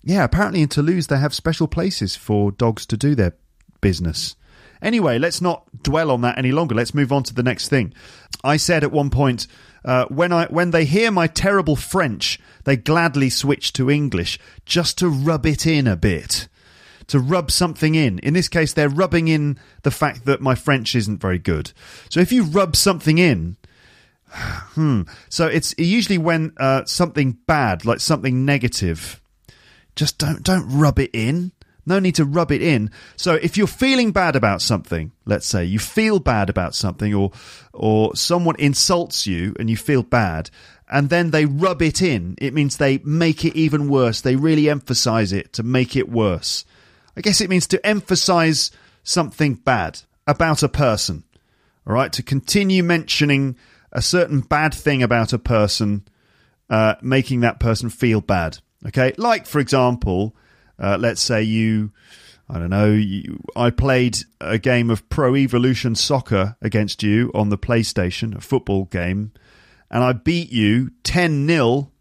[0.03, 3.35] yeah, apparently in Toulouse they have special places for dogs to do their
[3.79, 4.35] business.
[4.81, 6.75] Anyway, let's not dwell on that any longer.
[6.75, 7.93] Let's move on to the next thing.
[8.43, 9.47] I said at one point,
[9.85, 14.97] uh, when I when they hear my terrible French, they gladly switch to English just
[14.99, 16.47] to rub it in a bit,
[17.07, 18.19] to rub something in.
[18.19, 21.71] In this case, they're rubbing in the fact that my French isn't very good.
[22.09, 23.57] So if you rub something in,
[24.33, 25.01] hmm.
[25.29, 29.21] So it's usually when uh, something bad, like something negative,
[29.95, 31.51] just don't don't rub it in.
[31.85, 32.91] No need to rub it in.
[33.17, 37.31] So if you're feeling bad about something, let's say you feel bad about something or
[37.73, 40.49] or someone insults you and you feel bad
[40.89, 44.21] and then they rub it in, it means they make it even worse.
[44.21, 46.65] They really emphasize it to make it worse.
[47.17, 48.71] I guess it means to emphasize
[49.03, 51.23] something bad about a person.
[51.85, 53.57] All right, to continue mentioning
[53.91, 56.07] a certain bad thing about a person,
[56.69, 58.59] uh, making that person feel bad.
[58.87, 60.35] Okay, like for example,
[60.79, 61.91] uh, let's say you,
[62.49, 67.49] I don't know, you, I played a game of Pro Evolution Soccer against you on
[67.49, 69.31] the PlayStation, a football game,
[69.89, 71.91] and I beat you 10 0,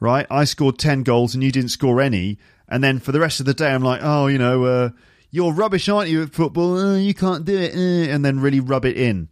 [0.00, 0.26] right?
[0.30, 2.38] I scored 10 goals and you didn't score any.
[2.68, 4.90] And then for the rest of the day, I'm like, oh, you know, uh,
[5.30, 6.76] you're rubbish, aren't you, at football?
[6.76, 7.74] Uh, you can't do it.
[7.74, 9.28] Uh, and then really rub it in.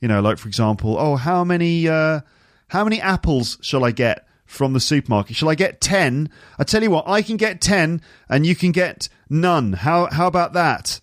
[0.00, 2.20] You know, like for example, oh, how many, uh,
[2.68, 5.36] how many apples shall I get from the supermarket?
[5.36, 6.30] Shall I get 10?
[6.58, 9.74] I tell you what, I can get 10 and you can get none.
[9.74, 11.00] How, how about that?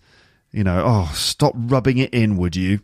[0.50, 2.80] You know, oh, stop rubbing it in, would you?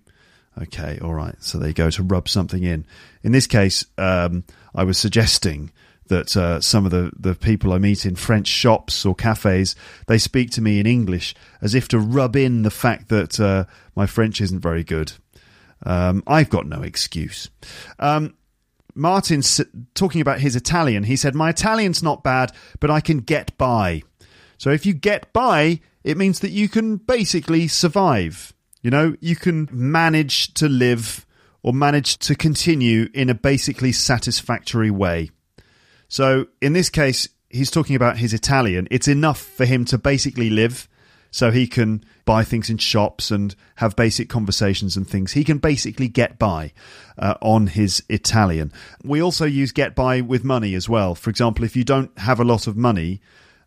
[0.60, 1.34] Okay, all right.
[1.40, 2.86] So they go to rub something in.
[3.22, 4.44] In this case, um,
[4.74, 5.72] I was suggesting
[6.06, 9.74] that uh, some of the, the people I meet in French shops or cafes,
[10.06, 13.64] they speak to me in English as if to rub in the fact that uh,
[13.96, 15.12] my French isn't very good.
[15.84, 17.50] Um, I've got no excuse.
[17.98, 18.34] Um,
[18.94, 19.60] Martin's
[19.94, 21.04] talking about his Italian.
[21.04, 24.02] He said, My Italian's not bad, but I can get by.
[24.58, 28.52] So if you get by, it means that you can basically survive.
[28.82, 31.26] You know, you can manage to live
[31.62, 35.30] or manage to continue in a basically satisfactory way.
[36.08, 38.88] So in this case, he's talking about his Italian.
[38.90, 40.88] It's enough for him to basically live
[41.32, 45.32] so he can buy things in shops and have basic conversations and things.
[45.32, 46.72] He can basically get by
[47.18, 48.70] uh, on his Italian.
[49.02, 51.14] We also use get by with money as well.
[51.14, 53.22] For example, if you don't have a lot of money,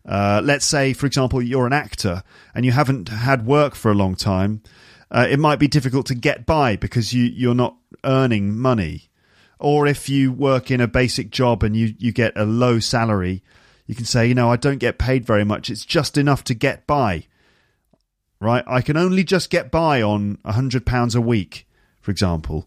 [0.06, 2.22] uh, let's say, for example, you're an actor
[2.54, 4.62] and you haven't had work for a long time,
[5.10, 9.10] uh, it might be difficult to get by because you, you're not earning money.
[9.58, 13.42] Or if you work in a basic job and you, you get a low salary,
[13.86, 15.68] you can say, you know, I don't get paid very much.
[15.68, 17.26] It's just enough to get by
[18.40, 18.64] right?
[18.66, 21.66] I can only just get by on a £100 a week,
[22.00, 22.66] for example.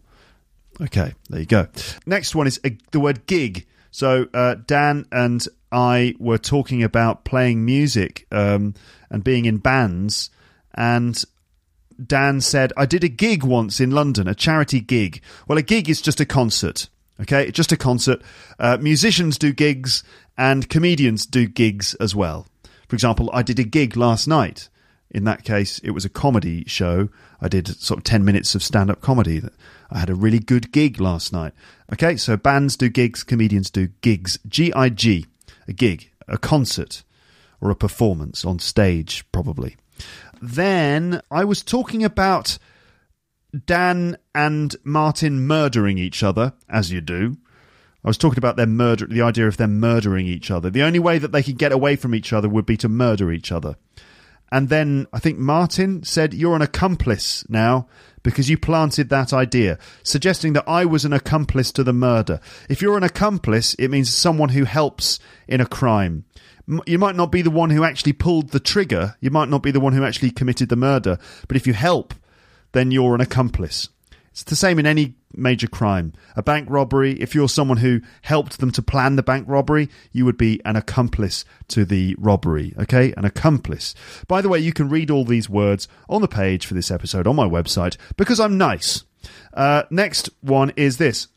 [0.80, 1.68] Okay, there you go.
[2.06, 3.66] Next one is a, the word gig.
[3.90, 8.74] So uh, Dan and I were talking about playing music um,
[9.10, 10.30] and being in bands,
[10.74, 11.22] and
[12.04, 15.20] Dan said, I did a gig once in London, a charity gig.
[15.46, 16.88] Well, a gig is just a concert,
[17.20, 17.50] okay?
[17.50, 18.22] Just a concert.
[18.58, 20.02] Uh, musicians do gigs,
[20.38, 22.46] and comedians do gigs as well.
[22.88, 24.69] For example, I did a gig last night
[25.10, 27.08] in that case, it was a comedy show.
[27.40, 29.42] I did sort of 10 minutes of stand up comedy.
[29.90, 31.52] I had a really good gig last night.
[31.92, 34.38] Okay, so bands do gigs, comedians do gigs.
[34.46, 35.26] G I G,
[35.66, 37.02] a gig, a concert,
[37.60, 39.76] or a performance on stage, probably.
[40.40, 42.58] Then I was talking about
[43.66, 47.36] Dan and Martin murdering each other, as you do.
[48.04, 50.70] I was talking about their murder, the idea of them murdering each other.
[50.70, 53.30] The only way that they could get away from each other would be to murder
[53.30, 53.76] each other.
[54.52, 57.88] And then I think Martin said, You're an accomplice now
[58.22, 62.40] because you planted that idea, suggesting that I was an accomplice to the murder.
[62.68, 65.18] If you're an accomplice, it means someone who helps
[65.48, 66.24] in a crime.
[66.86, 69.70] You might not be the one who actually pulled the trigger, you might not be
[69.70, 71.18] the one who actually committed the murder,
[71.48, 72.14] but if you help,
[72.72, 73.88] then you're an accomplice.
[74.30, 76.12] It's the same in any major crime.
[76.36, 80.24] A bank robbery, if you're someone who helped them to plan the bank robbery, you
[80.24, 82.72] would be an accomplice to the robbery.
[82.78, 83.12] Okay?
[83.16, 83.94] An accomplice.
[84.28, 87.26] By the way, you can read all these words on the page for this episode
[87.26, 89.04] on my website because I'm nice.
[89.52, 91.28] Uh, next one is this.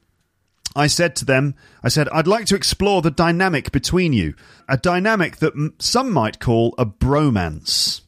[0.76, 4.34] I said to them, I said, I'd like to explore the dynamic between you,
[4.68, 8.02] a dynamic that m- some might call a bromance.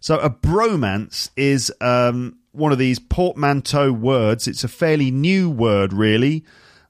[0.00, 4.48] So, a bromance is um, one of these portmanteau words.
[4.48, 6.44] It's a fairly new word, really.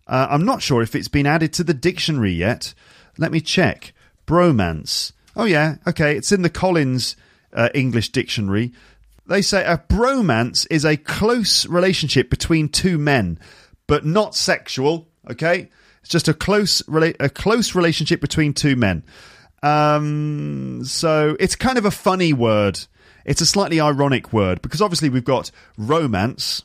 [0.07, 2.75] Uh, I'm not sure if it's been added to the dictionary yet.
[3.19, 3.93] Let me check.
[4.27, 5.13] Bromance.
[5.37, 7.17] Oh, yeah, okay, it's in the Collins
[7.53, 8.73] uh, English Dictionary.
[9.27, 13.39] They say a bromance is a close relationship between two men,
[13.87, 15.69] but not sexual, okay?
[16.01, 19.05] It's just a close, rela- a close relationship between two men.
[19.63, 22.81] Um, so it's kind of a funny word.
[23.31, 26.65] It's a slightly ironic word because obviously we've got romance.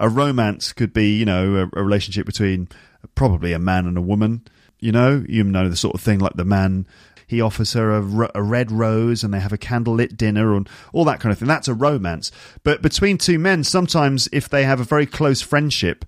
[0.00, 2.66] A romance could be, you know, a, a relationship between
[3.14, 4.42] probably a man and a woman.
[4.80, 6.88] You know, you know the sort of thing like the man
[7.28, 11.04] he offers her a, a, red rose and they have a candlelit dinner and all
[11.04, 11.46] that kind of thing.
[11.46, 12.32] That's a romance.
[12.64, 16.04] But between two men, sometimes if they have a very close friendship,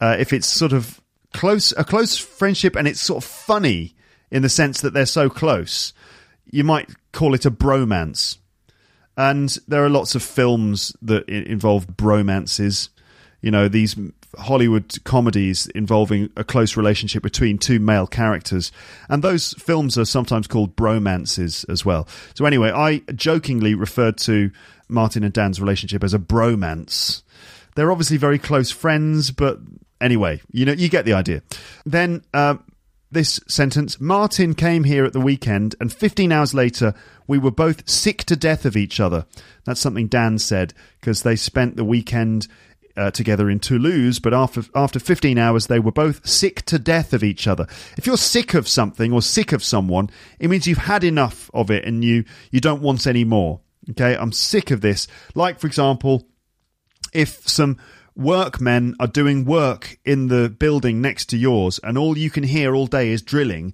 [0.00, 1.00] uh, if it's sort of
[1.32, 3.94] close, a close friendship and it's sort of funny
[4.32, 5.92] in the sense that they're so close,
[6.50, 8.38] you might call it a bromance.
[9.18, 12.88] And there are lots of films that involve bromances.
[13.42, 13.96] You know, these
[14.38, 18.70] Hollywood comedies involving a close relationship between two male characters.
[19.08, 22.06] And those films are sometimes called bromances as well.
[22.34, 24.52] So, anyway, I jokingly referred to
[24.88, 27.22] Martin and Dan's relationship as a bromance.
[27.74, 29.58] They're obviously very close friends, but
[30.00, 31.42] anyway, you know, you get the idea.
[31.84, 32.56] Then, uh,
[33.10, 36.94] this sentence Martin came here at the weekend, and 15 hours later,
[37.26, 39.26] we were both sick to death of each other.
[39.64, 42.48] That's something Dan said because they spent the weekend
[42.96, 47.12] uh, together in Toulouse, but after, after 15 hours, they were both sick to death
[47.12, 47.66] of each other.
[47.96, 50.10] If you're sick of something or sick of someone,
[50.40, 53.60] it means you've had enough of it and you, you don't want any more.
[53.90, 55.06] Okay, I'm sick of this.
[55.34, 56.26] Like, for example,
[57.14, 57.78] if some
[58.18, 62.74] workmen are doing work in the building next to yours and all you can hear
[62.74, 63.72] all day is drilling.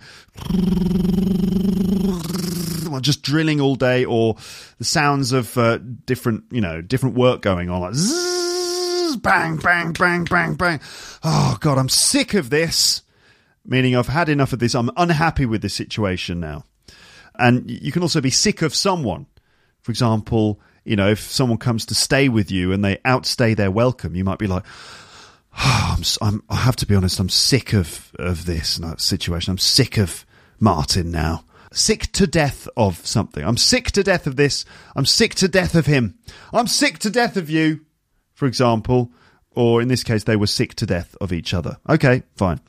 [3.00, 4.36] Just drilling all day or
[4.78, 9.92] the sounds of uh, different you know different work going on like zzz, bang bang
[9.92, 10.80] bang bang bang.
[11.22, 13.02] Oh god i'm sick of this.
[13.66, 14.74] Meaning i've had enough of this.
[14.74, 16.64] I'm unhappy with this situation now.
[17.38, 19.26] And you can also be sick of someone.
[19.82, 23.70] For example, you know, if someone comes to stay with you and they outstay their
[23.70, 24.65] welcome, you might be like,
[25.59, 29.51] oh, I'm, I'm, I have to be honest, I'm sick of, of this situation.
[29.51, 30.27] I'm sick of
[30.61, 31.44] Martin now.
[31.73, 33.44] Sick to death of something.
[33.44, 34.65] I'm sick to death of this.
[34.94, 36.16] I'm sick to death of him.
[36.52, 37.81] I'm sick to death of you,
[38.32, 39.11] for example.
[39.56, 41.78] Or in this case, they were sick to death of each other.
[41.89, 42.61] Okay, fine.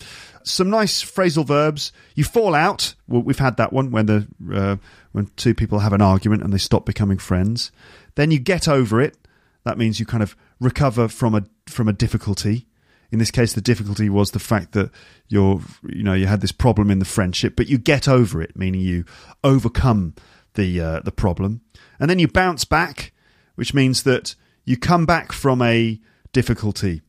[0.43, 1.91] Some nice phrasal verbs.
[2.13, 2.93] You fall out.
[3.07, 4.75] We've had that one when the uh,
[5.11, 7.71] when two people have an argument and they stop becoming friends.
[8.15, 9.17] Then you get over it.
[9.63, 12.67] That means you kind of recover from a from a difficulty.
[13.11, 14.91] In this case, the difficulty was the fact that
[15.27, 18.55] you're you know you had this problem in the friendship, but you get over it,
[18.55, 19.05] meaning you
[19.43, 20.15] overcome
[20.53, 21.61] the uh, the problem,
[21.99, 23.13] and then you bounce back,
[23.55, 25.99] which means that you come back from a
[26.31, 27.01] difficulty.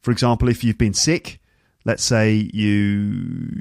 [0.00, 1.40] For example, if you've been sick,
[1.84, 2.70] let's say you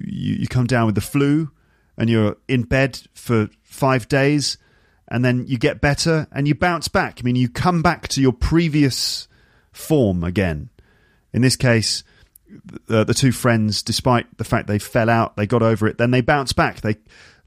[0.06, 1.52] you, you come down with the flu
[1.98, 4.57] and you're in bed for five days
[5.07, 7.19] and then you get better and you bounce back.
[7.19, 9.27] I mean, you come back to your previous
[9.71, 10.69] form again.
[11.34, 12.03] In this case,
[12.88, 15.97] the, the two friends, despite the fact they fell out, they got over it.
[15.97, 16.81] Then they bounce back.
[16.81, 16.97] They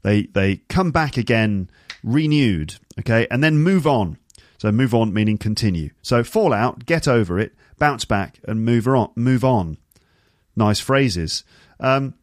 [0.03, 1.69] they they come back again,
[2.03, 2.75] renewed.
[2.99, 4.17] Okay, and then move on.
[4.57, 5.91] So move on meaning continue.
[6.01, 9.11] So fall out, get over it, bounce back, and move on.
[9.15, 9.77] Move on.
[10.55, 11.43] Nice phrases.
[11.79, 12.15] Um,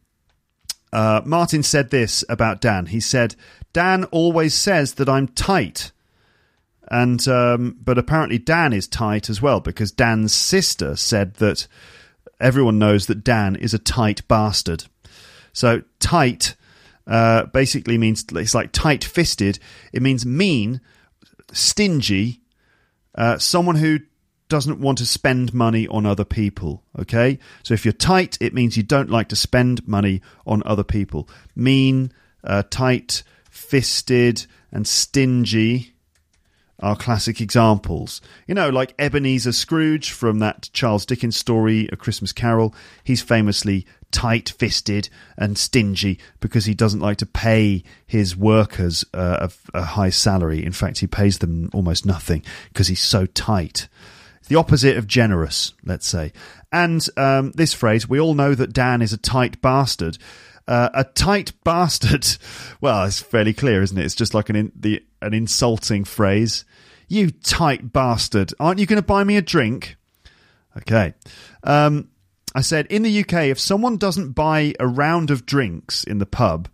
[0.94, 2.86] uh, Martin said this about Dan.
[2.86, 3.34] He said,
[3.72, 5.90] "Dan always says that I'm tight."
[6.86, 11.66] And um, but apparently Dan is tight as well because Dan's sister said that
[12.40, 14.84] everyone knows that Dan is a tight bastard.
[15.52, 16.54] So tight
[17.08, 19.58] uh, basically means it's like tight fisted.
[19.92, 20.80] It means mean,
[21.52, 22.40] stingy,
[23.16, 23.98] uh, someone who
[24.48, 26.82] doesn't want to spend money on other people.
[26.98, 30.84] Okay, so if you're tight, it means you don't like to spend money on other
[30.84, 31.28] people.
[31.56, 32.12] Mean,
[32.42, 35.94] uh, tight, fisted, and stingy
[36.80, 38.20] are classic examples.
[38.46, 42.74] You know, like Ebenezer Scrooge from that Charles Dickens story, A Christmas Carol.
[43.04, 49.48] He's famously tight fisted and stingy because he doesn't like to pay his workers uh,
[49.72, 50.64] a, a high salary.
[50.64, 53.88] In fact, he pays them almost nothing because he's so tight.
[54.44, 56.34] It's the opposite of generous, let's say.
[56.70, 60.18] And um, this phrase, we all know that Dan is a tight bastard.
[60.68, 62.26] Uh, a tight bastard.
[62.78, 64.04] Well, it's fairly clear, isn't it?
[64.04, 66.66] It's just like an in, the an insulting phrase.
[67.08, 68.52] You tight bastard!
[68.60, 69.96] Aren't you going to buy me a drink?
[70.76, 71.14] Okay.
[71.62, 72.10] Um,
[72.54, 76.26] I said in the UK, if someone doesn't buy a round of drinks in the
[76.26, 76.68] pub,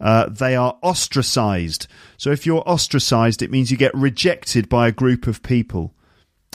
[0.00, 1.86] uh, they are ostracized.
[2.16, 5.92] So if you're ostracized, it means you get rejected by a group of people.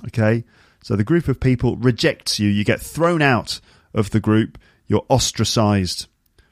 [0.07, 0.43] Okay.
[0.83, 2.47] So the group of people rejects you.
[2.47, 3.59] You get thrown out
[3.93, 4.59] of the group.
[4.87, 6.07] You're ostracized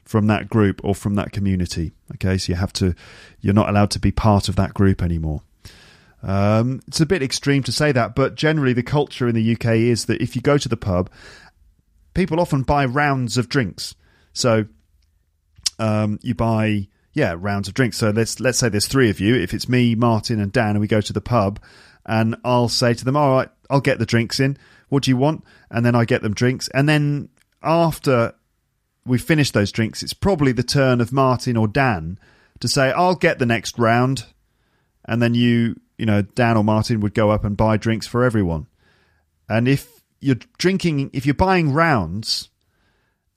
[0.05, 1.91] from that group or from that community.
[2.15, 2.95] Okay, so you have to,
[3.41, 5.41] you're not allowed to be part of that group anymore.
[6.23, 9.65] Um, it's a bit extreme to say that, but generally the culture in the UK
[9.75, 11.09] is that if you go to the pub,
[12.13, 13.93] people often buy rounds of drinks.
[14.33, 14.65] So
[15.79, 17.97] um, you buy yeah rounds of drinks.
[17.97, 19.35] So let's let's say there's three of you.
[19.35, 21.59] If it's me, Martin, and Dan, and we go to the pub,
[22.05, 24.57] and I'll say to them, "All right, I'll get the drinks in.
[24.89, 27.29] What do you want?" And then I get them drinks, and then
[27.61, 28.33] after
[29.05, 32.17] we finish those drinks, it's probably the turn of Martin or Dan
[32.59, 34.25] to say, "I'll get the next round,"
[35.05, 38.23] and then you, you know, Dan or Martin would go up and buy drinks for
[38.23, 38.67] everyone.
[39.49, 39.89] And if
[40.21, 42.49] you're drinking, if you're buying rounds,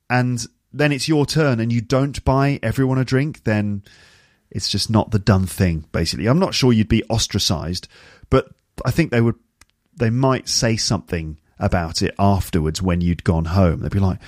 [0.08, 3.82] and then it's your turn, and you don't buy everyone a drink, then
[4.50, 6.26] It's just not the done thing, basically.
[6.26, 7.88] I'm not sure you'd be ostracized,
[8.30, 8.48] but
[8.84, 9.36] I think they would,
[9.96, 13.80] they might say something about it afterwards when you'd gone home.
[13.80, 14.18] They'd be like,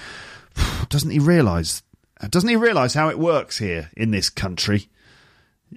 [0.89, 1.83] doesn't he realize,
[2.31, 4.89] doesn't he realize how it works here in this country?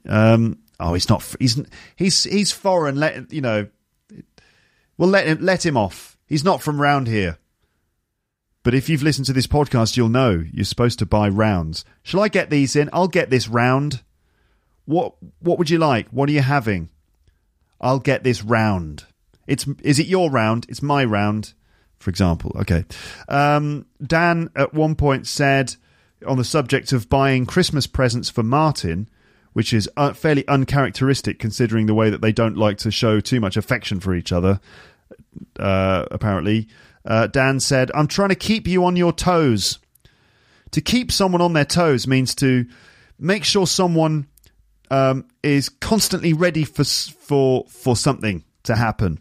[0.08, 1.62] Um, oh, he's not, he's,
[1.96, 2.96] he's, he's foreign.
[2.96, 3.68] Let, you know,
[4.98, 6.18] well, let him, let him off.
[6.26, 7.38] He's not from round here.
[8.64, 11.84] But if you've listened to this podcast, you'll know you're supposed to buy rounds.
[12.04, 12.90] Shall I get these in?
[12.94, 14.04] I'll get this round.
[14.86, 16.08] What what would you like?
[16.10, 16.90] What are you having?
[17.82, 19.06] I'll get this round.
[19.48, 20.68] It's is it your round?
[20.70, 21.54] It's my round,
[22.00, 22.56] for example.
[22.62, 22.86] Okay.
[23.28, 25.76] Um, Dan at one point said
[26.26, 29.10] on the subject of buying Christmas presents for Martin,
[29.54, 33.40] which is uh, fairly uncharacteristic considering the way that they don't like to show too
[33.40, 34.60] much affection for each other.
[35.60, 36.68] Uh, apparently,
[37.04, 39.80] uh, Dan said, "I'm trying to keep you on your toes."
[40.72, 42.66] To keep someone on their toes means to
[43.20, 44.28] make sure someone
[44.92, 49.20] um, is constantly ready for for for something to happen.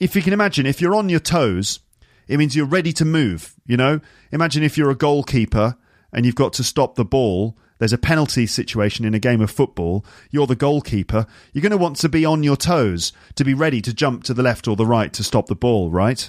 [0.00, 1.80] If you can imagine, if you're on your toes,
[2.26, 3.54] it means you're ready to move.
[3.66, 4.00] You know,
[4.32, 5.76] imagine if you're a goalkeeper
[6.12, 7.56] and you've got to stop the ball.
[7.78, 10.04] There's a penalty situation in a game of football.
[10.30, 11.26] You're the goalkeeper.
[11.52, 14.34] You're going to want to be on your toes to be ready to jump to
[14.34, 16.28] the left or the right to stop the ball, right?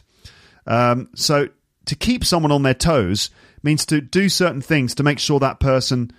[0.68, 1.50] Um, so
[1.86, 3.32] to keep someone on their toes
[3.64, 6.12] means to do certain things to make sure that person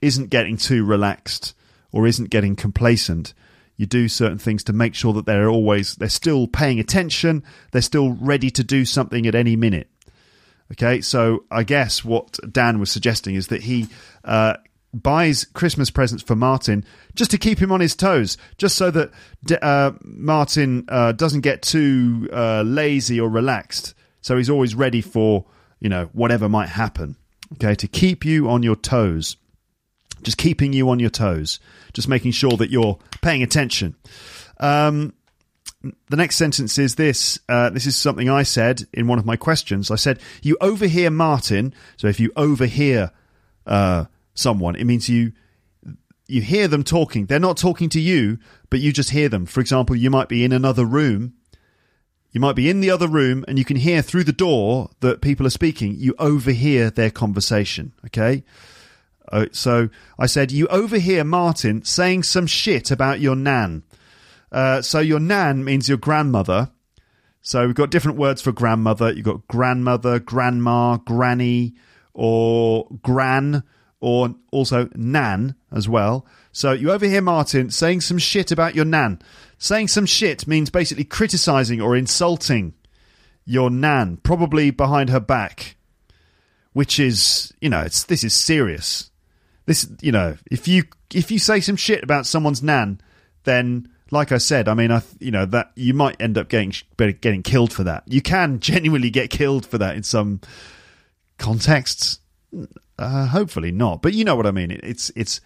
[0.00, 1.54] isn't getting too relaxed
[1.92, 3.34] or isn't getting complacent.
[3.76, 7.82] You do certain things to make sure that they're always they're still paying attention, they're
[7.82, 9.88] still ready to do something at any minute.
[10.72, 13.88] Okay, so I guess what Dan was suggesting is that he
[14.24, 14.54] uh,
[14.92, 16.84] buys Christmas presents for Martin
[17.14, 19.10] just to keep him on his toes, just so that
[19.62, 23.94] uh, Martin uh, doesn't get too uh, lazy or relaxed.
[24.20, 25.46] So he's always ready for
[25.80, 27.16] you know whatever might happen.
[27.54, 29.36] Okay, to keep you on your toes
[30.22, 31.60] just keeping you on your toes,
[31.92, 33.94] just making sure that you're paying attention.
[34.58, 35.14] Um,
[35.82, 37.38] the next sentence is this.
[37.48, 39.90] Uh, this is something I said in one of my questions.
[39.90, 41.72] I said, You overhear Martin.
[41.96, 43.12] So if you overhear
[43.66, 45.32] uh, someone, it means you.
[46.30, 47.24] You hear them talking.
[47.24, 48.38] They're not talking to you,
[48.68, 49.46] but you just hear them.
[49.46, 51.32] For example, you might be in another room.
[52.32, 55.22] You might be in the other room and you can hear through the door that
[55.22, 55.94] people are speaking.
[55.96, 57.94] You overhear their conversation.
[58.04, 58.44] Okay.
[59.30, 59.88] Uh, so
[60.18, 63.82] I said, You overhear Martin saying some shit about your nan.
[64.50, 66.70] Uh, so your nan means your grandmother.
[67.40, 69.12] So we've got different words for grandmother.
[69.12, 71.74] You've got grandmother, grandma, granny,
[72.12, 73.62] or gran,
[74.00, 76.26] or also nan as well.
[76.52, 79.20] So you overhear Martin saying some shit about your nan.
[79.58, 82.74] Saying some shit means basically criticizing or insulting
[83.44, 85.76] your nan, probably behind her back,
[86.72, 89.10] which is, you know, it's this is serious
[89.68, 90.84] this you know if you
[91.14, 93.00] if you say some shit about someone's nan
[93.44, 96.72] then like i said i mean i you know that you might end up getting
[96.96, 98.02] getting killed for that.
[98.06, 100.40] You can genuinely get killed for that in some
[101.38, 102.20] contexts.
[102.98, 104.02] Uh, hopefully not.
[104.02, 104.70] But you know what i mean.
[104.70, 105.40] It's it's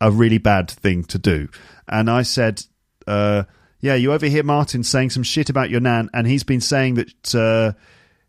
[0.00, 1.48] a really bad thing to do.
[1.88, 2.62] And i said
[3.06, 3.44] uh,
[3.80, 7.34] yeah you overhear martin saying some shit about your nan and he's been saying that
[7.34, 7.72] uh,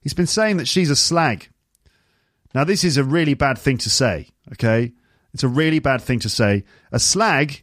[0.01, 1.49] he's been saying that she's a slag.
[2.53, 4.93] Now this is a really bad thing to say okay
[5.35, 6.63] it's a really bad thing to say.
[6.93, 7.61] A slag,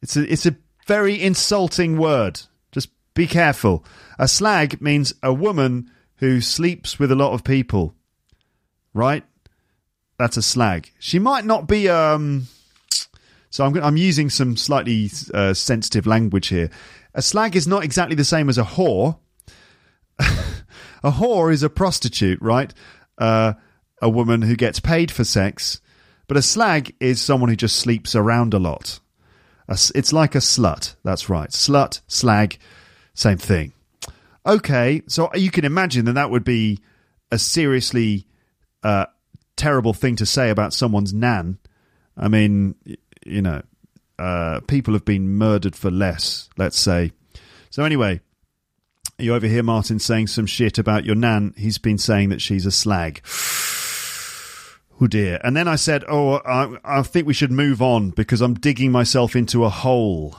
[0.00, 0.54] it's a, it's a
[0.86, 2.40] very insulting word.
[2.70, 3.84] Just be careful.
[4.16, 7.96] A slag means a woman who sleeps with a lot of people.
[8.92, 9.24] Right?
[10.20, 10.92] That's a slag.
[11.00, 12.46] She might not be um
[13.50, 16.70] so I'm I'm using some slightly uh, sensitive language here.
[17.12, 19.18] A slag is not exactly the same as a whore.
[20.20, 22.72] a whore is a prostitute, right?
[23.18, 23.54] Uh,
[24.00, 25.80] a woman who gets paid for sex
[26.26, 29.00] but a slag is someone who just sleeps around a lot.
[29.68, 30.94] It's like a slut.
[31.04, 31.50] That's right.
[31.50, 32.58] Slut, slag,
[33.14, 33.72] same thing.
[34.46, 36.80] Okay, so you can imagine that that would be
[37.30, 38.26] a seriously
[38.82, 39.06] uh,
[39.56, 41.58] terrible thing to say about someone's nan.
[42.16, 42.74] I mean,
[43.24, 43.62] you know,
[44.18, 47.12] uh, people have been murdered for less, let's say.
[47.70, 48.20] So, anyway,
[49.18, 51.54] you overhear Martin saying some shit about your nan.
[51.56, 53.26] He's been saying that she's a slag.
[55.00, 55.40] Oh dear.
[55.42, 58.92] And then I said, Oh, I, I think we should move on because I'm digging
[58.92, 60.36] myself into a hole.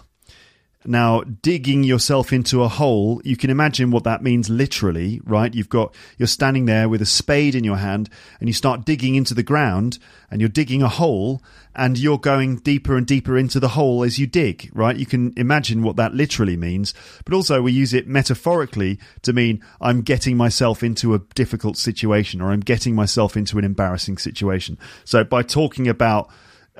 [0.87, 5.53] Now, digging yourself into a hole, you can imagine what that means literally, right?
[5.53, 8.09] You've got, you're standing there with a spade in your hand
[8.39, 9.97] and you start digging into the ground
[10.29, 11.41] and you're digging a hole
[11.75, 14.95] and you're going deeper and deeper into the hole as you dig, right?
[14.95, 16.93] You can imagine what that literally means,
[17.25, 22.41] but also we use it metaphorically to mean I'm getting myself into a difficult situation
[22.41, 24.77] or I'm getting myself into an embarrassing situation.
[25.03, 26.29] So by talking about,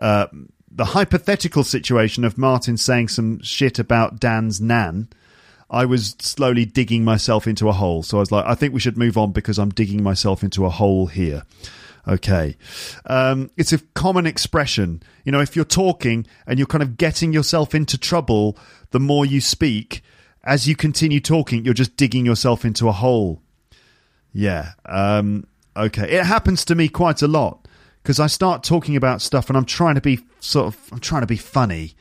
[0.02, 0.28] uh,
[0.76, 5.08] the hypothetical situation of Martin saying some shit about Dan's nan,
[5.70, 8.04] I was slowly digging myself into a hole.
[8.04, 10.66] So I was like, I think we should move on because I'm digging myself into
[10.66, 11.44] a hole here.
[12.08, 12.58] Okay.
[13.06, 15.02] Um, it's a common expression.
[15.24, 18.58] You know, if you're talking and you're kind of getting yourself into trouble,
[18.92, 20.04] the more you speak,
[20.44, 23.42] as you continue talking, you're just digging yourself into a hole.
[24.34, 24.74] Yeah.
[24.86, 26.18] Um, okay.
[26.18, 27.65] It happens to me quite a lot
[28.06, 31.22] because I start talking about stuff and I'm trying to be sort of, I'm trying
[31.22, 31.96] to be funny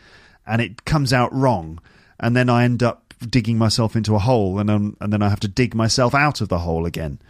[0.47, 1.81] and it comes out wrong.
[2.21, 5.41] And then I end up digging myself into a hole and, and then I have
[5.41, 7.21] to dig myself out of the hole again.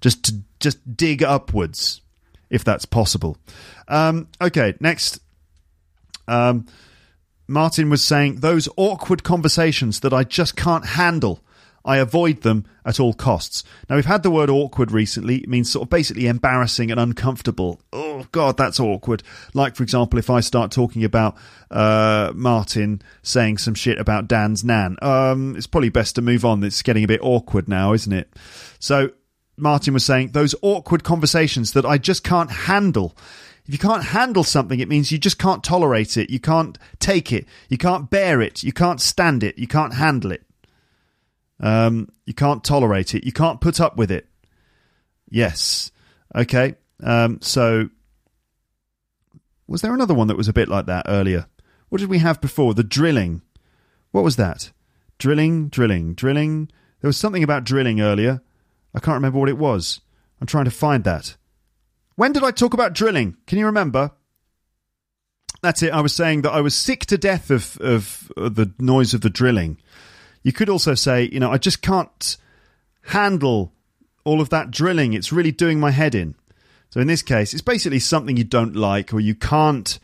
[0.00, 2.02] Just to just dig upwards,
[2.50, 3.36] if that's possible.
[3.88, 5.18] Um, okay, next.
[6.28, 6.66] Um,
[7.48, 11.40] Martin was saying those awkward conversations that I just can't handle.
[11.84, 13.64] I avoid them at all costs.
[13.88, 15.36] Now we've had the word awkward recently.
[15.38, 17.80] It means sort of basically embarrassing and uncomfortable.
[17.92, 19.22] Oh God, that's awkward.
[19.54, 21.36] Like for example, if I start talking about
[21.70, 26.62] uh, Martin saying some shit about Dan's nan, um, it's probably best to move on.
[26.62, 28.32] It's getting a bit awkward now, isn't it?
[28.78, 29.10] So
[29.56, 33.16] Martin was saying those awkward conversations that I just can't handle.
[33.66, 36.30] If you can't handle something, it means you just can't tolerate it.
[36.30, 37.46] You can't take it.
[37.68, 38.62] You can't bear it.
[38.62, 39.58] You can't stand it.
[39.58, 40.42] You can't handle it.
[41.60, 43.24] Um, you can't tolerate it.
[43.24, 44.26] You can't put up with it.
[45.28, 45.92] Yes.
[46.34, 46.74] Okay.
[47.02, 47.88] Um, so,
[49.66, 51.46] was there another one that was a bit like that earlier?
[51.88, 52.74] What did we have before?
[52.74, 53.42] The drilling.
[54.10, 54.72] What was that?
[55.18, 56.70] Drilling, drilling, drilling.
[57.00, 58.42] There was something about drilling earlier.
[58.94, 60.00] I can't remember what it was.
[60.40, 61.36] I'm trying to find that.
[62.16, 63.36] When did I talk about drilling?
[63.46, 64.12] Can you remember?
[65.62, 65.92] That's it.
[65.92, 69.20] I was saying that I was sick to death of, of, of the noise of
[69.20, 69.78] the drilling.
[70.42, 72.36] You could also say, you know, I just can't
[73.02, 73.72] handle
[74.24, 75.12] all of that drilling.
[75.12, 76.34] It's really doing my head in.
[76.90, 79.98] So in this case, it's basically something you don't like or you can't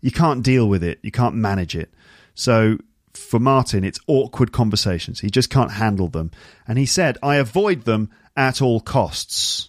[0.00, 0.98] you can't deal with it.
[1.02, 1.90] You can't manage it.
[2.34, 2.78] So
[3.12, 5.20] for Martin, it's awkward conversations.
[5.20, 6.30] He just can't handle them.
[6.66, 9.68] And he said, I avoid them at all costs.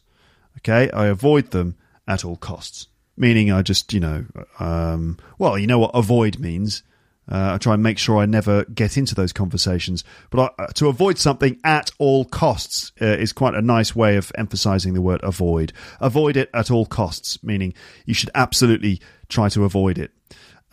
[0.60, 1.76] Okay, I avoid them
[2.08, 2.88] at all costs.
[3.18, 4.26] Meaning, I just, you know,
[4.60, 6.82] um, well, you know what avoid means.
[7.30, 10.04] Uh, I try and make sure I never get into those conversations.
[10.30, 14.32] But I, to avoid something at all costs uh, is quite a nice way of
[14.36, 15.72] emphasizing the word avoid.
[16.00, 17.74] Avoid it at all costs, meaning
[18.06, 20.12] you should absolutely try to avoid it.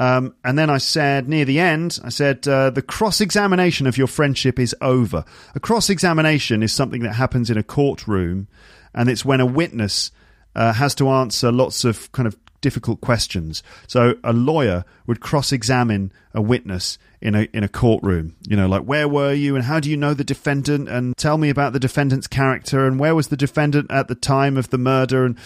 [0.01, 3.99] Um, and then I said near the end, I said uh, the cross examination of
[3.99, 5.25] your friendship is over.
[5.55, 8.47] A cross examination is something that happens in a courtroom,
[8.95, 10.13] and it's when a witness
[10.55, 13.63] uh, has to answer lots of kind of difficult questions.
[13.87, 18.37] So a lawyer would cross examine a witness in a in a courtroom.
[18.49, 21.39] You know, like where were you and how do you know the defendant and tell
[21.39, 24.79] me about the defendant's character and where was the defendant at the time of the
[24.79, 25.39] murder and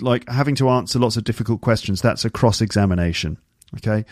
[0.00, 2.00] like having to answer lots of difficult questions.
[2.00, 3.38] That's a cross examination.
[3.76, 4.04] Okay,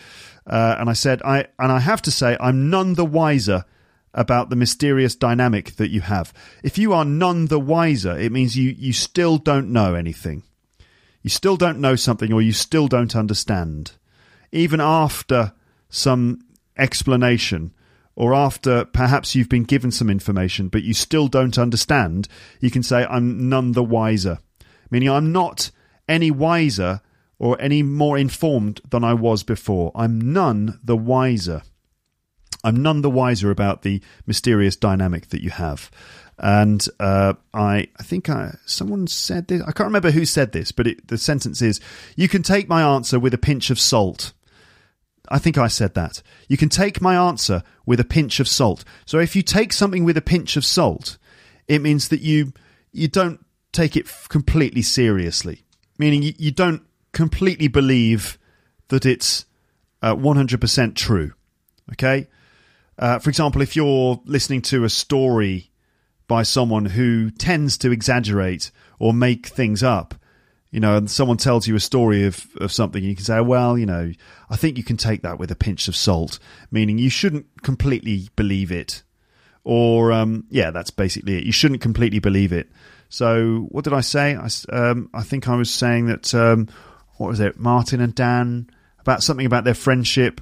[0.47, 3.65] uh, and I said I and I have to say I'm none the wiser
[4.13, 6.33] about the mysterious dynamic that you have.
[6.63, 10.43] If you are none the wiser, it means you you still don't know anything.
[11.25, 13.93] You still don't know something, or you still don't understand,
[14.51, 15.53] even after
[15.89, 16.45] some
[16.77, 17.73] explanation.
[18.15, 22.27] Or after perhaps you've been given some information, but you still don't understand,
[22.59, 24.37] you can say, I'm none the wiser.
[24.91, 25.71] Meaning, I'm not
[26.07, 27.01] any wiser
[27.39, 29.91] or any more informed than I was before.
[29.95, 31.63] I'm none the wiser.
[32.63, 35.89] I'm none the wiser about the mysterious dynamic that you have.
[36.37, 39.61] And uh, I, I think I, someone said this.
[39.61, 41.79] I can't remember who said this, but it, the sentence is:
[42.15, 44.33] "You can take my answer with a pinch of salt."
[45.29, 46.21] I think I said that.
[46.47, 48.83] You can take my answer with a pinch of salt.
[49.05, 51.17] So if you take something with a pinch of salt,
[51.67, 52.53] it means that you
[52.91, 55.63] you don't take it completely seriously.
[55.97, 56.81] Meaning you, you don't
[57.11, 58.37] completely believe
[58.89, 59.45] that it's
[60.01, 61.33] uh, 100% true.
[61.91, 62.27] Okay?
[62.97, 65.71] Uh, for example, if you're listening to a story
[66.27, 70.15] by someone who tends to exaggerate or make things up,
[70.71, 73.77] you know, and someone tells you a story of, of something, you can say, well,
[73.77, 74.11] you know,
[74.49, 76.39] I think you can take that with a pinch of salt,
[76.71, 79.03] meaning you shouldn't completely believe it.
[79.63, 81.45] Or, um, yeah, that's basically it.
[81.45, 82.69] You shouldn't completely believe it.
[83.09, 84.35] So, what did I say?
[84.35, 86.67] I, um, I think I was saying that um,
[87.17, 88.69] what was it, Martin and Dan,
[88.99, 90.41] about something about their friendship.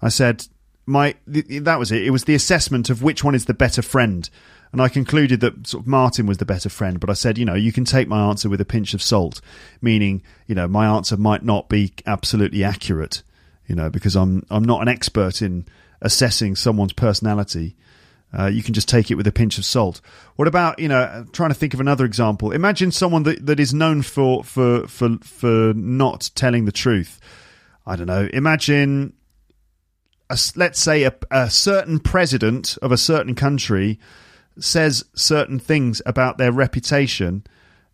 [0.00, 0.46] I said,
[0.86, 2.04] my that was it.
[2.04, 4.28] It was the assessment of which one is the better friend.
[4.74, 7.44] And I concluded that sort of Martin was the better friend, but I said, you
[7.44, 9.40] know, you can take my answer with a pinch of salt,
[9.80, 13.22] meaning, you know, my answer might not be absolutely accurate,
[13.68, 15.66] you know, because I'm I'm not an expert in
[16.02, 17.76] assessing someone's personality.
[18.36, 20.00] Uh, you can just take it with a pinch of salt.
[20.34, 21.24] What about you know?
[21.30, 22.50] Trying to think of another example.
[22.50, 27.20] Imagine someone that, that is known for for for for not telling the truth.
[27.86, 28.28] I don't know.
[28.32, 29.12] Imagine,
[30.28, 34.00] a let's say, a, a certain president of a certain country
[34.58, 37.44] says certain things about their reputation.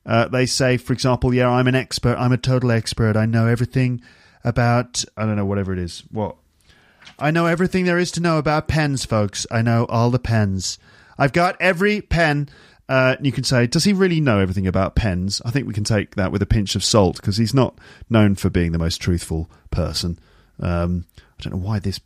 [0.05, 2.16] Uh, they say, for example, yeah, I'm an expert.
[2.16, 3.16] I'm a total expert.
[3.16, 4.03] I know everything
[4.45, 6.03] about, I don't know, whatever it is.
[6.11, 6.37] What?
[7.19, 9.47] I know everything there is to know about pens, folks.
[9.51, 10.78] I know all the pens.
[11.19, 12.49] I've got every pen.
[12.89, 15.43] Uh, you can say, does he really know everything about pens?
[15.45, 17.78] I think we can take that with a pinch of salt because he's not
[18.09, 20.19] known for being the most truthful person.
[20.59, 22.01] Um, I don't know why this.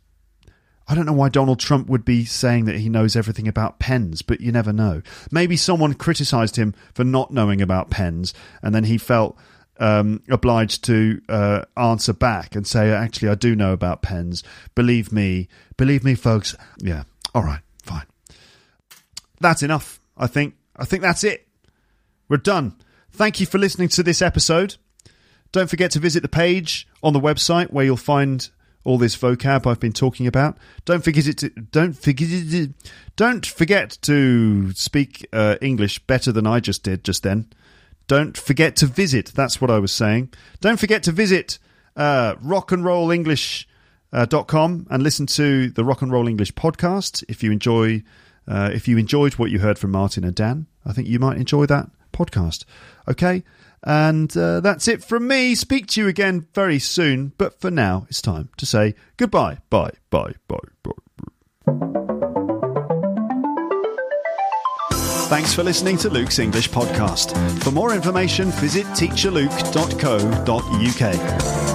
[0.87, 4.21] I don't know why Donald Trump would be saying that he knows everything about pens,
[4.21, 5.01] but you never know.
[5.31, 9.35] Maybe someone criticized him for not knowing about pens, and then he felt
[9.79, 14.43] um, obliged to uh, answer back and say, "Actually, I do know about pens.
[14.75, 17.03] Believe me, believe me, folks." Yeah,
[17.33, 18.05] all right, fine.
[19.39, 19.99] That's enough.
[20.17, 20.55] I think.
[20.75, 21.47] I think that's it.
[22.27, 22.75] We're done.
[23.11, 24.75] Thank you for listening to this episode.
[25.51, 28.49] Don't forget to visit the page on the website where you'll find
[28.85, 30.57] all this vocab I've been talking about.
[30.85, 31.39] Don't forget it.
[31.39, 32.29] To, don't forget.
[33.17, 37.49] Don't forget to speak uh, English better than I just did just then.
[38.07, 39.33] Don't forget to visit.
[39.35, 40.31] That's what I was saying.
[40.61, 41.59] Don't forget to visit
[41.95, 47.23] uh, rockandrollenglish.com and listen to the Rock and Roll English podcast.
[47.27, 48.03] If you enjoy,
[48.47, 51.37] uh, if you enjoyed what you heard from Martin and Dan, I think you might
[51.37, 52.65] enjoy that podcast.
[53.07, 53.43] Okay,
[53.85, 55.53] and uh, that's it from me.
[55.55, 57.33] Speak to you again very soon.
[57.37, 59.59] But for now, it's time to say goodbye.
[59.69, 59.91] Bye.
[60.09, 60.33] Bye.
[60.47, 60.57] Bye.
[60.83, 60.91] Bye.
[65.27, 67.35] Thanks for listening to Luke's English podcast.
[67.63, 71.74] For more information, visit teacherluke.co.uk.